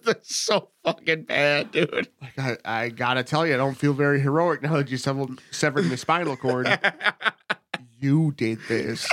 That's 0.03 0.35
so 0.35 0.69
fucking 0.83 1.23
bad, 1.23 1.71
dude. 1.71 2.07
like 2.21 2.37
I, 2.37 2.57
I 2.65 2.89
gotta 2.89 3.23
tell 3.23 3.47
you, 3.47 3.55
I 3.55 3.57
don't 3.57 3.73
feel 3.73 3.93
very 3.93 4.19
heroic 4.19 4.61
now 4.61 4.75
that 4.77 4.91
you 4.91 4.97
severed, 4.97 5.39
severed 5.49 5.85
my 5.85 5.95
spinal 5.95 6.37
cord. 6.37 6.67
you 7.99 8.31
did 8.37 8.59
this. 8.67 9.07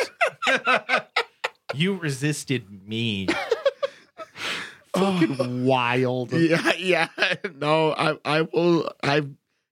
You 1.75 1.95
resisted 1.95 2.87
me. 2.89 3.29
Fucking 4.97 5.65
wild. 5.65 6.33
Yeah, 6.43 6.73
yeah. 6.77 7.09
No, 7.55 7.93
I 7.93 8.17
I 8.25 8.43
will 8.43 8.93
I 9.03 9.23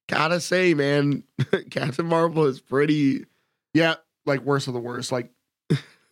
gotta 0.08 0.40
say, 0.40 0.74
man, 0.74 1.24
Captain 1.70 2.06
Marvel 2.06 2.46
is 2.46 2.60
pretty 2.60 3.26
Yeah, 3.74 3.96
like 4.24 4.40
worst 4.42 4.66
of 4.68 4.74
the 4.74 4.80
worst. 4.80 5.12
Like 5.12 5.30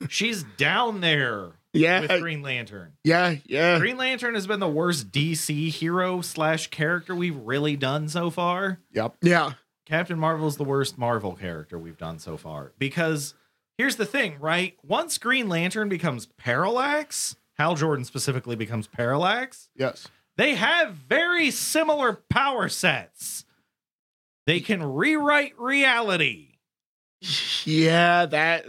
She's 0.09 0.44
down 0.56 1.01
there 1.01 1.52
yeah, 1.73 2.01
with 2.02 2.20
Green 2.20 2.43
Lantern. 2.43 2.93
yeah, 3.02 3.35
yeah. 3.47 3.78
Green 3.78 3.97
Lantern 3.97 4.35
has 4.35 4.47
been 4.47 4.60
the 4.60 4.69
worst 4.69 5.10
DC 5.10 5.70
hero 5.70 6.20
slash 6.20 6.69
character 6.69 7.15
we've 7.16 7.36
really 7.36 7.77
done 7.77 8.09
so 8.09 8.31
far. 8.31 8.78
yep. 8.93 9.16
Yeah. 9.23 9.55
Captain 9.86 10.19
Marvel's 10.19 10.56
the 10.59 10.65
worst 10.65 10.98
Marvel 10.98 11.32
character 11.35 11.78
we've 11.78 11.97
done 11.97 12.19
so 12.19 12.36
far. 12.36 12.73
Because 12.78 13.35
here's 13.79 13.97
the 13.97 14.05
thing, 14.05 14.39
right? 14.41 14.77
Once 14.83 15.17
Green 15.17 15.49
Lantern 15.49 15.89
becomes 15.89 16.27
Parallax, 16.27 17.37
Hal 17.57 17.75
Jordan 17.77 18.05
specifically 18.05 18.57
becomes 18.57 18.87
Parallax, 18.87 19.71
Yes. 19.75 20.09
they 20.37 20.55
have 20.57 20.93
very 20.95 21.51
similar 21.51 22.21
power 22.29 22.69
sets. 22.69 23.45
They 24.47 24.61
can 24.61 24.83
rewrite 24.83 25.59
reality. 25.59 26.59
Yeah, 27.65 28.27
that 28.27 28.65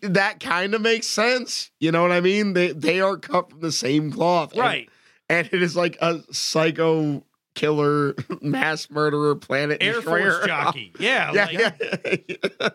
that 0.00 0.40
kind 0.40 0.74
of 0.74 0.80
makes 0.80 1.06
sense. 1.06 1.70
You 1.78 1.92
know 1.92 2.02
what 2.02 2.12
I 2.12 2.20
mean? 2.20 2.54
They 2.54 2.72
they 2.72 3.00
are 3.00 3.16
cut 3.18 3.50
from 3.50 3.60
the 3.60 3.70
same 3.72 4.10
cloth. 4.10 4.52
And- 4.52 4.60
Right. 4.60 4.88
And, 5.30 5.46
it 5.52 5.62
is 5.62 5.76
like 5.76 5.98
a 6.00 6.20
psycho 6.32 7.22
killer, 7.58 8.14
mass 8.40 8.88
murderer, 8.90 9.34
planet 9.34 9.78
Air 9.82 9.94
destroyer. 9.94 10.32
Force 10.32 10.46
jockey. 10.46 10.92
Yeah. 11.00 11.32
Yeah, 11.32 11.70
like, 12.04 12.38
yeah. 12.60 12.68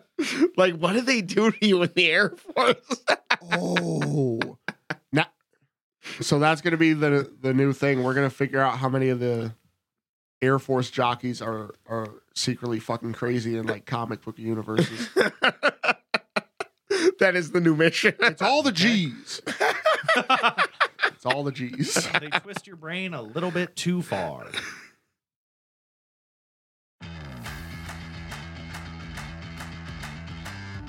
like 0.56 0.76
what 0.76 0.92
did 0.92 1.06
they 1.06 1.20
do 1.22 1.50
to 1.50 1.66
you 1.66 1.82
in 1.82 1.90
the 1.94 2.10
Air 2.10 2.30
Force? 2.30 3.04
Oh. 3.52 4.58
now, 5.12 5.26
so 6.20 6.38
that's 6.38 6.60
gonna 6.60 6.76
be 6.76 6.92
the 6.92 7.30
the 7.40 7.54
new 7.54 7.72
thing. 7.72 8.02
We're 8.02 8.14
gonna 8.14 8.30
figure 8.30 8.60
out 8.60 8.78
how 8.78 8.88
many 8.88 9.08
of 9.08 9.20
the 9.20 9.54
Air 10.42 10.58
Force 10.58 10.90
jockeys 10.90 11.40
are 11.40 11.74
are 11.86 12.08
secretly 12.34 12.80
fucking 12.80 13.14
crazy 13.14 13.56
in 13.56 13.66
like 13.66 13.86
comic 13.86 14.22
book 14.22 14.38
universes. 14.38 15.08
that 17.18 17.34
is 17.34 17.52
the 17.52 17.60
new 17.60 17.74
mission. 17.74 18.14
It's 18.20 18.42
all 18.42 18.62
the 18.62 18.72
G's. 18.72 19.40
It's 21.24 21.34
all 21.34 21.42
the 21.42 21.52
G's. 21.52 21.94
they 22.20 22.28
twist 22.28 22.66
your 22.66 22.76
brain 22.76 23.14
a 23.14 23.22
little 23.22 23.50
bit 23.50 23.74
too 23.76 24.02
far. 24.02 24.46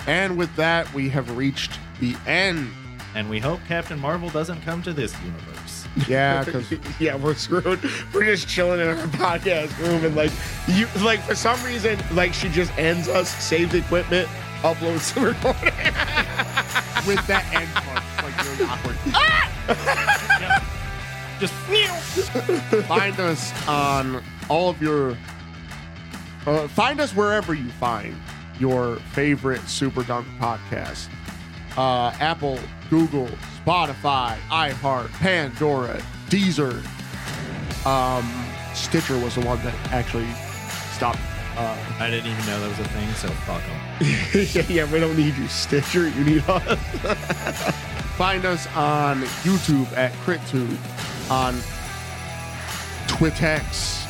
And 0.07 0.37
with 0.37 0.53
that, 0.57 0.93
we 0.93 1.07
have 1.07 1.37
reached 1.37 1.79
the 2.01 2.17
end. 2.27 2.69
And 3.15 3.29
we 3.29 3.39
hope 3.39 3.61
Captain 3.69 3.97
Marvel 3.97 4.29
doesn't 4.29 4.61
come 4.63 4.83
to 4.83 4.91
this 4.91 5.15
universe. 5.23 5.87
Yeah, 6.05 6.43
because 6.43 6.69
yeah, 6.99 7.15
we're 7.15 7.33
screwed. 7.35 7.79
We're 8.13 8.25
just 8.25 8.49
chilling 8.49 8.81
in 8.81 8.89
our 8.89 8.95
podcast 9.07 9.77
room, 9.79 10.03
and 10.03 10.17
like 10.17 10.31
you, 10.67 10.87
like 11.01 11.21
for 11.21 11.35
some 11.35 11.63
reason, 11.63 11.97
like 12.11 12.33
she 12.33 12.49
just 12.49 12.77
ends 12.77 13.07
us, 13.07 13.29
saves 13.41 13.73
equipment, 13.73 14.27
uploads 14.63 15.13
the 15.13 15.21
recording. 15.21 15.71
with 17.07 17.25
that 17.27 17.49
end 17.53 17.71
part, 17.73 18.03
it's 18.03 18.21
like 18.21 18.59
really 18.59 18.69
awkward. 18.69 20.21
Just 21.39 21.53
find 22.87 23.19
us 23.19 23.67
on 23.67 24.23
all 24.49 24.69
of 24.69 24.81
your. 24.81 25.17
Uh, 26.45 26.67
find 26.69 26.99
us 26.99 27.15
wherever 27.15 27.53
you 27.53 27.69
find 27.71 28.15
your 28.59 28.97
favorite 29.13 29.61
Super 29.67 30.03
Dunk 30.03 30.27
podcast. 30.39 31.09
Uh, 31.77 32.15
Apple, 32.19 32.59
Google, 32.89 33.27
Spotify, 33.65 34.37
iHeart, 34.49 35.11
Pandora, 35.13 36.01
Deezer. 36.29 36.85
Um, 37.85 38.45
Stitcher 38.73 39.17
was 39.19 39.35
the 39.35 39.41
one 39.41 39.61
that 39.63 39.75
actually 39.91 40.27
stopped. 40.93 41.19
Uh, 41.57 41.77
I 41.99 42.09
didn't 42.09 42.31
even 42.31 42.45
know 42.45 42.59
that 42.59 42.69
was 42.69 42.79
a 42.79 42.89
thing, 42.89 43.13
so 43.13 43.27
fuck 43.29 43.61
them. 43.61 44.47
yeah, 44.69 44.83
yeah, 44.83 44.91
we 44.91 44.99
don't 44.99 45.15
need 45.17 45.35
you, 45.37 45.47
Stitcher. 45.47 46.09
You 46.09 46.23
need 46.23 46.43
us. 46.47 47.75
find 48.17 48.45
us 48.45 48.67
on 48.75 49.21
YouTube 49.43 49.91
at 49.97 50.11
CritTube, 50.13 50.77
on 51.29 51.55
Twitex, 53.07 54.05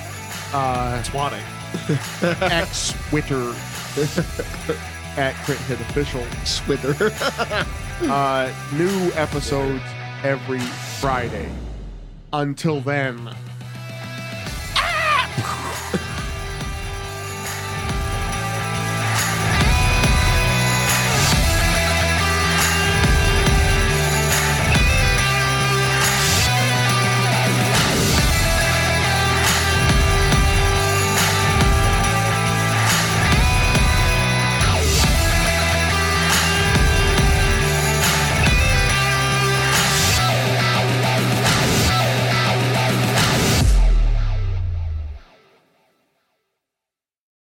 uh, 0.53 1.01
Twatting. 1.03 1.43
X 2.51 2.93
Twitter 3.09 3.49
at 5.17 5.35
Crit 5.43 5.57
Hit 5.59 5.79
Official. 5.81 6.21
Swither. 6.43 7.71
Uh, 8.01 8.53
new 8.73 9.09
episodes 9.13 9.81
every 10.21 10.59
Friday. 10.99 11.49
Until 12.33 12.81
then. 12.81 13.33
Ah! 14.75 16.01